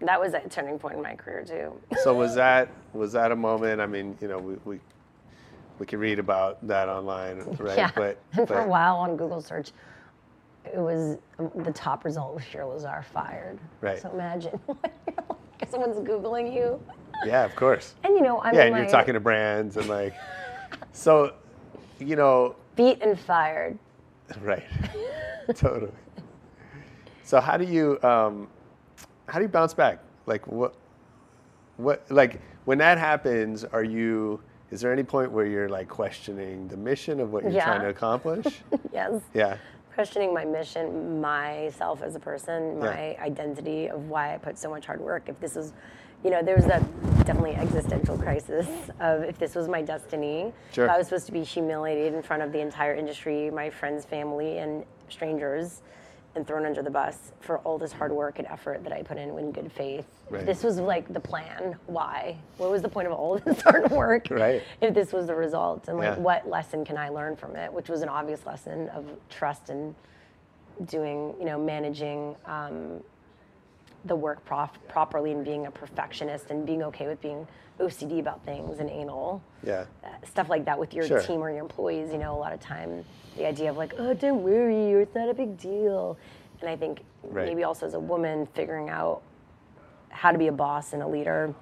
That 0.00 0.20
was 0.20 0.32
a 0.32 0.48
turning 0.48 0.78
point 0.78 0.94
in 0.94 1.02
my 1.02 1.16
career 1.16 1.44
too. 1.44 1.72
So 2.02 2.14
was 2.14 2.36
that 2.36 2.70
was 2.92 3.12
that 3.12 3.32
a 3.32 3.36
moment? 3.36 3.80
I 3.80 3.86
mean, 3.86 4.16
you 4.20 4.28
know, 4.28 4.38
we 4.38 4.54
we, 4.64 4.80
we 5.80 5.86
can 5.86 5.98
read 5.98 6.20
about 6.20 6.64
that 6.68 6.88
online, 6.88 7.42
right? 7.58 7.76
Yeah. 7.76 7.90
But, 7.94 8.18
and 8.32 8.46
for 8.46 8.60
a 8.60 8.68
while 8.68 8.96
on 8.96 9.16
Google 9.16 9.42
search, 9.42 9.72
it 10.64 10.78
was 10.78 11.18
um, 11.40 11.50
the 11.56 11.72
top 11.72 12.04
result 12.04 12.36
was 12.36 12.44
Shira 12.44 12.68
Lazar 12.68 13.04
fired. 13.12 13.58
Right. 13.80 14.00
So 14.00 14.10
imagine 14.10 14.60
someone's 15.68 15.96
Googling 16.08 16.54
you. 16.54 16.80
Yeah, 17.26 17.44
of 17.44 17.56
course. 17.56 17.94
And 18.04 18.14
you 18.14 18.22
know, 18.22 18.40
I'm 18.40 18.54
yeah, 18.54 18.62
and 18.62 18.76
you're 18.76 18.86
talking 18.86 19.14
to 19.14 19.20
brands 19.20 19.76
and 19.76 19.88
like, 19.88 20.14
so, 20.92 21.34
you 21.98 22.16
know, 22.16 22.54
beat 22.78 23.02
and 23.02 23.18
fired. 23.18 23.76
right, 24.40 24.64
totally. 25.54 25.92
So 27.24 27.40
how 27.40 27.56
do 27.58 27.64
you 27.64 28.00
um, 28.02 28.48
how 29.26 29.38
do 29.38 29.42
you 29.42 29.48
bounce 29.48 29.74
back? 29.74 29.98
Like 30.26 30.46
what 30.46 30.74
what 31.76 32.06
like 32.10 32.40
when 32.64 32.78
that 32.78 32.96
happens? 32.98 33.64
Are 33.64 33.84
you 33.84 34.40
is 34.70 34.80
there 34.80 34.92
any 34.92 35.02
point 35.02 35.32
where 35.32 35.46
you're 35.46 35.68
like 35.68 35.88
questioning 35.88 36.68
the 36.68 36.76
mission 36.76 37.20
of 37.20 37.32
what 37.32 37.42
you're 37.42 37.52
Yeah. 37.52 37.64
trying 37.64 37.80
to 37.82 37.88
accomplish? 37.88 38.46
Yes. 38.92 39.20
yeah. 39.34 39.56
Questioning 39.94 40.32
my 40.32 40.44
mission, 40.44 41.20
myself 41.20 42.02
as 42.02 42.14
a 42.14 42.20
person, 42.20 42.76
Yeah. 42.76 42.84
my 42.90 43.16
identity 43.20 43.88
of 43.88 44.08
why 44.08 44.34
I 44.34 44.38
put 44.38 44.56
so 44.58 44.70
much 44.70 44.86
hard 44.86 45.00
work. 45.00 45.24
If 45.28 45.40
this 45.40 45.54
was, 45.56 45.72
you 46.24 46.30
know, 46.30 46.42
there 46.42 46.56
was 46.56 46.66
that 46.66 46.82
definitely 47.24 47.54
existential 47.54 48.18
crisis 48.18 48.66
of 49.00 49.22
if 49.22 49.38
this 49.38 49.54
was 49.54 49.68
my 49.68 49.82
destiny, 49.82 50.52
Sure. 50.72 50.86
if 50.86 50.90
I 50.90 50.98
was 50.98 51.06
supposed 51.08 51.26
to 51.26 51.32
be 51.32 51.42
humiliated 51.44 52.14
in 52.14 52.22
front 52.22 52.42
of 52.42 52.52
the 52.52 52.60
entire 52.60 52.94
industry, 52.94 53.50
my 53.50 53.70
friends, 53.70 54.04
family, 54.04 54.58
and 54.58 54.84
strangers, 55.08 55.82
and 56.34 56.46
thrown 56.46 56.66
under 56.66 56.82
the 56.82 56.90
bus 56.90 57.32
for 57.40 57.58
all 57.60 57.78
this 57.78 57.92
hard 57.92 58.12
work 58.12 58.38
and 58.38 58.46
effort 58.48 58.84
that 58.84 58.92
I 58.92 59.02
put 59.02 59.16
in 59.16 59.36
in 59.38 59.50
good 59.50 59.72
faith. 59.72 60.06
Right. 60.30 60.44
This 60.46 60.62
was 60.62 60.78
like 60.78 61.12
the 61.12 61.20
plan, 61.20 61.76
why? 61.86 62.36
What 62.58 62.70
was 62.70 62.82
the 62.82 62.88
point 62.88 63.06
of 63.08 63.12
all 63.14 63.38
this 63.44 63.60
hard 63.62 63.90
work? 63.90 64.28
Right. 64.30 64.62
If 64.80 64.94
this 64.94 65.12
was 65.12 65.26
the 65.26 65.34
result, 65.34 65.88
and 65.88 65.98
like, 65.98 66.16
Yeah. 66.16 66.22
what 66.22 66.48
lesson 66.48 66.84
can 66.84 66.96
I 66.96 67.08
learn 67.08 67.34
from 67.36 67.56
it? 67.56 67.72
Which 67.72 67.88
was 67.88 68.02
an 68.02 68.08
obvious 68.08 68.44
lesson 68.46 68.88
of 68.90 69.04
trust 69.30 69.70
and 69.70 69.94
doing, 70.86 71.34
you 71.40 71.44
know, 71.46 71.58
managing 71.58 72.36
um, 72.46 73.02
the 74.08 74.16
work 74.16 74.44
prof- 74.44 74.78
properly 74.88 75.32
and 75.32 75.44
being 75.44 75.66
a 75.66 75.70
perfectionist 75.70 76.50
and 76.50 76.66
being 76.66 76.82
okay 76.84 77.06
with 77.06 77.20
being 77.20 77.46
OCD 77.78 78.18
about 78.18 78.44
things 78.44 78.80
and 78.80 78.90
anal 78.90 79.40
Yeah. 79.62 79.84
uh, 80.02 80.08
stuff 80.26 80.48
like 80.48 80.64
that 80.64 80.78
with 80.78 80.92
your 80.94 81.06
Sure. 81.06 81.20
team 81.20 81.40
or 81.40 81.50
your 81.50 81.60
employees. 81.60 82.10
You 82.12 82.18
know, 82.18 82.34
a 82.34 82.40
lot 82.40 82.52
of 82.52 82.60
time 82.60 83.04
the 83.36 83.46
idea 83.46 83.70
of 83.70 83.76
like, 83.76 83.94
oh, 83.98 84.14
don't 84.14 84.42
worry, 84.42 84.94
or 84.94 85.00
it's 85.00 85.14
not 85.14 85.28
a 85.28 85.34
big 85.34 85.56
deal. 85.58 86.16
And 86.60 86.68
I 86.68 86.74
think 86.76 87.02
Right. 87.22 87.46
maybe 87.46 87.62
also 87.64 87.86
as 87.86 87.94
a 87.94 88.00
woman 88.00 88.46
figuring 88.46 88.88
out 88.90 89.22
how 90.08 90.32
to 90.32 90.38
be 90.38 90.48
a 90.48 90.52
boss 90.52 90.92
and 90.92 91.02
a 91.02 91.06
leader, 91.06 91.54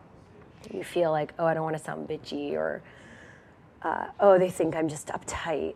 you 0.73 0.85
feel 0.85 1.11
like, 1.11 1.35
oh, 1.39 1.45
I 1.45 1.53
don't 1.55 1.65
want 1.65 1.77
to 1.77 1.83
sound 1.83 2.09
bitchy 2.09 2.55
or, 2.55 2.81
uh, 3.83 4.07
oh, 4.21 4.39
they 4.39 4.49
think 4.51 4.75
I'm 4.75 4.89
just 4.89 5.09
uptight. 5.09 5.75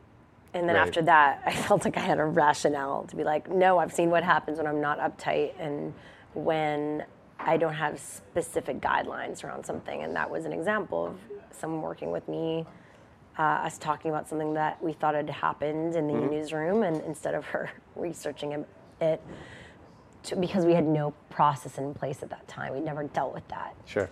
And 0.54 0.68
then 0.68 0.74
Right. 0.76 0.83
after 0.83 1.02
that, 1.02 1.42
I 1.46 1.52
felt 1.52 1.85
like 1.85 1.96
I 1.96 2.00
had 2.00 2.18
a 2.18 2.24
rationale 2.24 3.04
to 3.04 3.16
be 3.16 3.24
like, 3.24 3.50
no, 3.50 3.78
I've 3.78 3.92
seen 3.92 4.11
what 4.11 4.22
happens 4.24 4.56
when 4.59 4.66
I'm 4.66 4.80
not 4.80 4.98
uptight 4.98 5.52
and 5.59 5.92
when 6.34 7.04
I 7.38 7.56
don't 7.56 7.74
have 7.74 7.98
specific 7.98 8.80
guidelines 8.80 9.42
around 9.44 9.64
something. 9.64 10.02
And 10.02 10.14
that 10.16 10.30
was 10.30 10.44
an 10.44 10.52
example 10.52 11.06
of 11.06 11.18
someone 11.52 11.80
working 11.82 12.10
with 12.10 12.28
me, 12.28 12.66
uh, 13.38 13.42
us 13.42 13.78
talking 13.78 14.10
about 14.10 14.28
something 14.28 14.54
that 14.54 14.82
we 14.82 14.92
thought 14.92 15.14
had 15.14 15.30
happened 15.30 15.94
in 15.96 16.06
the 16.06 16.12
Mm-hmm. 16.14 16.30
newsroom, 16.30 16.82
and 16.82 17.00
instead 17.02 17.34
of 17.34 17.44
her 17.46 17.70
researching 17.96 18.64
it, 19.00 19.20
to, 20.24 20.36
because 20.36 20.66
we 20.66 20.74
had 20.74 20.84
no 20.86 21.12
process 21.30 21.78
in 21.78 21.94
place 21.94 22.22
at 22.22 22.28
that 22.30 22.46
time, 22.46 22.74
we 22.74 22.80
never 22.80 23.04
dealt 23.04 23.32
with 23.32 23.46
that 23.48 23.74
Sure. 23.86 24.10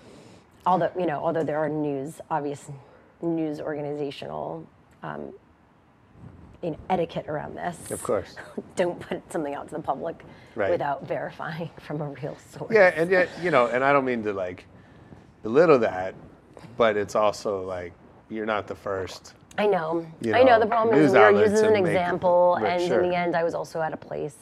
although 0.66 0.90
you 0.98 1.04
know 1.04 1.18
although 1.22 1.44
there 1.44 1.58
are 1.58 1.68
news 1.68 2.20
obvious 2.30 2.70
news 3.20 3.60
organizational 3.60 4.66
um, 5.02 5.32
you 6.62 6.70
know, 6.72 6.76
etiquette 6.90 7.26
around 7.28 7.56
this 7.56 7.90
Of 7.90 8.02
course. 8.02 8.34
don't 8.76 8.98
put 8.98 9.30
something 9.32 9.54
out 9.54 9.68
to 9.68 9.74
the 9.76 9.82
public 9.82 10.24
Right. 10.54 10.70
without 10.70 11.06
verifying 11.06 11.70
from 11.80 12.00
a 12.00 12.08
real 12.08 12.36
source 12.50 12.72
Yeah, 12.74 12.92
and 12.96 13.10
yet, 13.10 13.28
you 13.42 13.50
know, 13.52 13.66
and 13.68 13.84
I 13.84 13.92
don't 13.92 14.04
mean 14.04 14.24
to 14.24 14.32
like 14.32 14.64
belittle 15.44 15.78
that, 15.80 16.14
but 16.76 16.96
it's 16.96 17.14
also 17.14 17.62
like 17.64 17.92
you're 18.28 18.46
not 18.46 18.66
the 18.66 18.74
first. 18.74 19.34
i 19.56 19.66
know 19.66 20.04
you 20.20 20.34
i 20.34 20.42
know 20.42 20.54
know, 20.54 20.60
the 20.60 20.66
problem 20.66 20.96
is 20.98 21.12
we 21.12 21.18
were 21.18 21.30
used 21.30 21.54
as 21.54 21.60
an 21.62 21.76
example 21.76 22.56
and 22.56 22.82
sure. 22.82 23.00
in 23.02 23.08
the 23.10 23.16
end 23.16 23.34
i 23.34 23.42
was 23.42 23.54
also 23.54 23.80
at 23.80 23.92
a 23.92 23.96
place 23.96 24.36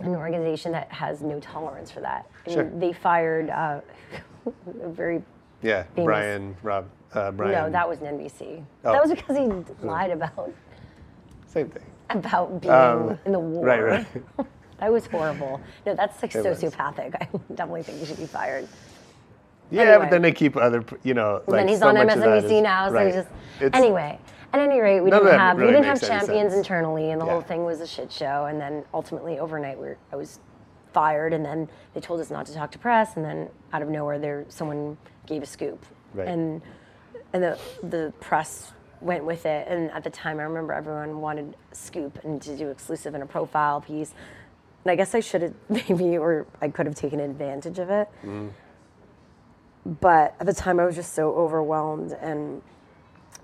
an 0.00 0.14
organization 0.14 0.70
that 0.72 0.90
has 0.92 1.22
no 1.22 1.38
tolerance 1.40 1.90
for 1.90 2.00
that 2.00 2.26
and 2.46 2.54
Sure. 2.54 2.70
they 2.78 2.92
fired 2.92 3.48
uh, 3.50 3.80
a 4.84 4.88
very 4.88 5.22
Yeah, 5.62 5.84
Famous. 5.94 6.04
Brian, 6.06 6.56
Rob, 6.62 6.86
uh, 7.14 7.30
Brian. 7.30 7.52
no 7.52 7.70
that 7.70 7.88
was 7.88 8.00
an 8.00 8.06
nbc 8.18 8.62
Oh. 8.84 8.92
that 8.92 9.00
was 9.02 9.10
because 9.10 9.36
he 9.36 9.46
lied 9.86 10.10
about 10.10 10.52
same 11.50 11.68
thing. 11.68 11.82
about 12.10 12.60
being 12.60 12.72
Um, 12.72 13.18
in 13.24 13.32
the 13.32 13.38
war 13.38 13.64
Right, 13.64 13.80
right. 13.92 14.06
That 14.78 14.90
was 14.92 15.06
horrible. 15.06 15.60
No, 15.84 15.94
that's 15.94 16.22
like 16.22 16.34
It 16.34 16.44
was. 16.44 16.62
sociopathic. 16.62 17.14
I 17.20 17.28
definitely 17.54 17.82
think 17.82 17.98
he 17.98 18.06
should 18.06 18.16
be 18.16 18.26
fired. 18.26 18.66
Yeah, 19.70 19.82
Anyway. 19.82 19.98
but 19.98 20.10
then 20.10 20.22
they 20.22 20.32
keep 20.32 20.56
other, 20.56 20.82
you 21.04 21.14
know, 21.14 21.42
like 21.46 21.60
then 21.60 21.68
he's 21.68 21.78
so 21.80 21.88
on 21.88 21.94
much 21.94 22.08
of 22.14 22.18
that 22.20 22.42
MSNBC 22.44 22.56
is- 22.56 22.62
now, 22.62 22.88
so 22.88 22.94
right. 22.94 23.06
he's 23.06 23.14
just 23.16 23.28
It's- 23.60 23.80
anyway. 23.80 24.18
At 24.52 24.58
any 24.58 24.80
rate, 24.80 25.00
we 25.00 25.10
didn't 25.12 25.28
have 25.28 25.58
really 25.58 25.68
we 25.68 25.72
didn't 25.74 25.86
have 25.86 26.00
champions 26.00 26.52
sense. 26.52 26.54
internally, 26.66 27.12
and 27.12 27.20
the 27.20 27.24
whole 27.24 27.40
thing 27.40 27.64
was 27.64 27.80
a 27.80 27.86
shit 27.86 28.10
show. 28.10 28.46
And 28.46 28.60
then 28.60 28.82
ultimately, 28.92 29.38
overnight, 29.38 29.78
we 29.78 29.84
were, 29.86 29.96
I 30.12 30.16
was 30.16 30.40
fired, 30.92 31.32
and 31.32 31.44
then 31.44 31.68
they 31.94 32.00
told 32.00 32.18
us 32.18 32.30
not 32.32 32.46
to 32.46 32.54
talk 32.54 32.72
to 32.72 32.78
press, 32.80 33.14
and 33.14 33.24
then 33.24 33.48
out 33.72 33.80
of 33.80 33.88
nowhere, 33.88 34.18
there 34.18 34.44
someone 34.48 34.96
gave 35.26 35.44
a 35.44 35.46
scoop, 35.46 35.86
Right. 36.14 36.26
and 36.26 36.62
and 37.32 37.44
the 37.44 37.56
the 37.84 38.12
press 38.18 38.72
went 39.00 39.24
with 39.24 39.46
it. 39.46 39.66
And 39.68 39.90
at 39.92 40.04
the 40.04 40.10
time, 40.10 40.40
I 40.40 40.42
remember 40.44 40.72
everyone 40.72 41.20
wanted 41.20 41.56
scoop 41.72 42.18
and 42.24 42.40
to 42.42 42.56
do 42.56 42.68
exclusive 42.68 43.14
and 43.14 43.22
a 43.22 43.26
profile 43.26 43.80
piece. 43.80 44.14
And 44.84 44.92
I 44.92 44.96
guess 44.96 45.14
I 45.14 45.20
should 45.20 45.42
have 45.42 45.54
maybe, 45.68 46.18
or 46.18 46.46
I 46.60 46.68
could 46.68 46.86
have 46.86 46.94
taken 46.94 47.20
advantage 47.20 47.78
of 47.78 47.90
it. 47.90 48.08
Mm-hmm. 48.24 48.48
But 50.00 50.34
at 50.38 50.46
the 50.46 50.52
time, 50.52 50.78
I 50.78 50.84
was 50.84 50.94
just 50.94 51.14
so 51.14 51.34
overwhelmed, 51.34 52.12
and 52.12 52.60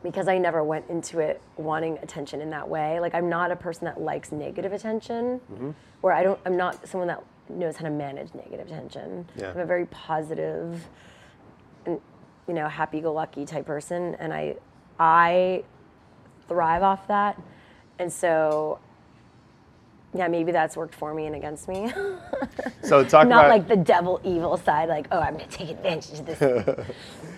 because 0.02 0.28
I 0.28 0.38
never 0.38 0.62
went 0.62 0.88
into 0.88 1.18
it 1.18 1.40
wanting 1.56 1.98
attention 2.02 2.40
in 2.40 2.50
that 2.50 2.68
way. 2.68 3.00
Like 3.00 3.14
I'm 3.14 3.28
not 3.28 3.50
a 3.50 3.56
person 3.56 3.86
that 3.86 4.00
likes 4.00 4.32
negative 4.32 4.72
attention, 4.72 5.40
mm-hmm. 5.52 5.70
or 6.02 6.12
I 6.12 6.22
don't. 6.22 6.38
I'm 6.44 6.56
not 6.56 6.86
someone 6.86 7.08
that 7.08 7.24
knows 7.48 7.76
how 7.76 7.84
to 7.84 7.90
manage 7.90 8.34
negative 8.34 8.66
attention. 8.66 9.26
Yeah. 9.36 9.50
I'm 9.50 9.60
a 9.60 9.66
very 9.66 9.86
positive 9.86 10.86
and 11.86 12.00
you 12.46 12.54
know 12.54 12.68
happy-go-lucky 12.68 13.46
type 13.46 13.66
person, 13.66 14.14
and 14.16 14.32
I 14.32 14.56
I 14.98 15.64
thrive 16.48 16.82
off 16.82 17.06
that, 17.08 17.40
and 17.98 18.12
so 18.12 18.78
yeah, 20.14 20.28
maybe 20.28 20.52
that's 20.52 20.76
worked 20.76 20.94
for 20.94 21.12
me 21.14 21.26
and 21.26 21.36
against 21.36 21.68
me. 21.68 21.92
So 22.82 23.04
talk 23.04 23.26
Not 23.26 23.46
about 23.46 23.50
like 23.50 23.68
the 23.68 23.76
devil 23.76 24.20
evil 24.24 24.56
side, 24.56 24.88
like 24.88 25.08
oh, 25.10 25.18
I'm 25.18 25.34
gonna 25.34 25.46
take 25.48 25.70
advantage 25.70 26.20
of 26.20 26.26
this. 26.26 26.86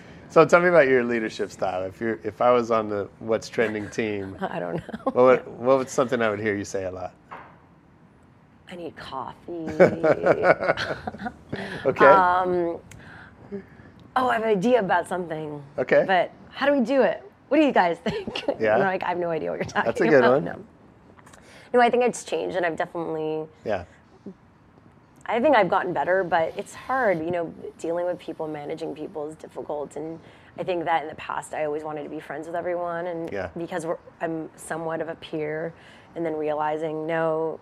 so 0.29 0.45
tell 0.45 0.61
me 0.61 0.69
about 0.69 0.87
your 0.87 1.03
leadership 1.03 1.51
style. 1.51 1.83
If 1.83 1.99
you're 1.99 2.19
if 2.23 2.41
I 2.41 2.51
was 2.51 2.71
on 2.71 2.87
the 2.87 3.09
What's 3.19 3.49
Trending 3.49 3.89
team, 3.89 4.37
I 4.41 4.59
don't 4.59 4.75
know. 4.75 4.83
what 5.03 5.15
would, 5.15 5.47
what 5.57 5.77
would 5.79 5.89
something 5.89 6.21
I 6.21 6.29
would 6.29 6.39
hear 6.39 6.55
you 6.55 6.65
say 6.65 6.85
a 6.85 6.91
lot? 6.91 7.13
I 8.71 8.75
need 8.75 8.95
coffee. 8.95 9.67
Okay. 11.85 12.05
Um, 12.05 12.77
oh, 14.15 14.29
I 14.29 14.33
have 14.33 14.43
an 14.43 14.49
idea 14.49 14.79
about 14.79 15.07
something. 15.07 15.63
Okay. 15.77 16.03
But 16.05 16.31
how 16.51 16.65
do 16.67 16.73
we 16.73 16.85
do 16.85 17.01
it? 17.01 17.28
What 17.49 17.57
do 17.59 17.65
you 17.65 17.71
guys 17.71 17.97
think? 18.03 18.43
Yeah. 18.59 18.75
And 18.75 18.83
I'm 18.83 18.89
like, 18.89 19.03
I 19.03 19.09
have 19.09 19.17
no 19.17 19.29
idea 19.29 19.49
what 19.51 19.57
you're 19.57 19.65
talking 19.65 19.81
about. 19.81 19.85
That's 19.97 20.01
a 20.01 20.07
good 20.07 20.13
about. 20.19 20.31
one. 20.43 20.45
No. 20.45 20.65
no, 21.73 21.81
I 21.81 21.89
think 21.89 22.03
it's 22.03 22.23
changed, 22.23 22.55
and 22.55 22.65
I've 22.65 22.75
definitely. 22.77 23.47
yeah. 23.65 23.85
I 25.25 25.39
think 25.39 25.55
I've 25.55 25.69
gotten 25.69 25.93
better, 25.93 26.23
but 26.23 26.53
it's 26.57 26.73
hard. 26.73 27.19
You 27.19 27.29
know, 27.29 27.53
dealing 27.77 28.05
with 28.07 28.17
people, 28.17 28.47
managing 28.47 28.95
people 28.95 29.27
is 29.29 29.35
difficult, 29.35 29.95
and 29.95 30.19
I 30.57 30.63
think 30.63 30.85
that 30.85 31.03
in 31.03 31.07
the 31.09 31.15
past 31.15 31.53
I 31.53 31.65
always 31.65 31.83
wanted 31.83 32.03
to 32.03 32.09
be 32.09 32.19
friends 32.19 32.47
with 32.47 32.55
everyone, 32.55 33.05
and 33.07 33.31
Yeah. 33.31 33.49
because 33.57 33.85
we're, 33.85 33.97
I'm 34.21 34.49
somewhat 34.55 35.01
of 35.01 35.09
a 35.09 35.15
peer, 35.15 35.71
and 36.15 36.25
then 36.25 36.35
realizing 36.35 37.05
no, 37.05 37.59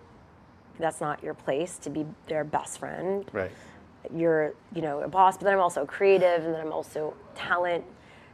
that's 0.78 1.00
not 1.02 1.22
your 1.22 1.34
place 1.34 1.76
to 1.78 1.90
be 1.90 2.06
their 2.26 2.42
best 2.44 2.78
friend. 2.78 3.28
Right. 3.32 3.50
You're, 4.14 4.54
you 4.74 4.80
know, 4.80 5.00
a 5.00 5.08
boss, 5.08 5.36
but 5.36 5.44
then 5.44 5.52
I'm 5.52 5.60
also 5.60 5.84
creative, 5.84 6.44
and 6.46 6.54
then 6.54 6.60
I'm 6.62 6.72
also 6.72 7.12
talent. 7.34 7.84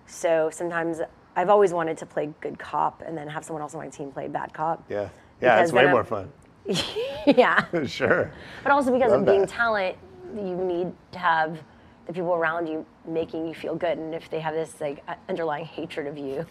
So 0.07 0.49
sometimes 0.53 1.01
I've 1.37 1.51
always 1.51 1.73
wanted 1.73 1.97
to 1.99 2.07
play 2.07 2.31
good 2.41 2.59
cop, 2.59 3.03
and 3.07 3.17
then 3.17 3.29
have 3.29 3.45
someone 3.45 3.63
else 3.63 3.75
on 3.75 3.81
my 3.81 3.89
team 3.89 4.11
play 4.13 4.29
bad 4.29 4.53
cop. 4.53 4.85
Yeah. 4.89 5.09
Yeah. 5.41 5.61
It's 5.63 5.73
way 5.73 5.83
I'm- 5.83 5.91
more 5.91 6.05
fun. 6.05 6.31
yeah. 7.27 7.65
sure. 7.87 8.31
But 8.63 8.73
also 8.73 8.91
because 8.93 9.11
Love 9.11 9.21
of 9.21 9.27
being 9.27 9.41
that. 9.43 9.49
talent, 9.51 9.97
you 10.35 10.57
need 10.57 10.93
to 11.13 11.19
have 11.19 11.59
the 12.07 12.13
people 12.13 12.35
around 12.35 12.67
you 12.67 12.87
making 13.07 13.47
you 13.47 13.55
feel 13.55 13.75
good. 13.75 13.99
And 13.99 14.15
if 14.15 14.31
they 14.31 14.41
have 14.41 14.55
this 14.55 14.81
like 14.81 15.05
underlying 15.29 15.65
hatred 15.67 16.07
of 16.07 16.17
you, 16.17 16.47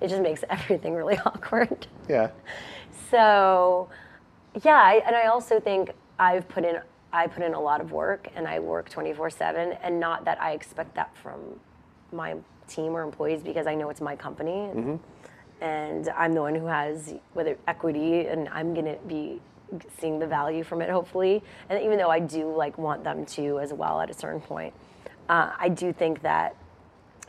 it 0.00 0.08
just 0.08 0.22
makes 0.22 0.44
everything 0.50 0.94
really 0.94 1.18
awkward. 1.26 1.86
Yeah. 2.08 2.30
So, 3.10 3.88
yeah, 4.62 4.76
I, 4.80 5.02
and 5.06 5.16
I 5.16 5.26
also 5.26 5.58
think 5.60 5.90
I've 6.18 6.48
put 6.48 6.64
in 6.64 6.78
I 7.12 7.26
put 7.26 7.42
in 7.42 7.54
a 7.54 7.60
lot 7.60 7.80
of 7.80 7.90
work, 7.90 8.28
and 8.36 8.46
I 8.46 8.60
work 8.60 8.88
24/7, 8.88 9.76
and 9.82 9.98
not 9.98 10.24
that 10.26 10.40
I 10.40 10.52
expect 10.52 10.94
that 10.94 11.10
from 11.16 11.40
my 12.12 12.36
team 12.70 12.92
or 12.96 13.02
employees 13.02 13.42
because 13.42 13.66
I 13.66 13.74
know 13.74 13.90
it's 13.90 14.00
my 14.00 14.16
company, 14.16 14.70
and, 14.70 15.00
and 15.60 16.08
I'm 16.10 16.32
the 16.32 16.40
one 16.40 16.54
who 16.54 16.66
has 16.66 17.14
whether 17.34 17.56
equity, 17.66 18.26
and 18.26 18.48
I'm 18.48 18.74
gonna 18.74 18.96
be 19.06 19.40
seeing 19.98 20.18
the 20.18 20.26
value 20.26 20.64
from 20.64 20.82
it 20.82 20.90
hopefully. 20.90 21.42
And 21.68 21.82
even 21.82 21.98
though 21.98 22.10
I 22.10 22.18
do 22.18 22.50
like 22.54 22.78
want 22.78 23.04
them 23.04 23.24
to 23.26 23.60
as 23.60 23.72
well 23.72 24.00
at 24.00 24.10
a 24.10 24.14
certain 24.14 24.40
point, 24.40 24.74
uh, 25.28 25.52
I 25.58 25.68
do 25.68 25.92
think 25.92 26.22
that 26.22 26.56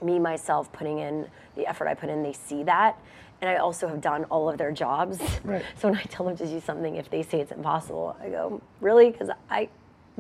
me 0.01 0.17
myself 0.19 0.71
putting 0.71 0.99
in 0.99 1.27
the 1.55 1.67
effort 1.67 1.87
I 1.87 1.93
put 1.93 2.09
in, 2.09 2.23
they 2.23 2.33
see 2.33 2.63
that. 2.63 2.97
And 3.41 3.49
I 3.49 3.57
also 3.57 3.87
have 3.87 4.01
done 4.01 4.25
all 4.25 4.49
of 4.49 4.57
their 4.57 4.71
jobs. 4.71 5.19
Right. 5.43 5.63
So 5.79 5.89
when 5.89 5.97
I 5.97 6.03
tell 6.03 6.25
them 6.25 6.37
to 6.37 6.45
do 6.45 6.59
something, 6.61 6.95
if 6.95 7.09
they 7.09 7.23
say 7.23 7.39
it's 7.41 7.51
impossible, 7.51 8.15
I 8.21 8.29
go, 8.29 8.61
really? 8.79 9.11
Because 9.11 9.29
I 9.49 9.69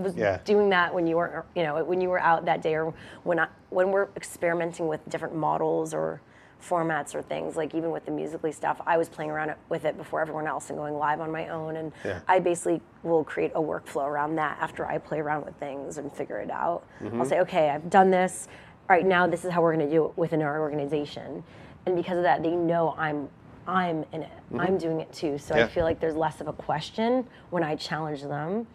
was 0.01 0.15
Yeah. 0.15 0.39
doing 0.43 0.69
that 0.69 0.93
when 0.93 1.07
you 1.07 1.15
weren't, 1.17 1.45
you 1.55 1.63
know, 1.63 1.83
when 1.83 2.01
you 2.01 2.09
were 2.09 2.19
out 2.19 2.45
that 2.45 2.61
day, 2.61 2.75
or 2.75 2.93
when 3.23 3.39
I, 3.39 3.47
when 3.69 3.91
we're 3.91 4.07
experimenting 4.15 4.87
with 4.87 5.07
different 5.09 5.35
models 5.35 5.93
or 5.93 6.21
formats 6.61 7.15
or 7.15 7.21
things, 7.23 7.55
like 7.55 7.73
even 7.73 7.89
with 7.91 8.05
the 8.05 8.11
Musical.ly 8.11 8.51
stuff, 8.51 8.79
I 8.85 8.97
was 8.97 9.09
playing 9.09 9.31
around 9.31 9.55
with 9.69 9.83
it 9.85 9.97
before 9.97 10.21
everyone 10.21 10.45
else 10.45 10.69
and 10.69 10.77
going 10.77 10.93
live 10.95 11.19
on 11.19 11.31
my 11.31 11.47
own. 11.49 11.75
And 11.77 11.91
Yeah. 12.05 12.19
I 12.27 12.39
basically 12.39 12.81
will 13.03 13.23
create 13.23 13.51
a 13.55 13.61
workflow 13.61 14.05
around 14.05 14.35
that 14.35 14.57
after 14.61 14.85
I 14.85 14.97
play 14.99 15.19
around 15.19 15.45
with 15.45 15.55
things 15.55 15.97
and 15.97 16.11
figure 16.13 16.37
it 16.39 16.51
out. 16.51 16.83
Mm-hmm. 17.01 17.19
I'll 17.19 17.27
say, 17.27 17.39
okay, 17.41 17.69
I've 17.71 17.89
done 17.89 18.11
this. 18.11 18.47
All 18.89 18.95
right, 18.95 19.05
now 19.05 19.25
this 19.25 19.43
is 19.45 19.51
how 19.51 19.61
we're 19.61 19.73
going 19.75 19.87
to 19.87 19.91
do 19.91 20.05
it 20.05 20.17
within 20.17 20.41
our 20.41 20.59
organization. 20.59 21.43
And 21.87 21.95
because 21.95 22.17
of 22.17 22.23
that, 22.23 22.43
they 22.43 22.51
know 22.55 22.93
I'm 22.97 23.29
I'm 23.67 24.03
in 24.11 24.23
it. 24.23 24.29
Mm-hmm. 24.47 24.59
I'm 24.59 24.77
doing 24.79 24.99
it 25.01 25.13
too. 25.13 25.37
So 25.37 25.55
Yeah. 25.55 25.65
I 25.65 25.67
feel 25.67 25.83
like 25.83 25.99
there's 25.99 26.15
less 26.15 26.41
of 26.41 26.47
a 26.47 26.53
question 26.53 27.27
when 27.51 27.63
I 27.63 27.75
challenge 27.75 28.23
them. 28.23 28.65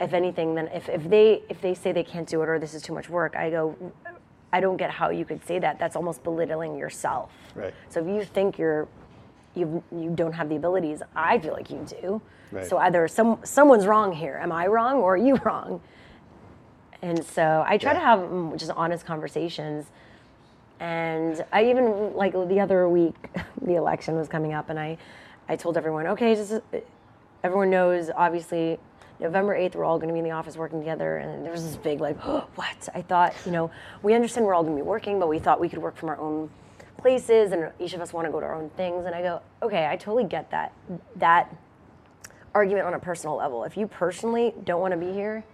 If 0.00 0.14
anything, 0.14 0.54
then 0.54 0.68
if, 0.68 0.88
if 0.88 1.08
they 1.08 1.42
if 1.48 1.60
they 1.60 1.74
say 1.74 1.92
they 1.92 2.02
can't 2.02 2.26
do 2.26 2.42
it 2.42 2.48
or 2.48 2.58
this 2.58 2.72
is 2.72 2.82
too 2.82 2.94
much 2.94 3.10
work, 3.10 3.36
I 3.36 3.50
go, 3.50 3.76
I 4.52 4.60
don't 4.60 4.78
get 4.78 4.90
how 4.90 5.10
you 5.10 5.24
could 5.24 5.44
say 5.46 5.58
that. 5.58 5.78
That's 5.78 5.94
almost 5.94 6.24
belittling 6.24 6.76
yourself. 6.76 7.30
Right. 7.54 7.74
So 7.90 8.00
if 8.00 8.06
you 8.06 8.24
think 8.24 8.58
you're 8.58 8.88
you 9.54 9.82
you 9.92 10.10
don't 10.14 10.32
have 10.32 10.48
the 10.48 10.56
abilities, 10.56 11.02
I 11.14 11.38
feel 11.38 11.52
like 11.52 11.70
you 11.70 11.86
do. 12.00 12.22
Right. 12.50 12.66
So 12.66 12.78
either 12.78 13.06
some 13.08 13.38
someone's 13.44 13.86
wrong 13.86 14.12
here. 14.12 14.40
Am 14.42 14.52
I 14.52 14.66
wrong 14.66 14.96
or 14.96 15.14
are 15.14 15.16
you 15.18 15.36
wrong? 15.44 15.80
And 17.02 17.24
so 17.24 17.64
I 17.66 17.78
try 17.78 17.92
to 17.92 17.98
have 17.98 18.20
mm, 18.20 18.56
just 18.56 18.70
honest 18.72 19.06
conversations. 19.06 19.86
And 20.80 21.44
I 21.52 21.68
even 21.68 22.14
like 22.14 22.32
the 22.32 22.60
other 22.60 22.88
week, 22.88 23.14
the 23.62 23.74
election 23.74 24.16
was 24.16 24.28
coming 24.28 24.54
up, 24.54 24.70
and 24.70 24.78
I, 24.78 24.96
I 25.48 25.56
told 25.56 25.76
everyone, 25.76 26.06
okay, 26.06 26.34
just 26.34 26.54
everyone 27.44 27.70
knows 27.70 28.10
obviously 28.14 28.78
November 29.20 29.54
8th, 29.56 29.74
we're 29.74 29.84
all 29.84 29.98
going 29.98 30.08
to 30.08 30.12
be 30.14 30.18
in 30.18 30.24
the 30.24 30.30
office 30.30 30.56
working 30.56 30.78
together. 30.80 31.18
And 31.18 31.44
there 31.44 31.52
was 31.52 31.64
this 31.64 31.76
big, 31.76 32.00
like, 32.00 32.18
what? 32.56 32.88
I 32.94 33.02
thought, 33.02 33.34
you 33.44 33.52
know, 33.52 33.70
we 34.02 34.14
understand 34.14 34.46
we're 34.46 34.54
all 34.54 34.62
going 34.64 34.76
to 34.76 34.82
be 34.82 34.86
working, 34.86 35.18
but 35.20 35.28
we 35.28 35.38
thought 35.38 35.60
we 35.60 35.68
could 35.68 35.78
work 35.80 35.96
from 35.96 36.08
our 36.08 36.18
own 36.18 36.50
places 36.96 37.52
and 37.52 37.70
each 37.78 37.94
of 37.94 38.00
us 38.00 38.12
want 38.12 38.26
to 38.26 38.32
go 38.32 38.40
to 38.40 38.46
our 38.46 38.54
own 38.54 38.70
things. 38.70 39.06
And 39.06 39.14
I 39.14 39.22
go, 39.22 39.40
okay, 39.62 39.86
I 39.86 39.96
totally 39.96 40.24
get 40.24 40.50
that. 40.50 40.72
That 41.16 41.54
argument 42.54 42.86
on 42.86 42.94
a 42.94 42.98
personal 42.98 43.36
level. 43.36 43.64
If 43.64 43.76
you 43.76 43.86
personally 43.86 44.54
don't 44.64 44.80
want 44.80 44.92
to 44.92 44.98
be 44.98 45.12
here, 45.12 45.44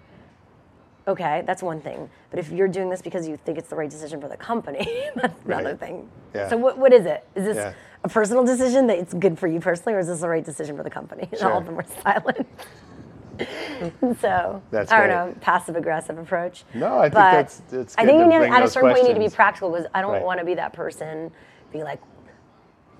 okay, 1.08 1.42
that's 1.46 1.62
one 1.62 1.80
thing. 1.80 2.08
But 2.30 2.38
if 2.38 2.50
you're 2.50 2.68
doing 2.68 2.88
this 2.90 3.02
because 3.02 3.28
you 3.28 3.36
think 3.36 3.58
it's 3.58 3.68
the 3.68 3.76
right 3.76 3.90
decision 3.90 4.20
for 4.20 4.28
the 4.28 4.36
company, 4.36 4.88
that's 5.16 5.34
another 5.44 5.76
thing. 5.76 6.08
Yeah. 6.34 6.48
So 6.48 6.56
what, 6.56 6.78
what 6.78 6.92
is 6.92 7.06
it? 7.06 7.26
Is 7.34 7.44
this 7.44 7.56
Yeah. 7.56 7.72
a 8.04 8.08
personal 8.08 8.44
decision 8.44 8.86
that 8.88 8.98
it's 8.98 9.14
good 9.14 9.38
for 9.38 9.46
you 9.46 9.60
personally, 9.60 9.94
or 9.94 9.98
is 10.00 10.06
this 10.08 10.20
the 10.20 10.28
right 10.28 10.44
decision 10.44 10.76
for 10.76 10.82
the 10.82 10.90
company? 10.90 11.28
And 11.32 11.42
all 11.42 11.58
of 11.58 11.66
them 11.66 11.76
were 11.76 11.84
silent. 12.02 12.46
so 14.20 14.62
That's 14.70 14.90
I 14.92 14.98
don't 15.06 15.06
great. 15.08 15.34
know, 15.34 15.40
passive 15.40 15.76
aggressive 15.76 16.18
approach. 16.18 16.64
No, 16.74 16.98
I 16.98 17.02
think 17.04 17.14
But 17.14 17.30
that's- 17.32 17.62
it's 17.72 17.94
I 17.98 18.04
think 18.04 18.18
you 18.20 18.26
need, 18.26 18.46
at 18.50 18.62
a 18.62 18.68
certain 18.68 18.90
point 18.90 19.02
you 19.02 19.08
need 19.14 19.14
to 19.24 19.30
be 19.30 19.34
practical 19.34 19.70
because 19.70 19.86
I 19.94 20.00
don't 20.02 20.12
Right. 20.12 20.22
want 20.22 20.40
to 20.40 20.46
be 20.46 20.54
that 20.54 20.72
person 20.72 21.30
be 21.72 21.82
like 21.82 22.00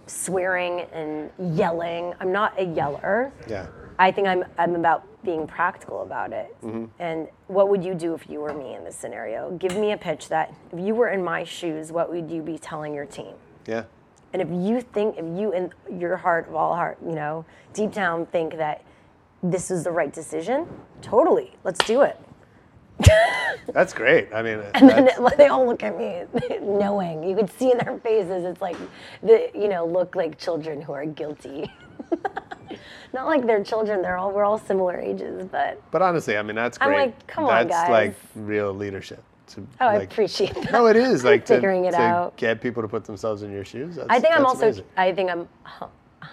swearing 0.06 0.80
and 0.92 1.30
yelling. 1.58 2.14
I'm 2.20 2.32
not 2.32 2.58
a 2.60 2.64
yeller. 2.64 3.32
Yeah. 3.48 3.66
I 3.98 4.12
think 4.12 4.28
I'm 4.28 4.44
I'm 4.58 4.74
about 4.74 5.04
being 5.24 5.46
practical 5.46 6.02
about 6.02 6.32
it. 6.32 6.54
Mm-hmm. 6.62 6.84
And 7.00 7.28
what 7.48 7.68
would 7.70 7.82
you 7.84 7.94
do 7.94 8.14
if 8.14 8.28
you 8.30 8.40
were 8.40 8.52
me 8.52 8.74
in 8.74 8.84
this 8.84 8.94
scenario? 8.94 9.50
Give 9.58 9.76
me 9.76 9.92
a 9.92 9.96
pitch 9.96 10.28
that 10.28 10.54
if 10.72 10.78
you 10.78 10.94
were 10.94 11.08
in 11.08 11.24
my 11.24 11.42
shoes, 11.44 11.90
what 11.90 12.10
would 12.12 12.30
you 12.30 12.42
be 12.42 12.58
telling 12.58 12.94
your 12.94 13.06
team? 13.06 13.34
Yeah. 13.66 13.84
And 14.32 14.42
if 14.42 14.48
you 14.50 14.80
think, 14.82 15.16
if 15.18 15.24
you 15.24 15.52
in 15.52 15.72
your 15.90 16.16
heart 16.18 16.46
of 16.48 16.54
all 16.54 16.74
heart, 16.74 16.98
you 17.04 17.12
know, 17.14 17.44
deep 17.72 17.92
down 17.92 18.26
think 18.26 18.56
that 18.58 18.82
this 19.42 19.70
is 19.70 19.84
the 19.84 19.90
right 19.90 20.12
decision, 20.12 20.66
totally, 21.02 21.52
let's 21.64 21.84
do 21.86 22.02
it. 22.02 22.18
That's 23.72 23.92
great. 23.92 24.32
I 24.32 24.42
mean, 24.42 24.60
And 24.74 24.88
then 24.88 25.04
that's- 25.06 25.34
they 25.36 25.48
all 25.48 25.66
look 25.66 25.82
at 25.82 25.98
me, 25.98 26.22
knowing. 26.62 27.22
You 27.22 27.36
could 27.36 27.50
see 27.58 27.70
in 27.70 27.78
their 27.78 27.98
faces, 27.98 28.44
it's 28.44 28.60
like, 28.62 28.76
the 29.22 29.50
you 29.54 29.68
know, 29.68 29.84
look 29.84 30.16
like 30.16 30.38
children 30.38 30.80
who 30.80 30.92
are 30.92 31.04
guilty. 31.04 31.70
Not 33.12 33.26
like 33.26 33.46
they're 33.46 33.62
children. 33.64 34.02
They're 34.02 34.16
all 34.16 34.30
we're 34.32 34.44
all 34.44 34.58
similar 34.58 34.98
ages, 34.98 35.46
but 35.50 35.80
but 35.90 36.02
honestly, 36.02 36.36
I 36.36 36.42
mean, 36.42 36.56
that's 36.56 36.76
I'm 36.80 36.88
great. 36.88 36.98
like, 37.06 37.26
come 37.26 37.44
on, 37.44 37.50
guys. 37.50 37.68
that's 37.70 37.90
like 37.90 38.14
real 38.34 38.72
leadership. 38.74 39.22
To, 39.48 39.66
oh, 39.80 39.86
I 39.86 39.94
appreciate 39.96 40.54
that. 40.54 40.72
No, 40.72 40.86
it 40.86 40.96
is 40.96 41.22
like 41.24 41.46
to, 41.46 41.54
figuring 41.54 41.84
it 41.84 41.92
to 41.92 42.00
out. 42.00 42.36
get 42.36 42.60
people 42.60 42.82
to 42.82 42.88
put 42.88 43.04
themselves 43.04 43.42
in 43.42 43.52
your 43.52 43.64
shoes. 43.64 43.96
That's, 43.96 44.08
I 44.10 44.20
think 44.20 44.34
I'm 44.36 44.44
also. 44.44 44.64
amazing. 44.66 44.84
I 44.96 45.12
think 45.12 45.30
I'm 45.30 45.48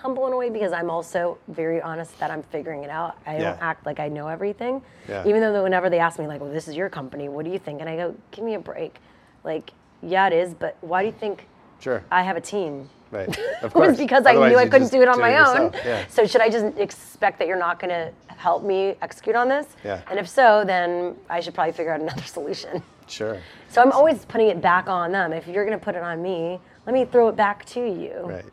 humble 0.01 0.27
in 0.27 0.33
a 0.33 0.37
way 0.37 0.49
because 0.49 0.73
I'm 0.73 0.89
also 0.89 1.37
very 1.47 1.81
honest 1.81 2.17
that 2.19 2.31
I'm 2.31 2.43
figuring 2.43 2.83
it 2.83 2.89
out. 2.89 3.17
I 3.25 3.37
Yeah. 3.37 3.51
don't 3.51 3.61
act 3.61 3.85
like 3.85 3.99
I 3.99 4.07
know 4.09 4.27
everything. 4.27 4.81
Yeah. 5.07 5.25
Even 5.25 5.41
though 5.41 5.63
whenever 5.63 5.89
they 5.89 5.99
ask 5.99 6.19
me 6.19 6.27
like, 6.27 6.41
"Well, 6.41 6.51
this 6.51 6.67
is 6.67 6.75
your 6.75 6.89
company. 6.89 7.29
What 7.29 7.45
do 7.45 7.51
you 7.51 7.59
think?" 7.59 7.79
and 7.81 7.89
I 7.89 7.95
go, 7.95 8.15
"Give 8.31 8.43
me 8.43 8.55
a 8.55 8.59
break." 8.59 8.99
Like, 9.43 9.71
yeah, 10.01 10.27
it 10.27 10.33
is, 10.33 10.53
but 10.53 10.75
why 10.81 11.01
do 11.01 11.07
you 11.07 11.13
think 11.13 11.47
Sure. 11.79 12.03
I 12.11 12.23
have 12.23 12.37
a 12.37 12.41
team? 12.41 12.89
Right. 13.11 13.27
Of 13.37 13.37
It 13.37 13.63
was 13.63 13.71
course. 13.73 13.97
because 13.97 14.25
I 14.25 14.33
knew 14.33 14.57
I 14.57 14.67
couldn't 14.67 14.91
do 14.91 15.01
it 15.01 15.07
on 15.07 15.19
my 15.19 15.37
own. 15.37 15.71
Yeah. 15.85 16.03
So 16.09 16.25
should 16.25 16.41
I 16.41 16.49
just 16.49 16.77
expect 16.77 17.39
that 17.39 17.47
you're 17.47 17.59
not 17.59 17.79
going 17.79 17.89
to 17.91 18.11
help 18.35 18.63
me 18.63 18.95
execute 19.01 19.35
on 19.35 19.47
this? 19.47 19.67
Yeah. 19.83 20.01
And 20.09 20.17
if 20.19 20.27
so, 20.27 20.63
then 20.65 21.15
I 21.29 21.39
should 21.39 21.53
probably 21.53 21.73
figure 21.73 21.93
out 21.93 22.01
another 22.01 22.23
solution. 22.37 22.81
Sure. 23.07 23.37
So 23.69 23.81
I'm 23.81 23.91
always 23.91 24.25
putting 24.25 24.47
it 24.47 24.61
back 24.61 24.87
on 24.89 25.11
them. 25.11 25.31
If 25.33 25.47
you're 25.47 25.65
going 25.65 25.77
to 25.77 25.83
put 25.83 25.95
it 25.95 26.01
on 26.01 26.21
me, 26.21 26.59
let 26.87 26.93
me 26.93 27.05
throw 27.05 27.27
it 27.27 27.35
back 27.35 27.65
to 27.65 27.79
you. 27.81 28.13
Right. 28.23 28.45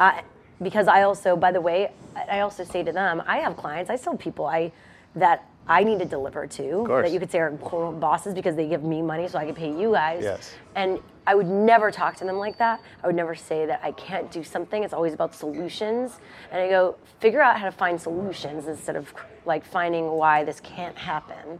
I, 0.00 0.22
because 0.62 0.88
I 0.88 1.02
also, 1.02 1.36
by 1.36 1.52
the 1.52 1.60
way, 1.60 1.92
I 2.30 2.40
also 2.40 2.64
say 2.64 2.82
to 2.82 2.92
them, 2.92 3.22
I 3.26 3.38
have 3.38 3.56
clients. 3.56 3.90
I 3.90 3.96
still 3.96 4.12
have 4.12 4.20
people 4.20 4.46
I 4.46 4.72
that 5.14 5.48
I 5.68 5.82
need 5.82 5.98
to 5.98 6.04
deliver 6.04 6.46
to. 6.46 6.84
That 6.88 7.12
you 7.12 7.18
could 7.18 7.30
say 7.30 7.40
are 7.40 7.50
bosses 7.50 8.34
because 8.34 8.54
they 8.54 8.68
give 8.68 8.84
me 8.84 9.02
money 9.02 9.26
so 9.28 9.38
I 9.38 9.46
can 9.46 9.54
pay 9.54 9.70
you 9.70 9.92
guys. 9.92 10.22
Yes. 10.22 10.54
And 10.74 11.00
I 11.26 11.34
would 11.34 11.46
never 11.46 11.90
talk 11.90 12.16
to 12.16 12.24
them 12.24 12.36
like 12.36 12.56
that. 12.58 12.80
I 13.02 13.06
would 13.06 13.16
never 13.16 13.34
say 13.34 13.66
that 13.66 13.80
I 13.82 13.92
can't 13.92 14.30
do 14.30 14.44
something. 14.44 14.84
It's 14.84 14.94
always 14.94 15.12
about 15.12 15.34
solutions. 15.34 16.20
And 16.52 16.60
I 16.60 16.68
go, 16.68 16.96
figure 17.18 17.40
out 17.40 17.58
how 17.58 17.66
to 17.66 17.72
find 17.72 18.00
solutions 18.00 18.68
instead 18.68 18.94
of 18.94 19.12
like 19.44 19.64
finding 19.64 20.08
why 20.12 20.44
this 20.44 20.60
can't 20.60 20.96
happen. 20.96 21.58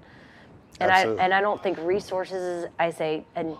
And 0.78 0.90
Absolutely. 0.90 1.20
I 1.20 1.24
and 1.24 1.34
I 1.34 1.40
don't 1.40 1.62
think 1.62 1.78
resources 1.78 2.66
I 2.78 2.90
say 2.90 3.24
and 3.34 3.56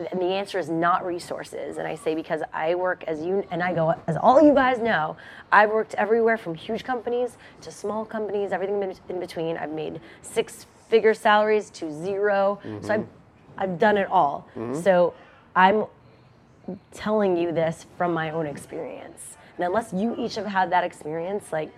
and 0.00 0.20
the 0.20 0.26
answer 0.26 0.58
is 0.58 0.68
not 0.68 1.04
resources. 1.04 1.78
And 1.78 1.86
I 1.86 1.94
say 1.94 2.14
because 2.14 2.42
I 2.52 2.74
work 2.74 3.04
as 3.04 3.20
you 3.20 3.44
and 3.50 3.62
I 3.62 3.74
go 3.74 3.94
as 4.06 4.16
all 4.16 4.40
you 4.42 4.54
guys 4.54 4.78
know, 4.78 5.16
I've 5.52 5.70
worked 5.70 5.94
everywhere 5.94 6.36
from 6.36 6.54
huge 6.54 6.84
companies 6.84 7.36
to 7.62 7.70
small 7.70 8.04
companies, 8.04 8.52
everything 8.52 8.82
in- 9.08 9.20
between. 9.20 9.56
I've 9.56 9.72
made 9.72 10.00
six 10.22 10.66
figure 10.88 11.14
salaries 11.14 11.70
to 11.70 11.90
0 11.90 12.60
So 12.62 12.68
mm-hmm. 12.68 12.90
I've 12.90 13.06
I've 13.58 13.78
done 13.78 13.96
it 13.96 14.08
all. 14.08 14.46
Mm-hmm. 14.56 14.80
So 14.80 15.14
I'm 15.56 15.86
telling 16.92 17.36
you 17.36 17.52
this 17.52 17.86
from 17.96 18.12
my 18.12 18.30
own 18.30 18.46
experience. 18.46 19.36
And 19.56 19.66
unless 19.66 19.92
you 19.92 20.14
each 20.16 20.36
have 20.36 20.46
had 20.46 20.70
that 20.70 20.84
experience, 20.84 21.52
like 21.52 21.72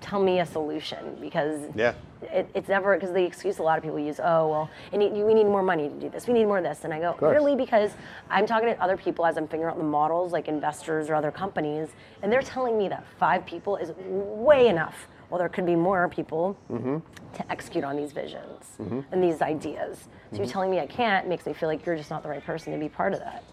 tell 0.00 0.22
me 0.22 0.40
a 0.40 0.46
solution 0.46 1.16
because 1.20 1.60
Yeah. 1.74 1.94
it, 2.22 2.48
it's 2.54 2.68
never 2.68 2.94
because 2.94 3.12
the 3.12 3.24
excuse 3.24 3.58
a 3.58 3.62
lot 3.62 3.78
of 3.78 3.84
people 3.84 3.98
use 3.98 4.20
oh 4.22 4.48
well 4.48 4.70
need, 4.92 5.12
we 5.12 5.34
need 5.34 5.44
more 5.44 5.62
money 5.62 5.88
to 5.88 5.94
do 5.94 6.08
this 6.08 6.26
we 6.26 6.34
need 6.34 6.46
more 6.46 6.58
of 6.58 6.64
this 6.64 6.84
and 6.84 6.92
i 6.92 6.98
go 6.98 7.16
really? 7.20 7.54
Because 7.54 7.92
i'm 8.30 8.46
talking 8.46 8.68
to 8.68 8.82
other 8.82 8.96
people 8.96 9.26
as 9.26 9.36
i'm 9.36 9.46
figuring 9.46 9.70
out 9.70 9.78
the 9.78 9.84
models 9.84 10.32
like 10.32 10.48
investors 10.48 11.08
or 11.08 11.14
other 11.14 11.30
companies 11.30 11.90
and 12.22 12.32
they're 12.32 12.42
telling 12.42 12.76
me 12.78 12.88
that 12.88 13.04
five 13.18 13.44
people 13.46 13.76
is 13.76 13.92
way 13.96 14.68
enough. 14.68 15.08
Well 15.28 15.38
there 15.38 15.48
could 15.48 15.66
be 15.66 15.76
more 15.76 16.08
people 16.08 16.56
mm-hmm. 16.70 16.98
to 17.36 17.52
execute 17.52 17.84
on 17.84 17.96
these 17.96 18.12
visions 18.12 18.64
mm-hmm. 18.80 19.00
and 19.12 19.22
these 19.22 19.40
ideas. 19.42 20.08
So 20.30 20.36
you 20.36 20.42
mm-hmm. 20.42 20.50
telling 20.50 20.70
me 20.70 20.80
i 20.80 20.86
can't 20.86 21.28
makes 21.28 21.46
me 21.46 21.52
feel 21.52 21.68
like 21.68 21.86
you're 21.86 21.96
just 21.96 22.10
not 22.10 22.22
the 22.22 22.28
right 22.28 22.44
person 22.44 22.72
to 22.72 22.78
be 22.78 22.88
part 22.88 23.12
of 23.12 23.20
that. 23.20 23.44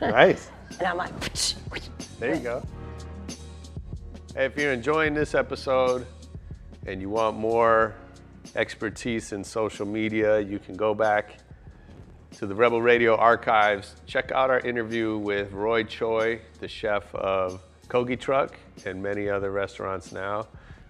Nice. 0.00 0.50
and 0.78 0.86
i'm 0.86 0.96
like 0.96 1.12
There 2.20 2.34
you 2.34 2.40
go. 2.40 2.62
If 4.36 4.56
you're 4.56 4.72
enjoying 4.72 5.12
this 5.12 5.34
episode 5.34 6.06
and 6.86 7.00
you 7.00 7.10
want 7.10 7.36
more 7.36 7.96
expertise 8.54 9.32
in 9.32 9.42
social 9.42 9.84
media, 9.84 10.38
you 10.38 10.60
can 10.60 10.76
go 10.76 10.94
back 10.94 11.38
to 12.36 12.46
the 12.46 12.54
Rebel 12.54 12.80
Radio 12.80 13.16
archives. 13.16 13.96
Check 14.06 14.30
out 14.30 14.48
our 14.48 14.60
interview 14.60 15.18
with 15.18 15.50
Roy 15.50 15.82
Choi, 15.82 16.40
the 16.60 16.68
chef 16.68 17.12
of 17.12 17.60
Kogi 17.88 18.18
Truck 18.18 18.56
and 18.86 19.02
many 19.02 19.28
other 19.28 19.50
restaurants 19.50 20.12
now. 20.12 20.46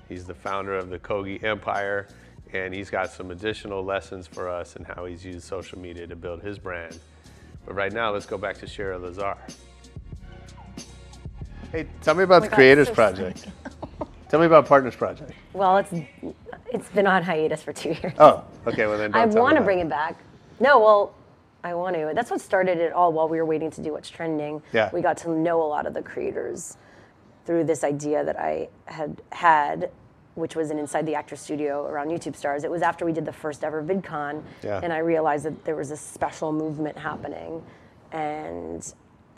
He's 0.07 0.27
the 0.27 0.35
founder 0.35 0.77
of 0.77 0.91
the 0.91 0.99
Kogi 0.99 1.43
Empire, 1.43 2.09
and 2.53 2.75
he's 2.75 2.91
got 2.91 3.11
some 3.11 3.31
additional 3.31 3.83
lessons 3.83 4.27
for 4.27 4.51
us 4.51 4.77
in 4.77 4.85
how 4.85 5.07
he's 5.07 5.25
used 5.25 5.45
social 5.45 5.79
media 5.79 6.07
to 6.07 6.15
build 6.15 6.43
his 6.43 6.59
brand. 6.59 6.99
But 7.65 7.75
right 7.75 7.93
now, 7.93 8.13
let's 8.13 8.27
go 8.27 8.37
back 8.37 8.59
to 8.59 8.67
Shira 8.67 8.99
Lazar. 8.99 9.39
Hey, 11.73 11.87
tell 12.03 12.15
me 12.15 12.25
about 12.25 12.43
oh 12.43 12.45
the 12.45 12.49
God, 12.49 12.55
Creators 12.57 12.89
so 12.89 12.95
Project. 12.95 13.47
tell 14.29 14.41
me 14.41 14.47
about 14.47 14.67
Partners 14.67 14.97
Project. 14.97 15.33
well 15.53 15.77
it's 15.79 15.93
it's 16.73 16.89
been 16.91 17.07
on 17.07 17.23
hiatus 17.23 17.63
for 17.63 17.73
two 17.73 17.91
years 17.91 18.13
Oh, 18.19 18.45
okay. 18.67 18.87
Well 18.87 18.99
then, 18.99 19.11
don't 19.13 19.37
I 19.37 19.41
want 19.41 19.57
to 19.57 19.63
bring 19.63 19.81
it 19.81 19.89
back. 19.89 20.21
No, 20.61 20.79
well, 20.79 21.15
I 21.65 21.75
want 21.75 21.97
to. 21.97 22.13
That's 22.15 22.31
what 22.31 22.41
started 22.41 22.79
it 22.79 22.93
all 22.93 23.13
while 23.13 23.29
we 23.29 23.39
were 23.39 23.45
waiting 23.47 23.71
to 23.73 23.83
do 23.83 23.93
what's 23.93 24.09
trending. 24.11 24.63
Yeah. 24.73 24.91
We 24.93 25.01
got 25.03 25.17
to 25.19 25.31
know 25.31 25.63
a 25.63 25.65
lot 25.67 25.87
of 25.87 25.95
the 25.95 26.03
creators 26.03 26.77
through 27.47 27.65
this 27.65 27.83
idea 27.85 28.25
that 28.25 28.39
I 28.39 28.69
had 28.87 29.21
had, 29.33 29.91
which 30.35 30.55
was 30.57 30.71
an 30.71 30.79
Inside 30.79 31.07
the 31.07 31.15
Actor 31.15 31.37
Studio 31.37 31.87
around 31.87 32.09
YouTube 32.09 32.37
stars. 32.37 32.63
It 32.65 32.71
was 32.71 32.83
after 32.83 33.05
we 33.05 33.13
did 33.13 33.25
the 33.25 33.33
first 33.33 33.65
ever 33.65 33.83
VidCon, 33.83 34.43
Yeah. 34.63 34.81
and 34.83 34.93
I 34.93 34.99
realized 34.99 35.45
that 35.47 35.65
there 35.65 35.77
was 35.77 35.91
a 35.91 35.97
special 35.97 36.53
movement 36.53 36.97
happening, 36.99 37.63
and 38.13 38.93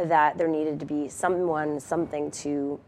that 0.07 0.39
there 0.39 0.49
needed 0.49 0.81
to 0.81 0.87
be 0.87 1.09
someone, 1.09 1.81
something 1.81 2.31
to 2.31 2.81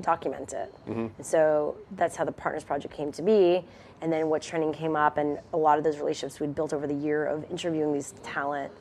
document 0.00 0.52
it. 0.52 0.74
And 1.16 1.26
so 1.26 1.76
that's 1.92 2.16
how 2.16 2.24
the 2.24 2.32
Partners 2.32 2.64
Project 2.64 2.92
came 2.92 3.12
to 3.12 3.22
be. 3.22 3.64
And 4.00 4.12
then 4.12 4.28
What's 4.28 4.46
Trending 4.46 4.72
came 4.72 4.96
up, 4.96 5.16
and 5.16 5.38
a 5.52 5.56
lot 5.56 5.78
of 5.78 5.84
those 5.84 5.98
relationships 5.98 6.40
we'd 6.40 6.56
built 6.56 6.72
over 6.72 6.88
the 6.88 6.94
year 6.94 7.24
of 7.24 7.48
interviewing 7.50 7.92
these 7.92 8.14
talent 8.24 8.72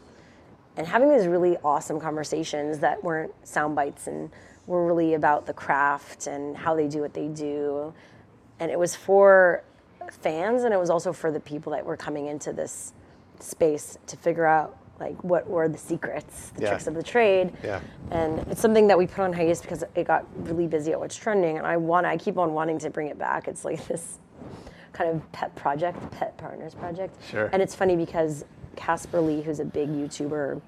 and 0.77 0.87
having 0.87 1.09
these 1.09 1.27
really 1.27 1.57
awesome 1.63 1.99
conversations 1.99 2.79
that 2.79 3.03
weren't 3.03 3.31
sound 3.45 3.75
bites 3.75 4.07
and 4.07 4.31
were 4.65 4.85
really 4.85 5.13
about 5.13 5.45
the 5.45 5.53
craft 5.53 6.27
and 6.27 6.57
how 6.57 6.75
they 6.75 6.87
do 6.87 7.01
what 7.01 7.13
they 7.13 7.27
do. 7.27 7.93
And 8.59 8.71
it 8.71 8.79
was 8.79 8.95
for 8.95 9.63
fans, 10.09 10.63
and 10.63 10.73
it 10.73 10.77
was 10.77 10.89
also 10.89 11.13
for 11.13 11.31
the 11.31 11.39
people 11.39 11.71
that 11.73 11.85
were 11.85 11.97
coming 11.97 12.27
into 12.27 12.51
this 12.51 12.93
space 13.39 13.97
to 14.07 14.17
figure 14.17 14.45
out 14.45 14.77
like 15.01 15.21
what 15.23 15.49
were 15.49 15.67
the 15.67 15.77
secrets, 15.77 16.51
the 16.55 16.61
Yeah. 16.61 16.69
tricks 16.69 16.87
of 16.87 16.93
the 16.93 17.03
trade. 17.03 17.51
Yeah. 17.63 17.79
And 18.11 18.39
it's 18.49 18.61
something 18.61 18.87
that 18.87 18.97
we 18.97 19.07
put 19.07 19.19
on 19.23 19.33
hiatus 19.33 19.61
because 19.61 19.83
it 19.95 20.05
got 20.05 20.25
really 20.47 20.67
busy 20.67 20.91
at 20.93 20.99
what's 20.99 21.15
trending, 21.15 21.57
and 21.57 21.65
I 21.67 21.75
want 21.77 22.05
I 22.05 22.15
keep 22.17 22.37
on 22.37 22.53
wanting 22.53 22.77
to 22.79 22.89
bring 22.89 23.07
it 23.07 23.17
back. 23.17 23.47
It's 23.47 23.65
like 23.65 23.85
this 23.87 24.19
kind 24.93 25.09
of 25.09 25.31
pet 25.31 25.53
project, 25.55 25.97
pet 26.11 26.37
partners 26.37 26.75
project. 26.75 27.15
Sure. 27.29 27.49
And 27.51 27.61
it's 27.61 27.73
funny 27.75 27.95
because 27.95 28.45
Caspar 28.75 29.19
Lee, 29.21 29.41
who's 29.41 29.59
a 29.59 29.65
big 29.65 29.89
YouTuber, 29.89 30.61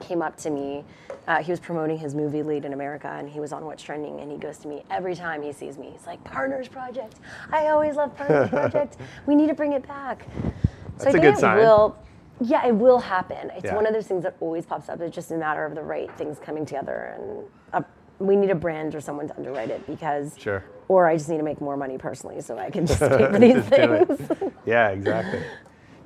came 0.00 0.22
up 0.22 0.36
to 0.36 0.50
me. 0.50 0.84
Uh, 1.26 1.42
he 1.42 1.50
was 1.50 1.58
promoting 1.58 1.96
his 1.96 2.14
movie 2.14 2.42
Laid 2.42 2.66
in 2.66 2.74
America, 2.74 3.08
and 3.08 3.28
he 3.28 3.40
was 3.40 3.52
on 3.52 3.64
What's 3.64 3.82
Trending. 3.82 4.20
And 4.20 4.30
he 4.30 4.36
goes 4.36 4.58
to 4.58 4.68
me 4.68 4.84
every 4.90 5.14
time 5.14 5.42
he 5.42 5.52
sees 5.52 5.78
me. 5.78 5.90
He's 5.90 6.06
like, 6.06 6.22
"Partners 6.24 6.68
Project. 6.68 7.14
I 7.50 7.68
always 7.68 7.96
love 7.96 8.14
Partners 8.16 8.50
Project. 8.60 8.98
We 9.26 9.34
need 9.34 9.48
to 9.48 9.54
bring 9.54 9.72
it 9.72 9.86
back." 9.88 10.26
So 10.98 11.04
That's 11.04 11.06
I 11.06 11.08
a 11.08 11.12
think 11.12 11.24
good 11.24 11.34
it 11.34 11.38
sign. 11.40 11.56
will. 11.58 11.96
Yeah, 12.40 12.66
it 12.66 12.74
will 12.74 12.98
happen. 12.98 13.50
It's 13.54 13.64
Yeah. 13.66 13.74
one 13.76 13.86
of 13.86 13.92
those 13.94 14.06
things 14.06 14.22
that 14.24 14.36
always 14.40 14.66
pops 14.66 14.88
up. 14.88 15.00
It's 15.00 15.14
just 15.14 15.30
a 15.30 15.36
matter 15.36 15.64
of 15.64 15.74
the 15.74 15.82
right 15.82 16.10
things 16.16 16.38
coming 16.38 16.66
together, 16.66 17.16
and 17.18 17.44
uh, 17.72 17.82
we 18.18 18.36
need 18.36 18.50
a 18.50 18.54
brand 18.54 18.94
or 18.94 19.00
someone 19.00 19.28
to 19.28 19.36
underwrite 19.36 19.70
it 19.70 19.86
because. 19.86 20.36
Sure. 20.38 20.64
Or 20.88 21.06
I 21.06 21.16
just 21.16 21.30
need 21.30 21.38
to 21.38 21.42
make 21.44 21.60
more 21.62 21.76
money 21.78 21.96
personally, 21.96 22.40
so 22.42 22.58
I 22.58 22.70
can 22.70 22.86
just 22.86 23.00
pay 23.00 23.08
for 23.30 23.38
these 23.38 23.54
Just 23.54 23.70
do 23.70 23.92
it. 23.92 24.06
things. 24.08 24.52
Yeah, 24.66 24.88
exactly. 24.90 25.40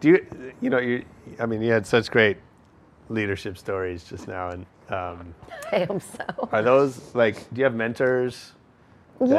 Do 0.01 0.09
you, 0.11 0.27
you 0.61 0.71
know, 0.71 0.79
you, 0.79 1.05
I 1.41 1.47
mean, 1.47 1.61
you 1.63 1.73
had 1.73 1.85
such 1.87 2.11
great 2.11 2.37
leadership 3.09 3.59
stories 3.59 4.05
just 4.05 4.29
now, 4.29 4.51
and 4.51 4.67
um, 4.91 5.35
I 5.73 5.85
hope 5.85 6.03
so. 6.03 6.49
are 6.53 6.63
those 6.63 7.13
like, 7.15 7.37
do 7.53 7.59
you 7.59 7.65
have 7.65 7.75
mentors? 7.75 8.53
Yeah, 9.25 9.35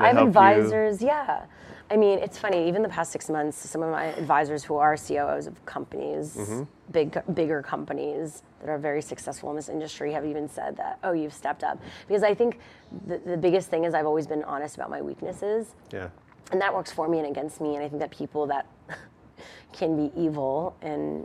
I 0.00 0.06
have 0.06 0.16
help 0.16 0.16
you? 0.20 0.26
advisors. 0.28 1.02
Yeah. 1.02 1.44
I 1.90 1.96
mean, 1.96 2.18
it's 2.18 2.38
funny. 2.38 2.68
Even 2.68 2.82
the 2.82 2.88
past 2.88 3.12
six 3.12 3.30
months, 3.30 3.56
some 3.58 3.82
of 3.82 3.90
my 3.90 4.06
advisors 4.06 4.62
who 4.62 4.76
are 4.76 4.96
COOs 4.96 5.46
of 5.46 5.64
companies, 5.64 6.36
Mm-hmm. 6.36 6.62
big, 6.90 7.22
bigger 7.34 7.62
companies 7.62 8.42
that 8.60 8.68
are 8.68 8.78
very 8.78 9.00
successful 9.00 9.48
in 9.50 9.56
this 9.56 9.68
industry, 9.68 10.12
have 10.12 10.26
even 10.26 10.48
said 10.48 10.76
that, 10.76 10.98
"Oh, 11.02 11.12
you've 11.12 11.32
stepped 11.32 11.64
up." 11.64 11.78
Because 12.06 12.22
I 12.22 12.34
think 12.34 12.58
the, 13.06 13.18
the 13.18 13.36
biggest 13.36 13.70
thing 13.70 13.84
is 13.84 13.94
I've 13.94 14.06
always 14.06 14.26
been 14.26 14.44
honest 14.44 14.74
about 14.76 14.90
my 14.90 15.00
weaknesses, 15.00 15.74
Yeah. 15.92 16.08
and 16.52 16.60
that 16.60 16.74
works 16.74 16.92
for 16.92 17.08
me 17.08 17.18
and 17.20 17.26
against 17.28 17.60
me. 17.60 17.76
And 17.76 17.84
I 17.84 17.88
think 17.88 18.00
that 18.00 18.10
people 18.10 18.46
that 18.48 18.66
can 19.72 19.96
be 19.96 20.12
evil 20.20 20.76
and 20.82 21.24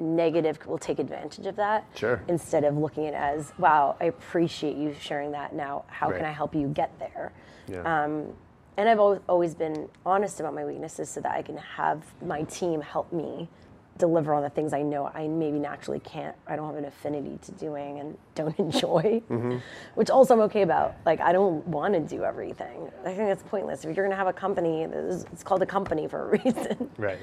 negative 0.00 0.58
will 0.66 0.78
take 0.78 0.98
advantage 0.98 1.46
of 1.46 1.56
that. 1.56 1.86
Sure. 1.94 2.20
Instead 2.28 2.64
of 2.64 2.76
looking 2.76 3.06
at 3.06 3.14
it 3.14 3.16
as, 3.16 3.52
wow, 3.58 3.96
I 4.00 4.06
appreciate 4.06 4.76
you 4.76 4.94
sharing 5.00 5.30
that. 5.32 5.54
Now, 5.54 5.84
how 5.86 6.08
Right. 6.10 6.16
can 6.18 6.26
I 6.26 6.32
help 6.32 6.54
you 6.54 6.68
get 6.68 6.90
there? 6.98 7.32
Yeah. 7.68 7.82
Um, 8.04 8.32
and 8.76 8.88
I've 8.88 8.98
always, 9.00 9.20
always 9.28 9.54
been 9.54 9.88
honest 10.04 10.40
about 10.40 10.54
my 10.54 10.64
weaknesses 10.64 11.08
so 11.08 11.20
that 11.20 11.32
I 11.32 11.42
can 11.42 11.56
have 11.56 12.02
my 12.24 12.42
team 12.42 12.80
help 12.80 13.12
me 13.12 13.48
deliver 13.96 14.34
on 14.34 14.42
the 14.42 14.50
things 14.50 14.72
I 14.72 14.82
know 14.82 15.06
I 15.14 15.28
maybe 15.28 15.60
naturally 15.60 16.00
can't, 16.00 16.34
I 16.48 16.56
don't 16.56 16.66
have 16.66 16.74
an 16.76 16.84
affinity 16.84 17.38
to 17.42 17.52
doing 17.52 18.00
and 18.00 18.18
don't 18.34 18.58
enjoy, 18.58 19.22
Mm-hmm. 19.30 19.58
which 19.94 20.10
also 20.10 20.34
I'm 20.34 20.40
okay 20.40 20.62
about. 20.62 20.96
Like, 21.06 21.20
I 21.20 21.32
don't 21.32 21.64
want 21.68 21.94
to 21.94 22.00
do 22.00 22.24
everything. 22.24 22.90
I 23.02 23.14
think 23.14 23.28
that's 23.28 23.44
pointless. 23.44 23.80
If 23.84 23.94
you're 23.94 24.04
going 24.04 24.10
to 24.10 24.16
have 24.16 24.26
a 24.26 24.32
company, 24.32 24.82
it's 24.82 25.44
called 25.44 25.62
a 25.62 25.66
company 25.66 26.08
for 26.08 26.28
a 26.34 26.38
reason. 26.44 26.90
right. 26.98 27.18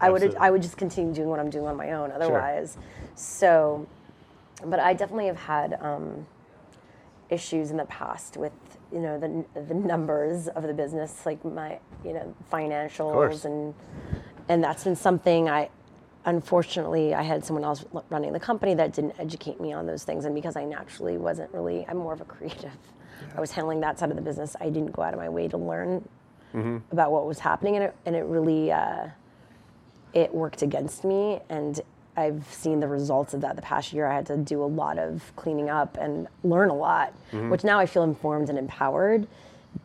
I 0.00 0.10
would 0.10 0.34
I 0.36 0.50
would 0.50 0.60
just 0.62 0.76
continue 0.76 1.12
doing 1.14 1.28
what 1.28 1.38
I'm 1.40 1.48
doing 1.50 1.66
on 1.66 1.76
my 1.76 1.92
own 1.92 2.10
otherwise. 2.12 2.74
Sure. 2.74 2.82
So, 3.14 3.86
but 4.64 4.78
I 4.80 4.92
definitely 4.94 5.26
have 5.26 5.36
had 5.38 5.78
um, 5.82 6.26
issues 7.30 7.70
in 7.70 7.76
the 7.78 7.84
past 7.86 8.36
with 8.36 8.52
you 8.92 9.00
know 9.00 9.18
the 9.18 9.44
the 9.60 9.74
numbers 9.74 10.48
of 10.48 10.62
the 10.64 10.74
business, 10.74 11.26
like 11.26 11.44
my 11.44 11.78
you 12.04 12.12
know 12.12 12.34
financials 12.52 13.44
and 13.44 13.74
and 14.48 14.62
that's 14.62 14.84
been 14.84 14.96
something 14.96 15.48
I 15.48 15.70
unfortunately 16.24 17.14
I 17.14 17.22
had 17.22 17.44
someone 17.44 17.64
else 17.64 17.84
running 18.10 18.32
the 18.32 18.40
company 18.40 18.74
that 18.74 18.92
didn't 18.92 19.14
educate 19.18 19.60
me 19.60 19.72
on 19.72 19.86
those 19.86 20.04
things, 20.04 20.24
and 20.24 20.34
because 20.34 20.56
I 20.56 20.64
naturally 20.64 21.16
wasn't 21.18 21.52
really 21.52 21.84
I'm 21.88 21.98
more 21.98 22.12
of 22.12 22.20
a 22.20 22.24
creative. 22.24 22.72
I 23.36 23.40
was 23.40 23.50
handling 23.52 23.80
that 23.80 23.98
side 23.98 24.10
of 24.10 24.16
the 24.16 24.22
business. 24.22 24.56
I 24.60 24.70
didn't 24.70 24.92
go 24.92 25.02
out 25.02 25.14
of 25.14 25.20
my 25.20 25.28
way 25.28 25.48
to 25.48 25.56
learn 25.58 26.08
about 26.92 27.12
what 27.12 27.26
was 27.26 27.38
happening, 27.40 27.76
and 27.76 27.84
it 27.86 27.96
and 28.06 28.16
it 28.16 28.24
really. 28.24 28.72
Uh, 28.72 29.08
it 30.14 30.32
worked 30.34 30.62
against 30.62 31.04
me 31.04 31.40
and 31.50 31.80
I've 32.16 32.46
seen 32.52 32.80
the 32.80 32.88
results 32.88 33.34
of 33.34 33.42
that 33.42 33.56
the 33.56 33.62
past 33.62 33.92
year. 33.92 34.06
I 34.06 34.14
had 34.14 34.26
to 34.26 34.36
do 34.36 34.62
a 34.62 34.66
lot 34.66 34.98
of 34.98 35.32
cleaning 35.36 35.68
up 35.70 35.96
and 36.00 36.28
learn 36.42 36.70
a 36.70 36.74
lot, 36.74 37.12
Mm-hmm. 37.32 37.50
which 37.50 37.64
now 37.64 37.78
I 37.78 37.86
feel 37.86 38.02
informed 38.04 38.48
and 38.48 38.58
empowered. 38.58 39.26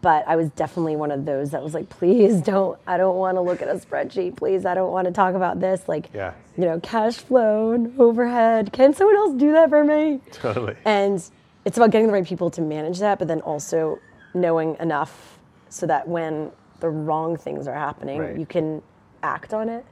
But 0.02 0.26
I 0.26 0.38
was 0.38 0.50
definitely 0.52 0.96
one 0.96 1.12
of 1.12 1.26
those 1.26 1.52
that 1.52 1.62
was 1.62 1.74
like, 1.74 1.90
please 1.90 2.42
don't, 2.54 2.80
I 2.88 2.96
don't 2.98 3.18
want 3.18 3.36
to 3.36 3.42
look 3.42 3.62
at 3.62 3.68
a 3.68 3.74
spreadsheet. 3.74 4.38
Please, 4.38 4.66
I 4.66 4.74
don't 4.74 4.92
want 4.92 5.06
to 5.08 5.12
talk 5.14 5.36
about 5.36 5.60
this. 5.60 5.88
Like, 5.90 6.10
Yeah. 6.14 6.34
you 6.58 6.64
know, 6.64 6.80
cash 6.80 7.16
flow 7.18 7.72
and 7.72 8.00
overhead. 8.00 8.72
Can 8.72 8.94
someone 8.94 9.18
else 9.18 9.34
do 9.36 9.52
that 9.52 9.70
for 9.70 9.84
me? 9.84 10.22
Totally. 10.32 10.76
And 10.86 11.22
it's 11.66 11.76
about 11.78 11.92
getting 11.92 12.08
the 12.08 12.14
right 12.14 12.26
people 12.26 12.50
to 12.52 12.62
manage 12.62 13.00
that, 13.00 13.20
but 13.20 13.28
then 13.28 13.42
also 13.42 14.00
knowing 14.34 14.78
enough 14.80 15.38
so 15.70 15.86
that 15.88 16.08
when 16.08 16.52
the 16.80 16.90
wrong 16.90 17.36
things 17.36 17.68
are 17.68 17.76
happening, 17.76 18.20
Right. 18.20 18.38
you 18.38 18.46
can 18.46 18.82
act 19.22 19.54
on 19.54 19.68
it. 19.68 19.86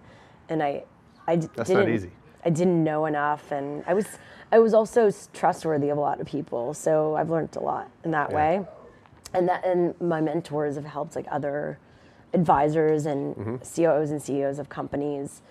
And 0.48 0.64
I, 0.64 0.84
I 1.28 1.36
d- 1.36 1.48
That's 1.56 1.70
not 1.70 1.82
didn't. 1.82 1.96
easy. 1.96 2.12
I 2.46 2.50
didn't 2.50 2.84
know 2.84 3.06
enough, 3.06 3.52
and 3.52 3.84
I 3.88 3.94
was, 3.94 4.08
I 4.52 4.60
was 4.60 4.74
also 4.74 5.12
trustworthy 5.34 5.90
of 5.90 5.98
a 5.98 6.02
lot 6.02 6.22
of 6.22 6.28
people. 6.28 6.74
So 6.74 7.16
I've 7.16 7.30
learned 7.30 7.56
a 7.56 7.60
lot 7.60 7.90
in 8.04 8.12
that 8.12 8.30
Yeah. 8.30 8.36
way, 8.36 8.66
and 9.34 9.48
that 9.50 9.66
and 9.66 10.00
my 10.02 10.22
mentors 10.22 10.76
have 10.76 10.86
helped 10.86 11.16
like 11.16 11.26
other 11.30 11.78
advisors 12.34 13.06
and 13.06 13.36
Mm-hmm. 13.36 13.56
COOs 13.58 14.12
and 14.12 14.22
CEOs 14.22 14.60
of 14.60 14.70
companies 14.70 15.42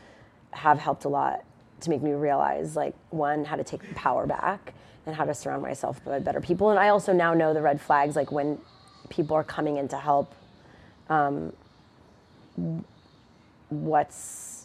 have 0.53 0.78
helped 0.78 1.05
a 1.05 1.09
lot 1.09 1.45
to 1.80 1.91
make 1.91 2.03
me 2.03 2.12
realize 2.12 2.74
like 2.74 2.95
one 3.11 3.45
how 3.45 3.57
to 3.57 3.64
take 3.64 3.82
power 3.95 4.26
back 4.26 4.72
and 5.07 5.14
how 5.14 5.24
to 5.24 5.34
surround 5.34 5.62
myself 5.62 6.03
by 6.05 6.18
better 6.18 6.41
people 6.41 6.70
and 6.70 6.78
i 6.78 6.89
also 6.89 7.12
now 7.12 7.34
know 7.34 7.53
the 7.55 7.62
red 7.62 7.80
flags 7.80 8.16
like 8.16 8.32
when 8.32 8.59
people 9.11 9.36
are 9.36 9.45
coming 9.45 9.76
in 9.76 9.86
to 9.89 9.97
help 9.97 10.34
um, 11.09 11.53
what's 13.68 14.58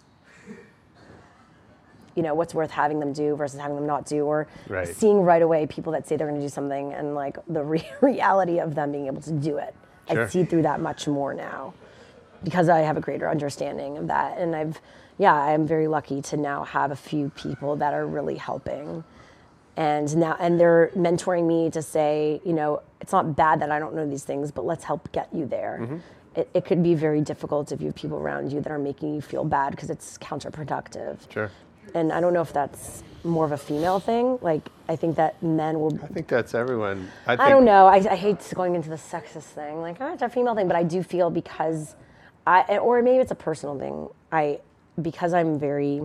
you 2.15 2.23
know 2.23 2.33
what's 2.33 2.53
worth 2.53 2.71
having 2.71 2.99
them 2.99 3.13
do 3.13 3.35
versus 3.35 3.59
having 3.59 3.75
them 3.75 3.87
not 3.87 4.05
do 4.05 4.25
or 4.25 4.47
Right. 4.67 4.87
seeing 4.87 5.21
right 5.21 5.41
away 5.41 5.65
people 5.67 5.91
that 5.93 6.07
say 6.07 6.15
they're 6.15 6.27
going 6.27 6.39
to 6.39 6.45
do 6.45 6.49
something 6.49 6.93
and 6.93 7.15
like 7.15 7.37
the 7.47 7.63
re- 7.63 7.89
reality 8.01 8.59
of 8.59 8.75
them 8.75 8.91
being 8.91 9.07
able 9.07 9.21
to 9.21 9.31
do 9.31 9.57
it 9.57 9.75
Sure. 10.09 10.23
i 10.23 10.27
see 10.27 10.43
through 10.43 10.63
that 10.63 10.79
much 10.81 11.07
more 11.07 11.33
now 11.33 11.73
because 12.43 12.67
I 12.67 12.79
have 12.79 12.97
a 12.97 12.99
greater 12.99 13.29
understanding 13.29 13.97
of 13.97 14.07
that. 14.07 14.37
And 14.37 14.53
I've, 14.53 14.81
yeah, 15.17 15.33
I'm 15.33 15.65
very 15.65 15.87
lucky 15.87 16.21
to 16.23 16.35
now 16.35 16.65
have 16.65 16.91
a 16.91 16.95
few 16.97 17.29
people 17.29 17.77
that 17.77 17.93
are 17.93 18.05
really 18.05 18.35
helping. 18.35 19.05
And 19.77 20.15
now, 20.17 20.35
and 20.39 20.59
they're 20.59 20.91
mentoring 20.93 21.47
me 21.47 21.69
to 21.71 21.81
say, 21.81 22.41
you 22.43 22.51
know, 22.51 22.81
it's 22.99 23.13
not 23.13 23.37
bad 23.37 23.61
that 23.61 23.71
I 23.71 23.79
don't 23.79 23.95
know 23.95 24.05
these 24.05 24.25
things, 24.25 24.51
but 24.51 24.65
let's 24.65 24.83
help 24.83 25.09
get 25.13 25.33
you 25.33 25.45
there. 25.45 25.79
Mm-hmm. 25.83 25.97
It, 26.35 26.49
it 26.53 26.65
could 26.65 26.83
be 26.83 26.95
very 26.95 27.21
difficult 27.21 27.71
if 27.71 27.79
you 27.79 27.87
have 27.87 27.95
people 27.95 28.17
around 28.17 28.51
you 28.51 28.59
that 28.59 28.71
are 28.71 28.77
making 28.77 29.15
you 29.15 29.21
feel 29.21 29.45
bad 29.45 29.71
because 29.71 29.89
it's 29.89 30.17
counterproductive. 30.17 31.31
Sure. 31.31 31.49
And 31.93 32.11
I 32.11 32.21
don't 32.21 32.33
know 32.33 32.41
if 32.41 32.53
that's 32.53 33.03
more 33.23 33.45
of 33.45 33.51
a 33.51 33.57
female 33.57 33.99
thing. 33.99 34.37
Like, 34.41 34.69
I 34.89 34.95
think 34.95 35.15
that 35.15 35.41
men 35.41 35.79
will 35.79 35.97
I 36.03 36.07
think 36.07 36.27
that's 36.27 36.53
everyone. 36.53 37.09
I, 37.25 37.35
think, 37.35 37.41
I 37.41 37.49
don't 37.49 37.65
know. 37.65 37.87
I, 37.87 37.95
I 37.95 38.15
hate 38.15 38.39
going 38.53 38.75
into 38.75 38.89
the 38.89 38.95
sexist 38.95 39.43
thing. 39.43 39.81
Like, 39.81 39.97
oh, 39.99 40.13
it's 40.13 40.21
a 40.21 40.29
female 40.29 40.55
thing, 40.55 40.67
but 40.67 40.75
I 40.75 40.83
do 40.83 41.03
feel 41.03 41.29
because 41.29 41.95
I, 42.45 42.77
or 42.77 43.01
maybe 43.01 43.19
it's 43.19 43.31
a 43.31 43.35
personal 43.35 43.77
thing. 43.79 44.09
I, 44.31 44.59
because 45.01 45.33
I'm 45.33 45.57
very 45.57 46.01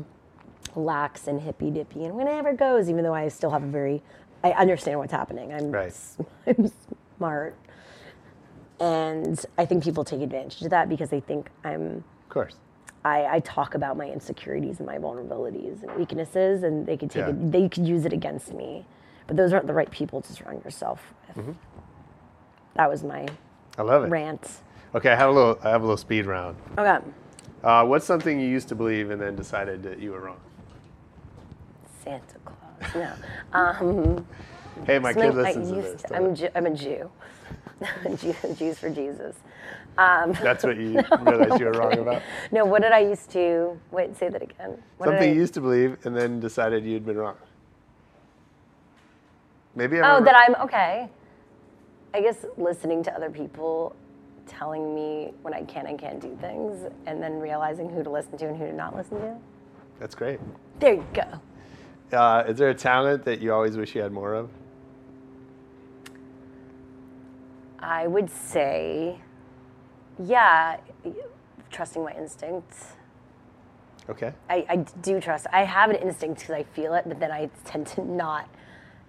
lax 0.76 1.26
and 1.26 1.40
hippy 1.40 1.70
dippy 1.70 2.04
and 2.04 2.14
whenever 2.14 2.50
it 2.50 2.56
goes, 2.56 2.88
even 2.88 3.02
though 3.02 3.14
I 3.14 3.28
still 3.28 3.50
have 3.50 3.62
a 3.62 3.66
very, 3.66 4.02
I 4.44 4.52
understand 4.52 4.98
what's 4.98 5.12
happening. 5.12 5.52
I'm, 5.52 5.70
Right. 5.72 5.94
I'm 6.46 6.70
smart. 7.16 7.56
And 8.80 9.44
I 9.56 9.66
think 9.66 9.82
people 9.82 10.04
take 10.04 10.20
advantage 10.20 10.62
of 10.62 10.70
that 10.70 10.88
because 10.88 11.10
they 11.10 11.20
think 11.20 11.50
I'm, 11.64 12.04
Of 12.24 12.28
course. 12.28 12.54
I, 13.04 13.36
I 13.36 13.40
talk 13.40 13.74
about 13.74 13.96
my 13.96 14.06
insecurities 14.08 14.78
and 14.78 14.86
my 14.86 14.98
vulnerabilities 14.98 15.82
and 15.82 15.94
weaknesses, 15.96 16.62
and 16.64 16.84
they 16.86 16.96
could 16.96 17.10
take 17.10 17.22
Yeah. 17.22 17.30
it, 17.30 17.52
they 17.52 17.68
could 17.68 17.86
use 17.86 18.04
it 18.04 18.12
against 18.12 18.52
me. 18.52 18.84
But 19.26 19.36
those 19.36 19.52
aren't 19.52 19.66
the 19.66 19.72
right 19.74 19.90
people 19.90 20.20
to 20.22 20.32
surround 20.32 20.64
yourself 20.64 21.14
with. 21.28 21.36
Mm-hmm. 21.44 21.52
That 22.74 22.90
was 22.90 23.02
my 23.04 23.26
I 23.76 23.82
love 23.82 24.04
it. 24.04 24.08
rant. 24.08 24.60
Okay, 24.94 25.10
I 25.10 25.16
have 25.16 25.28
a 25.28 25.32
little. 25.32 25.58
I 25.62 25.68
have 25.70 25.82
a 25.82 25.84
little 25.84 25.96
speed 25.98 26.26
round. 26.26 26.56
Okay, 26.78 26.98
Uh, 27.62 27.84
what's 27.84 28.06
something 28.06 28.40
you 28.40 28.48
used 28.48 28.68
to 28.68 28.74
believe 28.74 29.10
and 29.10 29.20
then 29.20 29.36
decided 29.36 29.82
that 29.82 29.98
you 29.98 30.12
were 30.12 30.20
wrong? 30.20 30.40
Santa 32.04 32.38
Claus. 32.44 32.94
No, 32.94 33.12
um, 33.58 34.26
Hey, 34.86 34.98
my 34.98 35.12
kid 35.12 35.24
I 35.24 35.28
listens 35.30 35.70
to 35.70 35.76
used 35.76 35.94
this. 35.94 36.02
to- 36.02 36.16
I'm, 36.16 36.26
it? 36.26 36.30
a 36.30 36.34
Jew, 36.34 36.48
I'm 36.54 36.66
a 36.66 36.70
Jew. 36.74 37.10
Jew- 38.16 38.54
Jews 38.56 38.78
for 38.78 38.90
Jesus. 38.90 39.36
Um, 39.96 40.32
That's 40.42 40.64
what 40.64 40.76
you 40.76 40.92
realized 41.20 41.60
you 41.60 41.66
were 41.66 41.72
wrong 41.72 41.98
about. 41.98 42.22
no, 42.52 42.64
what 42.64 42.82
did 42.82 42.92
I 42.92 43.00
used 43.00 43.30
to? 43.30 43.78
Wait, 43.90 44.16
say 44.16 44.28
that 44.28 44.42
again. 44.42 44.78
What 44.98 45.08
Something 45.08 45.30
I- 45.30 45.32
you 45.32 45.38
used 45.40 45.54
to 45.54 45.60
believe 45.60 45.96
and 46.04 46.16
then 46.16 46.40
decided 46.40 46.84
you'd 46.84 47.04
been 47.06 47.16
wrong. 47.18 47.36
Maybe. 49.74 50.00
I 50.00 50.16
Oh, 50.16 50.24
that 50.24 50.34
I'm 50.36 50.54
okay. 50.64 51.08
I 52.14 52.20
guess 52.20 52.44
listening 52.56 53.02
to 53.04 53.14
other 53.14 53.30
people 53.30 53.94
telling 54.46 54.94
me 54.94 55.32
when 55.42 55.52
I 55.52 55.62
can 55.64 55.86
and 55.86 55.98
can't 55.98 56.20
do 56.20 56.36
things, 56.40 56.90
and 57.06 57.22
then 57.22 57.38
realizing 57.38 57.90
who 57.90 58.02
to 58.02 58.08
listen 58.10 58.38
to 58.38 58.46
and 58.48 58.56
who 58.56 58.66
to 58.66 58.72
not 58.72 58.96
listen 58.96 59.20
to. 59.20 59.36
That's 60.00 60.14
great. 60.14 60.40
There 60.80 60.94
you 60.94 61.06
go. 61.12 62.16
Uh, 62.16 62.44
is 62.48 62.56
there 62.56 62.70
a 62.70 62.74
talent 62.74 63.24
that 63.26 63.40
you 63.40 63.52
always 63.52 63.76
wish 63.76 63.94
you 63.94 64.00
had 64.00 64.10
more 64.10 64.32
of? 64.34 64.48
I 67.80 68.06
would 68.06 68.30
say, 68.30 69.20
yeah, 70.18 70.78
trusting 71.70 72.02
my 72.02 72.12
instincts. 72.12 72.94
Okay. 74.08 74.32
I, 74.48 74.64
I 74.68 74.76
do 75.02 75.20
trust. 75.20 75.46
I 75.52 75.64
have 75.64 75.90
an 75.90 75.96
instinct 75.96 76.40
because 76.40 76.54
I 76.54 76.62
feel 76.62 76.94
it, 76.94 77.04
but 77.06 77.20
then 77.20 77.30
I 77.30 77.50
tend 77.64 77.86
to 77.88 78.04
not. 78.04 78.48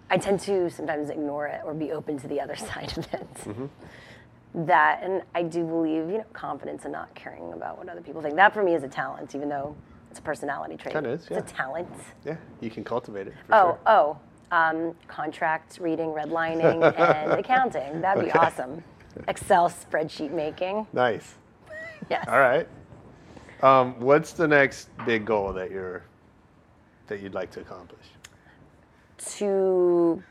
I 0.09 0.17
tend 0.17 0.39
to 0.41 0.69
sometimes 0.69 1.09
ignore 1.09 1.47
it 1.47 1.61
or 1.63 1.73
be 1.73 1.91
open 1.91 2.17
to 2.19 2.27
the 2.27 2.41
other 2.41 2.55
side 2.57 2.97
of 2.97 3.05
it. 3.13 3.33
Mm-hmm. 3.45 4.65
That, 4.65 5.01
and 5.03 5.21
I 5.35 5.43
do 5.43 5.63
believe, 5.63 6.09
you 6.09 6.17
know, 6.17 6.25
confidence 6.33 6.83
and 6.83 6.91
not 6.91 7.13
caring 7.13 7.53
about 7.53 7.77
what 7.77 7.87
other 7.87 8.01
people 8.01 8.21
think. 8.21 8.35
That 8.35 8.53
for 8.53 8.63
me 8.63 8.73
is 8.73 8.83
a 8.83 8.87
talent, 8.87 9.35
even 9.35 9.47
though 9.47 9.75
it's 10.09 10.19
a 10.19 10.23
personality 10.23 10.75
trait. 10.75 10.95
Kinda 10.95 11.11
is, 11.11 11.27
it's 11.29 11.51
a 11.51 11.55
talent. 11.55 11.87
Yeah, 12.25 12.35
you 12.59 12.71
can 12.71 12.83
cultivate 12.83 13.27
it. 13.27 13.33
For 13.47 13.55
Oh, 13.55 13.63
sure. 13.63 13.79
oh, 13.85 14.17
um, 14.51 14.95
contract 15.07 15.77
reading, 15.79 16.09
redlining, 16.09 16.81
and 16.97 17.33
accounting. 17.33 18.01
That'd 18.01 18.23
be 18.23 18.29
Okay. 18.31 18.39
awesome. 18.39 18.83
Excel 19.27 19.69
spreadsheet 19.69 20.31
making. 20.31 20.87
Nice. 20.93 21.35
Yes. 22.09 22.27
All 22.27 22.39
right. 22.39 22.67
Um, 23.61 23.99
what's 23.99 24.31
the 24.31 24.47
next 24.47 24.89
big 25.05 25.25
goal 25.25 25.53
that 25.53 25.69
you're 25.69 26.03
that 27.07 27.19
you'd 27.21 27.33
like 27.35 27.51
to 27.51 27.59
accomplish? 27.59 28.05
to 29.17 30.23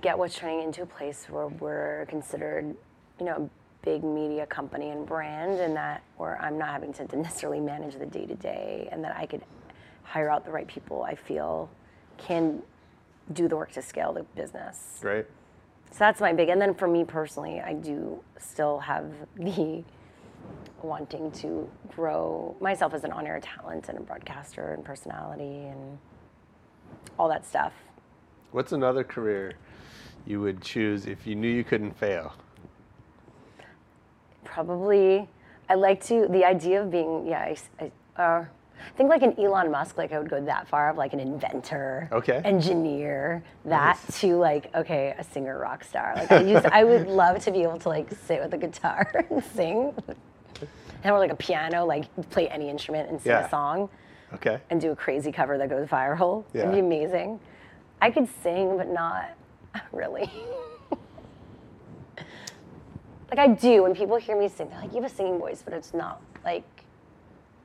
get 0.00 0.18
What's 0.18 0.36
Trending 0.36 0.66
into 0.66 0.82
a 0.82 0.86
place 0.86 1.26
where 1.30 1.46
we're 1.46 2.04
considered, 2.08 2.74
you 3.18 3.24
know, 3.26 3.48
a 3.48 3.84
big 3.84 4.02
media 4.04 4.44
company 4.46 4.90
and 4.90 5.06
brand, 5.06 5.60
and 5.60 5.74
that 5.76 6.02
where 6.16 6.38
I'm 6.42 6.58
not 6.58 6.70
having 6.70 6.92
to 6.94 7.04
necessarily 7.16 7.60
manage 7.60 7.96
the 7.96 8.06
day 8.06 8.26
to 8.26 8.34
day, 8.34 8.88
and 8.92 9.02
that 9.04 9.16
I 9.16 9.24
could 9.24 9.42
hire 10.02 10.28
out 10.28 10.44
the 10.44 10.50
right 10.50 10.66
people 10.66 11.02
I 11.04 11.14
feel 11.14 11.70
can 12.18 12.62
do 13.32 13.48
the 13.48 13.56
work 13.56 13.72
to 13.72 13.82
scale 13.82 14.12
the 14.12 14.22
business. 14.34 14.98
Great. 15.00 15.26
So 15.90 15.98
that's 16.00 16.20
my 16.20 16.32
big. 16.32 16.48
And 16.48 16.60
then 16.60 16.74
for 16.74 16.86
me 16.88 17.04
personally, 17.04 17.60
I 17.60 17.72
do 17.72 18.22
still 18.38 18.78
have 18.80 19.10
the 19.36 19.82
wanting 20.82 21.30
to 21.32 21.68
grow 21.94 22.56
myself 22.60 22.94
as 22.94 23.04
an 23.04 23.12
on-air 23.12 23.40
talent 23.40 23.88
and 23.88 23.98
a 23.98 24.00
broadcaster 24.00 24.72
and 24.74 24.84
personality 24.84 25.66
and 25.66 25.98
all 27.18 27.28
that 27.28 27.44
stuff. 27.44 27.72
What's 28.52 28.72
another 28.72 29.02
career 29.04 29.54
you 30.26 30.40
would 30.40 30.62
choose 30.62 31.06
if 31.06 31.26
you 31.26 31.34
knew 31.34 31.48
you 31.48 31.64
couldn't 31.64 31.98
fail? 31.98 32.34
Probably, 34.44 35.28
I 35.68 35.74
like 35.74 36.02
to 36.06 36.28
the 36.28 36.44
idea 36.44 36.82
of 36.82 36.90
being 36.90 37.26
yeah. 37.26 37.40
I, 37.40 37.56
I- 37.80 38.22
uh, 38.22 38.44
I 38.78 38.96
think 38.96 39.08
like 39.10 39.22
an 39.22 39.38
Elon 39.38 39.70
Musk, 39.70 39.96
like 39.98 40.12
I 40.12 40.18
would 40.18 40.28
go 40.30 40.40
that 40.44 40.68
far 40.68 40.90
of 40.90 40.96
like 40.96 41.12
an 41.12 41.20
inventor, 41.20 42.08
Okay. 42.12 42.40
engineer, 42.44 43.42
that 43.64 43.98
to 44.14 44.36
like 44.36 44.70
okay, 44.74 45.14
a 45.18 45.24
singer 45.24 45.58
rock 45.58 45.84
star. 45.84 46.14
Like 46.16 46.30
I 46.32 46.42
used, 46.42 46.66
I 46.66 46.84
would 46.84 47.06
love 47.22 47.38
to 47.44 47.50
be 47.50 47.62
able 47.62 47.78
to 47.80 47.88
like 47.88 48.10
sit 48.26 48.40
with 48.42 48.52
a 48.54 48.58
guitar 48.58 49.10
and 49.30 49.42
sing, 49.44 49.94
and 51.04 51.12
or 51.12 51.18
like 51.18 51.30
a 51.32 51.36
piano, 51.36 51.84
like 51.84 52.04
play 52.30 52.48
any 52.48 52.68
instrument 52.68 53.08
and 53.10 53.20
sing 53.20 53.32
Yeah. 53.32 53.46
a 53.46 53.48
song 53.48 53.88
Okay. 54.34 54.60
and 54.70 54.80
do 54.80 54.90
a 54.92 54.96
crazy 54.96 55.32
cover 55.32 55.56
that 55.58 55.68
goes 55.70 55.86
viral. 55.88 56.44
It'd 56.52 56.70
be 56.70 56.78
amazing. 56.80 57.40
I 58.00 58.10
could 58.10 58.28
sing, 58.42 58.76
but 58.76 58.88
not 58.88 59.30
really. 59.92 60.30
like 63.30 63.38
I 63.38 63.48
do 63.48 63.82
when 63.82 63.94
people 63.94 64.16
hear 64.16 64.38
me 64.38 64.48
sing, 64.48 64.68
they're 64.70 64.80
like, 64.80 64.90
"You 64.94 65.02
have 65.02 65.10
a 65.10 65.14
singing 65.14 65.38
voice," 65.38 65.62
but 65.64 65.74
it's 65.74 65.92
not 65.94 66.20
like 66.44 66.64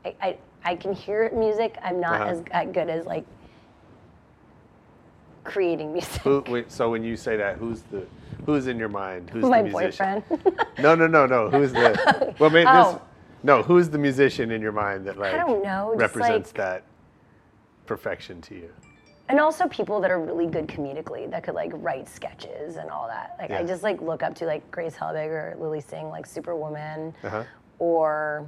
I 0.06 0.16
I, 0.22 0.38
I 0.66 0.76
can 0.76 0.94
hear 0.94 1.30
music. 1.34 1.78
I'm 1.84 2.00
not 2.00 2.22
Uh-huh. 2.22 2.42
as 2.52 2.68
good 2.74 2.90
as 2.90 3.06
like 3.06 3.26
creating 5.44 5.94
music. 5.94 6.22
Who, 6.22 6.44
wait, 6.48 6.72
so 6.72 6.90
when 6.92 7.04
you 7.04 7.16
say 7.16 7.38
that, 7.38 7.58
who's 7.58 7.82
the 7.84 8.06
who's 8.46 8.68
in 8.68 8.78
your 8.78 8.90
mind? 8.90 9.30
Who's 9.30 9.44
My 9.46 9.62
the 9.62 9.70
musician? 9.70 10.24
boyfriend. 10.30 10.58
No, 10.80 10.96
no, 10.96 11.08
no, 11.08 11.26
no. 11.26 11.50
Who's 11.50 11.72
the 11.72 12.34
well? 12.40 12.50
Maybe 12.50 12.66
Oh. 12.68 12.94
this, 12.94 13.02
no. 13.44 13.62
Who's 13.64 13.90
the 13.90 13.98
musician 13.98 14.52
in 14.52 14.62
your 14.62 14.72
mind 14.72 15.06
that 15.06 15.18
like 15.18 15.34
don't 15.34 15.64
know, 15.64 15.94
represents 15.96 16.50
like- 16.52 16.58
that 16.58 16.84
perfection 17.86 18.42
to 18.42 18.56
you? 18.56 18.70
and 19.30 19.40
also 19.40 19.68
people 19.70 20.02
that 20.02 20.12
are 20.12 20.20
really 20.20 20.46
good 20.46 20.68
comedically 20.68 21.30
that 21.32 21.44
could 21.44 21.56
like 21.56 21.72
write 21.76 22.10
sketches 22.10 22.76
and 22.76 22.90
all 22.90 23.08
that. 23.08 23.36
Like 23.40 23.52
I 23.52 23.64
just 23.64 23.82
like 23.82 24.02
look 24.02 24.22
up 24.22 24.36
to 24.36 24.46
like 24.46 24.70
Grace 24.70 24.96
Helbig 24.96 25.28
or 25.30 25.56
Lilly 25.58 25.80
Singh, 25.80 26.10
like 26.10 26.26
Superwoman, 26.26 27.14
Uh-huh. 27.24 27.44
or 27.80 28.46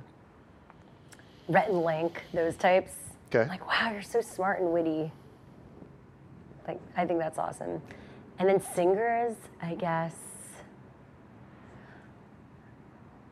Rhett 1.48 1.70
and 1.70 1.82
Link, 1.84 2.22
those 2.34 2.56
types. 2.56 2.92
Okay. 3.34 3.48
Like 3.50 3.68
wow, 3.68 3.92
you're 3.92 4.02
so 4.02 4.22
smart 4.22 4.60
and 4.62 4.72
witty. 4.72 5.12
Like 6.68 6.80
I 6.98 7.06
think 7.06 7.20
that's 7.20 7.38
awesome. 7.38 7.82
And 8.40 8.50
then 8.50 8.60
singers, 8.74 9.36
I 9.62 9.76
guess. 9.76 10.16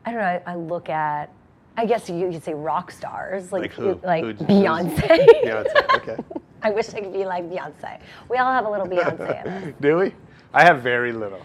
I 0.04 0.10
don't 0.10 0.20
know. 0.20 0.26
I, 0.26 0.42
I 0.46 0.54
look 0.56 0.88
at. 0.88 1.30
I 1.76 1.86
guess 1.86 2.08
you 2.08 2.30
could 2.30 2.44
say 2.44 2.54
rock 2.54 2.90
stars, 2.92 3.50
like 3.50 3.62
Like 3.62 3.72
who? 3.72 4.00
like 4.04 4.24
Who'd- 4.24 4.44
Beyonce. 4.44 5.26
Beyonce. 5.44 5.94
Okay. 5.96 6.16
I 6.62 6.70
wish 6.70 6.94
I 6.94 7.00
could 7.00 7.12
be 7.12 7.24
like 7.24 7.44
Beyonce. 7.50 8.00
We 8.28 8.38
all 8.38 8.52
have 8.52 8.64
a 8.66 8.70
little 8.70 8.86
Beyonce 8.86 9.44
in 9.44 9.52
us. 9.52 9.74
Do 9.80 9.96
we? 9.98 10.14
I 10.52 10.62
have 10.64 10.82
very 10.82 11.12
little. 11.12 11.40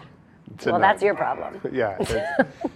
to 0.58 0.70
Well, 0.70 0.80
that's 0.80 1.02
your 1.02 1.14
problem. 1.14 1.60
Yeah, 1.72 1.96
it's 1.98 2.10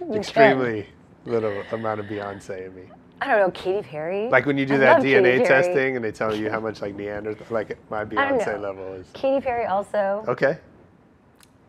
You 0.01 0.15
extremely 0.15 0.87
little 1.27 1.63
amount 1.73 2.01
of 2.01 2.07
Beyonce 2.07 2.67
in 2.67 2.75
me. 2.75 2.83
I 3.21 3.29
don't 3.29 3.39
know, 3.39 3.51
Katy 3.53 3.87
Perry. 3.89 4.29
Like 4.29 4.45
when 4.47 4.59
you 4.59 4.67
do 4.67 4.75
I 4.75 4.79
that 4.79 5.03
DNA 5.03 5.47
testing 5.47 5.97
and 5.97 6.05
they 6.05 6.13
tell 6.13 6.35
you 6.35 6.51
how 6.51 6.61
much 6.61 6.83
like 6.83 6.95
Neanderthal, 6.95 7.47
like 7.51 7.79
my 7.91 8.05
Beyonce 8.05 8.61
level 8.61 8.93
is. 8.95 9.09
Katy 9.15 9.41
Perry 9.43 9.67
also, 9.67 10.25
Okay. 10.29 10.59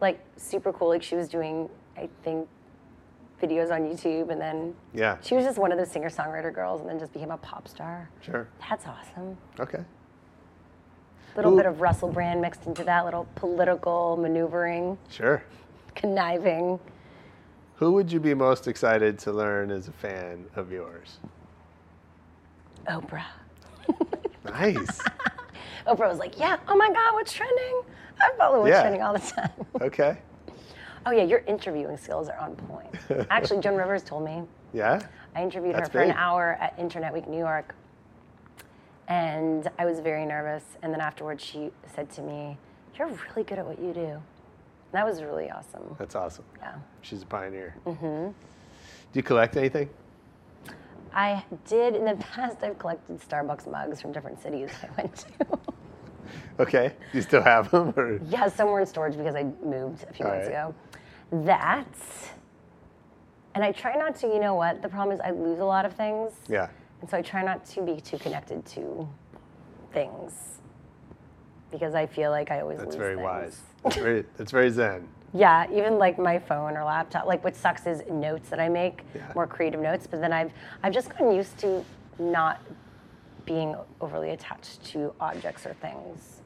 like 0.02 0.20
super 0.38 0.74
cool. 0.74 0.90
Like 0.90 1.04
she 1.04 1.16
was 1.16 1.28
doing, 1.30 1.70
I 1.96 2.10
think, 2.24 2.48
videos 3.42 3.70
on 3.72 3.82
YouTube, 3.82 4.30
and 4.32 4.40
then 4.42 4.74
Yeah. 4.94 5.18
she 5.22 5.36
was 5.36 5.44
just 5.46 5.58
one 5.60 5.72
of 5.72 5.78
those 5.78 5.92
singer-songwriter 5.92 6.54
girls, 6.54 6.80
and 6.82 6.90
then 6.90 6.98
just 7.00 7.12
became 7.14 7.32
a 7.32 7.38
pop 7.38 7.68
star. 7.68 8.10
Sure. 8.22 8.48
That's 8.70 8.86
awesome. 8.88 9.38
Okay. 9.60 9.84
little 11.36 11.52
Who- 11.52 11.58
bit 11.58 11.66
of 11.66 11.82
Russell 11.82 12.10
Brand 12.10 12.40
mixed 12.40 12.66
into 12.66 12.86
that, 12.86 13.04
little 13.04 13.28
political 13.36 14.16
maneuvering, 14.16 14.98
Sure. 15.10 15.44
conniving. 15.94 16.80
Who 17.76 17.92
would 17.92 18.10
you 18.10 18.22
be 18.22 18.34
most 18.34 18.70
excited 18.70 19.20
to 19.20 19.34
learn 19.34 19.70
as 19.70 19.90
a 19.90 19.92
fan 19.92 20.46
of 20.56 20.72
yours? 20.72 21.20
Oprah. 22.88 23.24
Nice. 24.46 25.02
Oprah 25.88 26.08
was 26.10 26.20
like, 26.20 26.40
"Yeah, 26.40 26.58
oh 26.68 26.76
my 26.76 26.88
God, 26.90 27.14
what's 27.14 27.34
trending? 27.34 27.82
I 28.22 28.32
follow 28.38 28.60
what's 28.62 28.70
Yeah. 28.72 28.82
trending 28.82 29.02
all 29.02 29.14
the 29.14 29.20
time." 29.20 29.50
Okay. 29.82 30.18
Oh 31.06 31.12
yeah, 31.12 31.24
your 31.24 31.40
interviewing 31.40 31.98
skills 31.98 32.30
are 32.30 32.38
on 32.40 32.56
point. 32.56 32.90
Actually, 33.30 33.60
Joan 33.62 33.76
Rivers 33.76 34.02
told 34.04 34.26
me. 34.26 34.44
Yeah. 34.74 35.00
I 35.36 35.44
interviewed 35.44 35.76
That's 35.76 35.90
her 35.90 36.00
for 36.00 36.02
an 36.02 36.12
hour 36.12 36.58
at 36.60 36.74
Internet 36.80 37.14
Week 37.14 37.28
New 37.28 37.38
York, 37.38 37.76
and 39.08 39.70
I 39.78 39.86
was 39.86 40.00
very 40.00 40.26
nervous. 40.26 40.64
And 40.82 40.92
then 40.94 41.02
afterwards, 41.02 41.44
she 41.44 41.72
said 41.96 42.10
to 42.12 42.22
me, 42.22 42.58
"You're 42.98 43.08
really 43.08 43.44
good 43.44 43.60
at 43.60 43.66
what 43.66 43.80
you 43.80 43.94
do." 43.94 44.02
And 44.02 44.22
that 44.94 45.06
was 45.06 45.22
really 45.22 45.52
awesome. 45.52 45.96
That's 46.00 46.16
awesome. 46.16 46.46
Yeah. 46.60 46.76
She's 47.02 47.22
a 47.22 47.26
pioneer. 47.26 47.76
Mm-hmm. 47.86 48.28
Do 48.28 48.34
you 49.20 49.24
collect 49.24 49.58
anything? 49.58 49.90
I 51.16 51.44
did 51.68 51.96
in 51.96 52.06
the 52.06 52.16
past. 52.34 52.58
I've 52.62 52.78
collected 52.78 53.20
Starbucks 53.20 53.70
mugs 53.72 54.02
from 54.02 54.12
different 54.12 54.42
cities 54.42 54.70
I 54.84 55.02
went 55.02 55.16
to. 55.16 55.60
Okay. 56.60 56.94
You 57.14 57.22
still 57.22 57.42
have 57.42 57.70
them? 57.72 57.94
Or? 57.98 58.20
yeah, 58.30 58.48
somewhere 58.48 58.82
in 58.82 58.88
storage 58.88 59.18
because 59.18 59.36
I 59.36 59.44
moved 59.64 60.06
a 60.10 60.14
few 60.14 60.26
All 60.26 60.32
months 60.32 60.48
right. 60.48 60.54
ago. 60.54 60.76
That, 61.46 61.88
and 63.56 63.64
I 63.64 63.72
try 63.72 63.96
not 63.96 64.16
to. 64.18 64.28
You 64.28 64.40
know 64.40 64.56
what? 64.56 64.82
The 64.82 64.90
problem 64.90 65.14
is 65.16 65.22
I 65.22 65.32
lose 65.32 65.60
a 65.60 65.66
lot 65.66 65.86
of 65.86 65.94
things. 65.94 66.32
Yeah. 66.48 66.68
And 67.02 67.10
so 67.10 67.18
I 67.18 67.22
try 67.22 67.44
not 67.44 67.66
to 67.68 67.82
be 67.82 68.00
too 68.00 68.18
connected 68.18 68.66
to 68.68 69.08
things 69.94 70.60
because 71.72 71.94
I 71.94 72.06
feel 72.06 72.32
like 72.32 72.52
I 72.52 72.62
always 72.62 72.78
That's 72.80 72.92
lose 72.92 72.98
very 72.98 73.16
things. 73.16 73.24
wise. 73.24 73.62
That's 73.84 73.96
very, 73.98 74.26
that's 74.38 74.52
very 74.52 74.70
zen. 74.70 75.08
Yeah, 75.36 75.66
even 75.70 75.98
like 75.98 76.18
my 76.18 76.40
phone 76.40 76.78
or 76.78 76.86
laptop. 76.86 77.26
Like 77.26 77.44
what 77.44 77.58
sucks 77.58 77.86
is 77.86 78.02
notes 78.10 78.50
that 78.50 78.60
I 78.62 78.70
make, 78.70 79.04
Yeah. 79.14 79.22
more 79.36 79.46
creative 79.46 79.82
notes. 79.82 80.08
But 80.08 80.22
then 80.22 80.32
I've 80.32 80.52
I've 80.82 80.94
just 80.94 81.10
gotten 81.10 81.32
used 81.32 81.58
to 81.60 81.84
not 82.18 82.62
being 83.46 83.76
overly 84.00 84.30
attached 84.32 84.82
to 84.86 85.14
objects 85.20 85.66
or 85.66 85.74
things. 85.74 86.42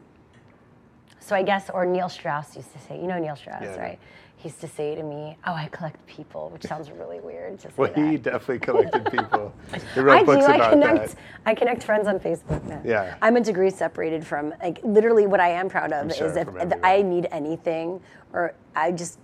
So 1.30 1.36
I 1.36 1.44
guess, 1.44 1.70
or 1.70 1.86
Neil 1.86 2.10
Strauss 2.10 2.56
used 2.56 2.74
to 2.74 2.80
say, 2.80 3.00
you 3.00 3.06
know 3.06 3.20
Neil 3.20 3.36
Strauss, 3.36 3.62
Yeah, 3.62 3.76
right? 3.80 4.00
He 4.38 4.48
used 4.50 4.62
to 4.62 4.68
say 4.68 4.96
to 4.96 5.04
me, 5.04 5.38
"Oh, 5.46 5.54
I 5.54 5.68
collect 5.72 6.04
people," 6.08 6.50
which 6.50 6.64
sounds 6.64 6.90
really 6.90 7.20
weird 7.20 7.60
to 7.60 7.68
say 7.68 7.74
Well, 7.78 7.92
that. 7.94 8.10
he 8.10 8.18
definitely 8.18 8.60
collected 8.60 9.06
people. 9.12 9.54
He 9.94 10.00
wrote 10.00 10.22
I 10.22 10.24
books 10.24 10.46
do. 10.48 10.52
about 10.54 10.62
I 10.62 10.70
connect. 10.72 11.08
that. 11.10 11.16
I 11.46 11.54
connect 11.54 11.84
friends 11.84 12.08
on 12.08 12.20
Facebook 12.20 12.64
now. 12.64 12.82
Yeah. 12.84 13.16
I'm 13.22 13.36
a 13.36 13.42
degree 13.42 13.70
separated 13.70 14.26
from 14.26 14.56
like 14.64 14.80
literally 14.84 15.28
what 15.28 15.40
I 15.40 15.50
am 15.50 15.70
proud 15.70 15.92
of 15.94 16.12
sure, 16.16 16.26
is 16.28 16.36
if. 16.36 16.48
I 16.84 17.04
need 17.04 17.28
anything 17.32 18.02
or 18.34 18.54
I 18.76 18.92
just 18.92 19.20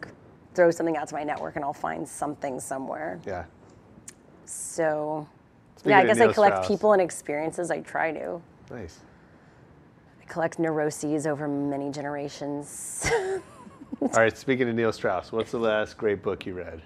throw 0.54 0.70
something 0.70 0.98
out 0.98 1.08
to 1.08 1.16
my 1.16 1.24
network 1.24 1.56
and 1.56 1.66
I'll 1.66 1.74
find 1.74 2.08
something 2.08 2.60
somewhere. 2.60 3.20
Yeah. 3.26 3.46
So 4.46 5.28
Speaking 5.78 5.92
yeah, 5.92 6.00
I 6.00 6.06
guess 6.06 6.20
I 6.20 6.32
collect 6.32 6.56
Strauss. 6.58 6.68
people 6.68 6.94
and 6.94 7.02
experiences. 7.02 7.72
I 7.72 7.80
try 7.80 8.12
to. 8.12 8.40
Nice. 8.70 9.00
Collect 10.28 10.60
neuroses 10.60 11.28
over 11.28 11.48
many 11.48 11.92
generations. 11.92 13.10
All 14.02 14.10
right. 14.16 14.38
Speaking 14.38 14.68
of 14.70 14.76
Neil 14.76 14.92
Strauss, 14.92 15.32
what's 15.32 15.52
the 15.52 15.60
last 15.60 15.98
great 15.98 16.22
book 16.24 16.46
you 16.46 16.54
read? 16.56 16.82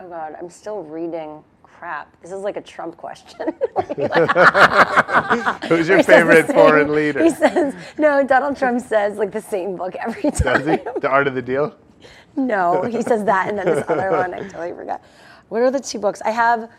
oh 0.00 0.08
God, 0.08 0.36
I'm 0.38 0.50
still 0.50 0.82
reading. 0.82 1.42
Crap. 1.62 2.14
This 2.22 2.32
is 2.32 2.40
like 2.42 2.56
a 2.56 2.60
Trump 2.62 2.96
question. 2.96 3.54
Who's 5.68 5.88
your 5.88 6.02
favorite 6.02 6.46
foreign 6.46 6.94
leader? 6.94 7.22
He 7.22 7.30
says 7.30 7.74
no. 7.98 8.24
Donald 8.24 8.56
Trump 8.56 8.80
says 8.80 9.18
like 9.18 9.30
the 9.30 9.42
same 9.42 9.76
book 9.76 9.94
every 9.96 10.30
time. 10.30 10.64
Does 10.64 10.66
he? 10.66 11.00
The 11.00 11.08
Art 11.08 11.26
of 11.26 11.34
the 11.34 11.42
Deal? 11.42 11.74
No, 12.34 12.82
he 12.82 13.02
says 13.02 13.24
that, 13.24 13.48
and 13.48 13.58
then 13.58 13.66
this 13.66 13.84
other 13.88 14.10
one, 14.16 14.32
I 14.34 14.40
totally 14.48 14.72
forgot. 14.72 15.02
What 15.48 15.62
are 15.62 15.70
the 15.70 15.80
two 15.80 15.98
books 15.98 16.22
I 16.22 16.30
have? 16.30 16.70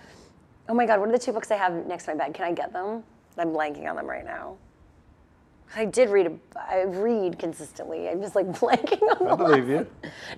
Oh 0.69 0.73
my 0.73 0.85
God, 0.85 0.99
what 0.99 1.09
are 1.09 1.11
the 1.11 1.19
two 1.19 1.31
books 1.31 1.51
I 1.51 1.55
have 1.57 1.85
next 1.87 2.05
to 2.05 2.11
my 2.15 2.25
bed? 2.25 2.33
Can 2.33 2.45
I 2.45 2.51
get 2.51 2.73
them? 2.73 3.03
I'm 3.37 3.49
blanking 3.49 3.87
on 3.87 3.95
them 3.95 4.07
right 4.07 4.25
now. 4.25 4.57
I 5.75 5.85
did 5.85 6.09
read. 6.09 6.27
A, 6.27 6.59
I 6.59 6.83
read 6.83 7.37
consistently. 7.39 8.09
I'm 8.09 8.21
just 8.21 8.35
like 8.35 8.47
blanking 8.59 9.01
on 9.19 9.27
I 9.27 9.35
them. 9.35 9.37
believe 9.37 9.69
you. 9.69 9.87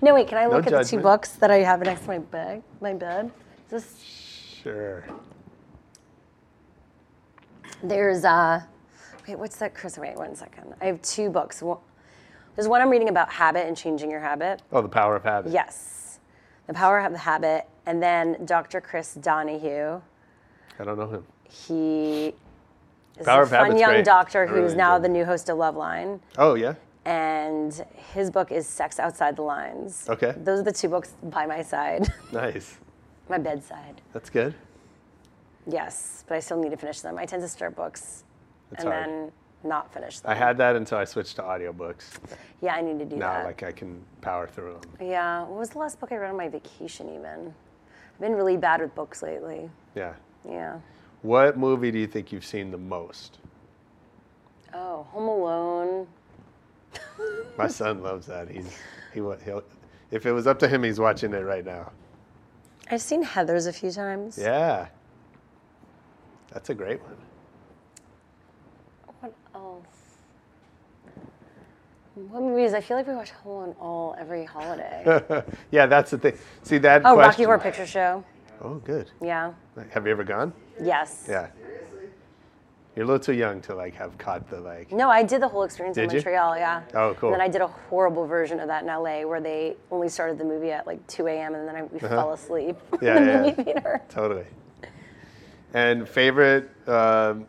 No, 0.02 0.14
wait. 0.14 0.28
Can 0.28 0.38
I 0.38 0.44
No 0.44 0.50
look 0.56 0.66
at 0.66 0.72
the 0.72 0.84
two 0.84 0.98
books 0.98 1.32
that 1.32 1.50
I 1.50 1.58
have 1.58 1.80
next 1.80 2.02
to 2.02 2.08
my 2.08 2.18
bed? 2.18 2.62
My 2.80 2.92
bed. 2.94 3.30
Is 3.66 3.70
this 3.70 4.00
Sure. 4.62 5.04
There's 7.82 8.24
uh 8.24 8.60
wait, 9.26 9.38
what's 9.38 9.56
that 9.56 9.74
Chris? 9.74 9.96
Wait, 9.98 10.16
one 10.16 10.34
second. 10.34 10.74
I 10.80 10.86
have 10.86 11.00
two 11.02 11.30
books. 11.30 11.62
There's 12.56 12.68
one 12.68 12.82
I'm 12.82 12.90
reading 12.90 13.08
about 13.08 13.30
habit 13.32 13.66
and 13.66 13.76
changing 13.76 14.10
your 14.10 14.20
habit. 14.20 14.60
Oh, 14.72 14.82
The 14.82 14.88
Power 14.88 15.16
of 15.16 15.22
Habit. 15.22 15.52
Yes. 15.52 16.18
The 16.66 16.74
Power 16.74 16.98
of 17.00 17.12
the 17.12 17.18
Habit. 17.18 17.66
And 17.86 18.02
then 18.02 18.44
Dr. 18.44 18.80
Chris 18.80 19.14
Donaghue. 19.14 20.02
I 20.78 20.84
don't 20.84 20.98
know 20.98 21.06
him. 21.08 21.24
He 21.44 22.34
is 23.20 23.26
Power 23.26 23.40
a 23.40 23.42
of 23.44 23.50
fun 23.50 23.58
Habit's 23.66 23.80
young 23.80 23.90
great. 23.90 24.04
doctor 24.04 24.42
I 24.44 24.46
who's 24.46 24.56
really 24.72 24.76
now 24.76 24.96
enjoyed 24.96 25.04
the 25.04 25.08
new 25.10 25.24
host 25.24 25.48
of 25.48 25.58
Loveline. 25.58 26.20
Oh, 26.38 26.54
yeah? 26.54 26.74
And 27.04 27.84
his 28.14 28.30
book 28.30 28.50
is 28.52 28.66
Sex 28.66 28.98
Outside 28.98 29.36
the 29.36 29.42
Lines. 29.42 30.06
Okay. 30.08 30.34
Those 30.36 30.60
are 30.60 30.64
the 30.64 30.72
two 30.72 30.88
books 30.88 31.14
by 31.22 31.46
my 31.46 31.62
side, 31.62 32.12
Nice. 32.32 32.78
my 33.28 33.38
bedside. 33.38 34.00
That's 34.12 34.30
good. 34.30 34.54
Yes, 35.66 36.24
but 36.26 36.36
I 36.36 36.40
still 36.40 36.58
need 36.60 36.70
to 36.70 36.76
finish 36.76 37.00
them. 37.00 37.18
I 37.18 37.26
tend 37.26 37.42
to 37.42 37.48
start 37.48 37.76
books 37.76 38.24
It's 38.72 38.82
and 38.84 38.92
hard. 38.92 39.06
then 39.08 39.32
not 39.62 39.92
finish 39.92 40.20
them. 40.20 40.30
I 40.30 40.34
had 40.34 40.56
that 40.58 40.74
until 40.76 40.98
I 40.98 41.04
switched 41.04 41.36
to 41.36 41.42
audiobooks. 41.42 42.10
Yeah, 42.62 42.74
I 42.74 42.80
need 42.80 42.98
to 42.98 43.04
do 43.04 43.10
that. 43.10 43.18
now, 43.18 43.32
that. 43.34 43.44
like, 43.44 43.62
I 43.62 43.72
can 43.72 44.00
power 44.20 44.46
through 44.46 44.78
them. 44.80 45.08
Yeah. 45.08 45.42
What 45.42 45.58
was 45.58 45.70
the 45.70 45.78
last 45.78 46.00
book 46.00 46.12
I 46.12 46.16
read 46.16 46.30
on 46.30 46.36
my 46.36 46.48
vacation 46.48 47.08
even? 47.14 47.54
I've 48.14 48.20
been 48.20 48.34
really 48.34 48.56
bad 48.56 48.80
with 48.80 48.94
books 48.94 49.22
lately. 49.22 49.70
Yeah. 49.94 50.14
Yeah. 50.48 50.78
What 51.22 51.58
movie 51.58 51.90
do 51.90 51.98
you 51.98 52.06
think 52.06 52.32
you've 52.32 52.44
seen 52.44 52.70
the 52.70 52.78
most? 52.78 53.38
Oh, 54.72 55.06
Home 55.10 55.28
Alone. 55.28 56.06
My 57.58 57.68
son 57.68 58.02
loves 58.02 58.26
that. 58.26 58.48
He's 58.48 58.78
he 59.12 59.20
he'll 59.20 59.62
if 60.10 60.26
it 60.26 60.32
was 60.32 60.46
up 60.46 60.58
to 60.60 60.68
him, 60.68 60.82
he's 60.82 60.98
watching 60.98 61.32
it 61.34 61.44
right 61.44 61.64
now. 61.64 61.92
I've 62.90 63.02
seen 63.02 63.24
Heathers 63.24 63.68
a 63.68 63.72
few 63.72 63.92
times. 63.92 64.38
Yeah. 64.40 64.88
That's 66.52 66.70
a 66.70 66.74
great 66.74 67.00
one. 67.02 67.16
What 69.20 69.32
else? 69.54 69.84
What 72.14 72.42
movies? 72.42 72.74
I 72.74 72.80
feel 72.80 72.96
like 72.96 73.06
we 73.06 73.14
watch 73.14 73.30
Home 73.30 73.52
Alone 73.52 73.76
all 73.78 74.16
every 74.18 74.44
holiday. 74.44 75.44
yeah, 75.70 75.86
that's 75.86 76.10
the 76.10 76.18
thing. 76.18 76.36
See 76.62 76.78
that 76.78 77.02
oh, 77.04 77.16
Rocky 77.16 77.26
question. 77.26 77.44
Horror 77.44 77.58
Picture 77.58 77.86
Show. 77.86 78.24
Oh, 78.62 78.74
good. 78.74 79.10
Yeah. 79.22 79.52
Have 79.90 80.06
you 80.06 80.12
ever 80.12 80.24
gone? 80.24 80.52
Yes. 80.82 81.26
Yeah. 81.28 81.48
You're 82.96 83.04
a 83.04 83.06
little 83.06 83.24
too 83.24 83.34
young 83.34 83.60
to 83.62 83.74
like 83.74 83.94
have 83.94 84.18
caught 84.18 84.50
the 84.50 84.60
like. 84.60 84.90
No, 84.90 85.08
I 85.08 85.22
did 85.22 85.40
the 85.40 85.48
whole 85.48 85.62
experience 85.62 85.96
in 85.96 86.10
you? 86.10 86.16
Montreal. 86.16 86.56
Yeah. 86.56 86.82
Oh, 86.92 87.14
cool. 87.14 87.28
And 87.28 87.34
then 87.34 87.40
I 87.40 87.48
did 87.48 87.60
a 87.60 87.66
horrible 87.68 88.26
version 88.26 88.58
of 88.58 88.66
that 88.66 88.82
in 88.82 88.88
LA, 88.88 89.22
where 89.22 89.40
they 89.40 89.76
only 89.92 90.08
started 90.08 90.38
the 90.38 90.44
movie 90.44 90.72
at 90.72 90.86
like 90.86 91.06
2 91.06 91.28
a.m. 91.28 91.54
and 91.54 91.68
then 91.68 91.76
I, 91.76 91.82
we 91.84 91.98
uh-huh. 91.98 92.08
fell 92.08 92.32
asleep 92.32 92.76
Yeah, 93.00 93.16
in 93.16 93.26
the 93.26 93.32
yeah, 93.32 93.42
movie 93.42 93.62
theater. 93.62 94.02
Totally. 94.08 94.44
And 95.72 96.08
favorite 96.08 96.68
um, 96.88 97.46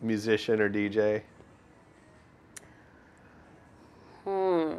musician 0.00 0.60
or 0.60 0.70
DJ? 0.70 1.22
Hmm. 4.24 4.74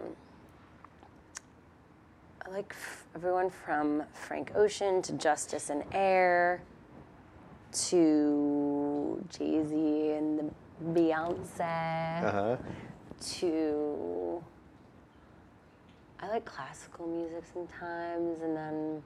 I 2.46 2.50
like 2.50 2.72
f- 2.72 3.06
everyone 3.16 3.50
from 3.50 4.04
Frank 4.14 4.54
Ocean 4.56 5.02
to 5.02 5.14
Justice 5.14 5.70
and 5.70 5.84
Air 5.92 6.62
to 7.90 9.24
Jay 9.30 9.64
Z 9.68 10.12
and 10.12 10.40
the 10.40 11.00
Beyonce 11.02 12.24
Uh-huh. 12.24 12.58
to 13.40 14.44
I 16.20 16.28
like 16.30 16.46
classical 16.46 17.06
music 17.08 17.44
sometimes, 17.54 18.42
and 18.42 18.56
then 18.56 19.04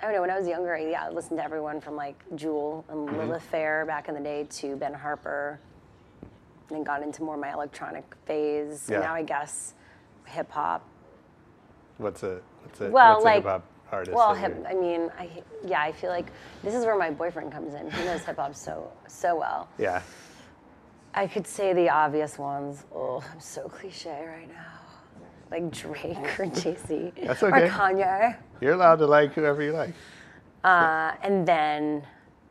I 0.00 0.06
don't 0.06 0.14
know. 0.14 0.20
When 0.22 0.30
I 0.30 0.38
was 0.38 0.48
younger, 0.48 0.74
I, 0.74 0.86
yeah, 0.90 1.04
I 1.04 1.10
listened 1.10 1.38
to 1.38 1.44
everyone 1.44 1.80
from 1.80 1.94
like 1.94 2.22
Jewel 2.34 2.84
and 2.88 3.06
Mm-hmm. 3.08 3.18
Lilith 3.18 3.42
Fair 3.42 3.84
back 3.86 4.08
in 4.08 4.14
the 4.14 4.20
day 4.20 4.44
to 4.50 4.76
Ben 4.76 4.92
Harper, 4.94 5.60
and 6.68 6.76
then 6.78 6.84
got 6.84 7.02
into 7.02 7.22
more 7.22 7.36
my 7.36 7.52
electronic 7.52 8.04
phase. 8.26 8.88
Yeah. 8.90 9.00
Now 9.00 9.14
I 9.14 9.22
guess 9.22 9.74
hip 10.26 10.50
hop. 10.50 10.84
What's 11.98 12.22
it? 12.24 12.42
what's 12.62 12.80
it? 12.80 12.90
Well, 12.90 13.22
what's 13.22 13.24
like, 13.24 13.44
artist? 13.94 14.14
well, 14.14 14.34
hip, 14.34 14.54
I 14.68 14.74
mean, 14.74 15.10
I 15.18 15.30
yeah, 15.64 15.80
I 15.82 15.92
feel 15.92 16.10
like 16.10 16.26
this 16.62 16.74
is 16.74 16.84
where 16.84 16.98
my 16.98 17.10
boyfriend 17.10 17.52
comes 17.52 17.74
in. 17.74 17.90
He 17.90 18.04
knows 18.04 18.22
hip 18.24 18.36
hop 18.36 18.54
so 18.54 18.90
so 19.08 19.36
well. 19.36 19.68
yeah. 19.78 20.02
I 21.16 21.28
could 21.28 21.46
say 21.46 21.72
the 21.72 21.88
obvious 21.90 22.38
ones. 22.38 22.84
Oh, 22.92 23.22
I'm 23.32 23.38
so 23.38 23.68
cliche 23.68 24.26
right 24.26 24.48
now. 24.48 24.80
Like 25.50 25.70
Drake 25.70 26.40
or 26.40 26.46
Jay 26.60 26.76
Z 26.86 27.12
That's 27.22 27.40
or 27.42 27.54
okay. 27.54 27.68
Kanye. 27.68 28.36
You're 28.60 28.72
allowed 28.72 28.96
to 28.96 29.06
like 29.06 29.32
whoever 29.34 29.62
you 29.62 29.72
like. 29.72 29.94
Uh, 30.64 31.12
and 31.22 31.46
then 31.46 32.02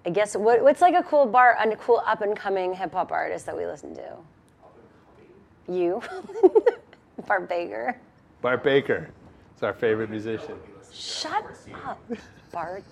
I 0.05 0.11
guess 0.11 0.35
what, 0.35 0.61
what's 0.63 0.81
like 0.81 0.95
a 0.95 1.03
cool 1.03 1.25
bar, 1.25 1.57
a 1.59 1.75
cool 1.75 2.01
up 2.05 2.21
and 2.21 2.35
coming 2.37 2.73
hip 2.73 2.93
hop 2.93 3.11
artist 3.11 3.45
that 3.47 3.57
we 3.57 3.65
listen 3.65 3.95
to? 3.95 4.15
You, 5.67 6.01
Bart 7.27 7.49
Baker. 7.49 7.97
Bart 8.41 8.63
Baker 8.63 9.09
is 9.55 9.63
our 9.63 9.73
favorite 9.73 10.09
musician. 10.09 10.57
Shut 10.93 11.43
up, 11.85 11.99
Bart. 12.51 12.83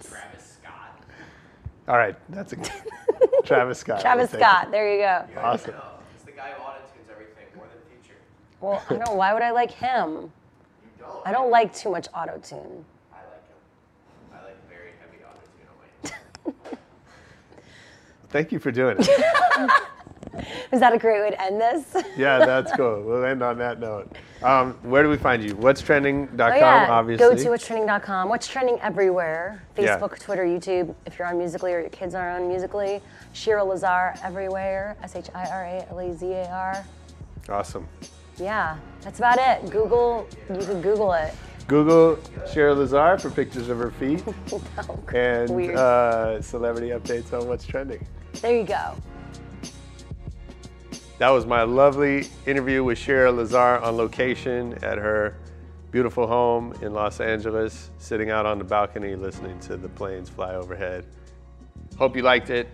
All 1.87 1.97
right, 1.97 2.15
that's 2.29 2.53
a 2.53 2.55
Travis 3.45 3.79
Scott. 3.79 4.01
Travis 4.01 4.31
We'll 4.31 4.39
take 4.39 4.47
Scott. 4.47 4.71
There 4.71 4.91
you 4.93 5.01
go. 5.01 5.25
it. 5.29 5.37
Awesome. 5.37 5.75
It's 6.15 6.23
the 6.25 6.31
guy 6.31 6.49
who 6.51 6.63
auto-tunes 6.63 7.09
everything 7.11 7.45
more 7.55 7.65
than 7.65 8.01
Future. 8.01 8.17
Well, 8.59 8.83
I 8.89 8.93
don't 8.93 9.05
know. 9.07 9.15
Why 9.15 9.33
would 9.33 9.43
I 9.43 9.51
like 9.51 9.71
him? 9.71 10.31
I 11.25 11.31
don't 11.31 11.51
like 11.51 11.73
too 11.75 11.89
much 11.91 12.07
auto 12.15 12.37
tune. 12.39 12.85
I 13.11 13.17
like 13.17 13.47
him. 13.47 13.57
I 14.33 14.43
like 14.45 14.69
very 14.69 14.91
heavy 14.99 15.23
auto-tune 15.23 15.67
on 16.47 16.53
my 16.71 16.77
Thank 18.29 18.51
you 18.51 18.59
for 18.59 18.71
doing 18.71 18.97
it. 18.99 19.07
Is 20.71 20.79
that 20.79 20.93
a 20.93 20.97
great 20.97 21.21
way 21.21 21.29
to 21.31 21.41
end 21.41 21.59
this? 21.61 21.85
yeah, 22.17 22.45
that's 22.45 22.71
cool. 22.75 23.01
We'll 23.03 23.23
end 23.25 23.41
on 23.43 23.57
that 23.59 23.79
note. 23.79 24.11
Um, 24.43 24.73
where 24.81 25.03
do 25.03 25.09
we 25.09 25.17
find 25.17 25.43
you? 25.43 25.55
What's 25.55 25.81
trending.com, 25.81 26.51
Oh, 26.51 26.55
yeah. 26.55 26.87
obviously. 26.89 27.27
Go 27.27 27.35
to 27.35 27.49
what'strending.com. 27.49 28.27
What's 28.29 28.47
trending 28.47 28.79
everywhere? 28.81 29.61
Yeah. 29.77 29.99
Facebook, 29.99 30.17
Twitter, 30.19 30.43
YouTube. 30.45 30.95
If 31.05 31.19
you're 31.19 31.27
on 31.27 31.37
Musical.ly 31.37 31.73
or 31.73 31.79
your 31.81 31.89
kids 31.89 32.15
are 32.15 32.31
on 32.31 32.47
Musical.ly, 32.47 33.01
Shira 33.33 33.63
Lazar 33.63 34.15
everywhere. 34.23 34.97
S 35.03 35.15
H 35.15 35.27
I 35.35 35.45
R 35.47 35.63
A 35.65 35.85
L 35.91 35.99
A 35.99 36.13
Z 36.17 36.25
A 36.31 36.49
R. 36.49 36.85
Awesome. 37.49 37.87
Yeah, 38.37 38.77
that's 39.01 39.19
about 39.19 39.37
it. 39.39 39.69
Google, 39.69 40.27
you 40.49 40.65
can 40.65 40.81
Google 40.81 41.13
it. 41.13 41.33
Google 41.67 42.17
Shira 42.51 42.73
Lazar 42.73 43.17
for 43.19 43.29
pictures 43.29 43.69
of 43.69 43.77
her 43.77 43.91
feet 43.91 44.23
Oh, 44.51 44.99
and 45.13 45.71
uh, 45.77 46.41
celebrity 46.41 46.89
updates 46.89 47.31
on 47.39 47.47
what's 47.47 47.65
trending. 47.65 48.05
There 48.41 48.57
you 48.57 48.63
go. 48.65 48.95
That 51.21 51.29
was 51.29 51.45
my 51.45 51.61
lovely 51.61 52.29
interview 52.47 52.83
with 52.83 52.97
Shira 52.97 53.31
Lazar 53.31 53.77
on 53.77 53.95
location 53.95 54.73
at 54.81 54.97
her 54.97 55.35
beautiful 55.91 56.25
home 56.25 56.73
in 56.81 56.95
Los 56.95 57.19
Angeles, 57.19 57.91
sitting 57.99 58.31
out 58.31 58.47
on 58.47 58.57
the 58.57 58.63
balcony 58.63 59.15
listening 59.15 59.59
to 59.59 59.77
the 59.77 59.87
planes 59.87 60.29
fly 60.29 60.55
overhead. 60.55 61.05
Hope 61.95 62.15
you 62.15 62.23
liked 62.23 62.49
it. 62.49 62.69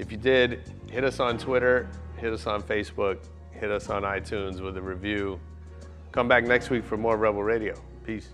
If 0.00 0.10
you 0.10 0.18
did, 0.18 0.68
hit 0.90 1.04
us 1.04 1.20
on 1.20 1.38
Twitter, 1.38 1.88
hit 2.16 2.32
us 2.32 2.48
on 2.48 2.60
Facebook, 2.60 3.18
hit 3.52 3.70
us 3.70 3.88
on 3.88 4.02
iTunes 4.02 4.60
with 4.60 4.76
a 4.76 4.82
review. 4.82 5.38
Come 6.10 6.26
back 6.26 6.42
next 6.42 6.70
week 6.70 6.84
for 6.84 6.96
more 6.96 7.16
Rebel 7.16 7.44
Radio. 7.44 7.80
Peace. 8.04 8.30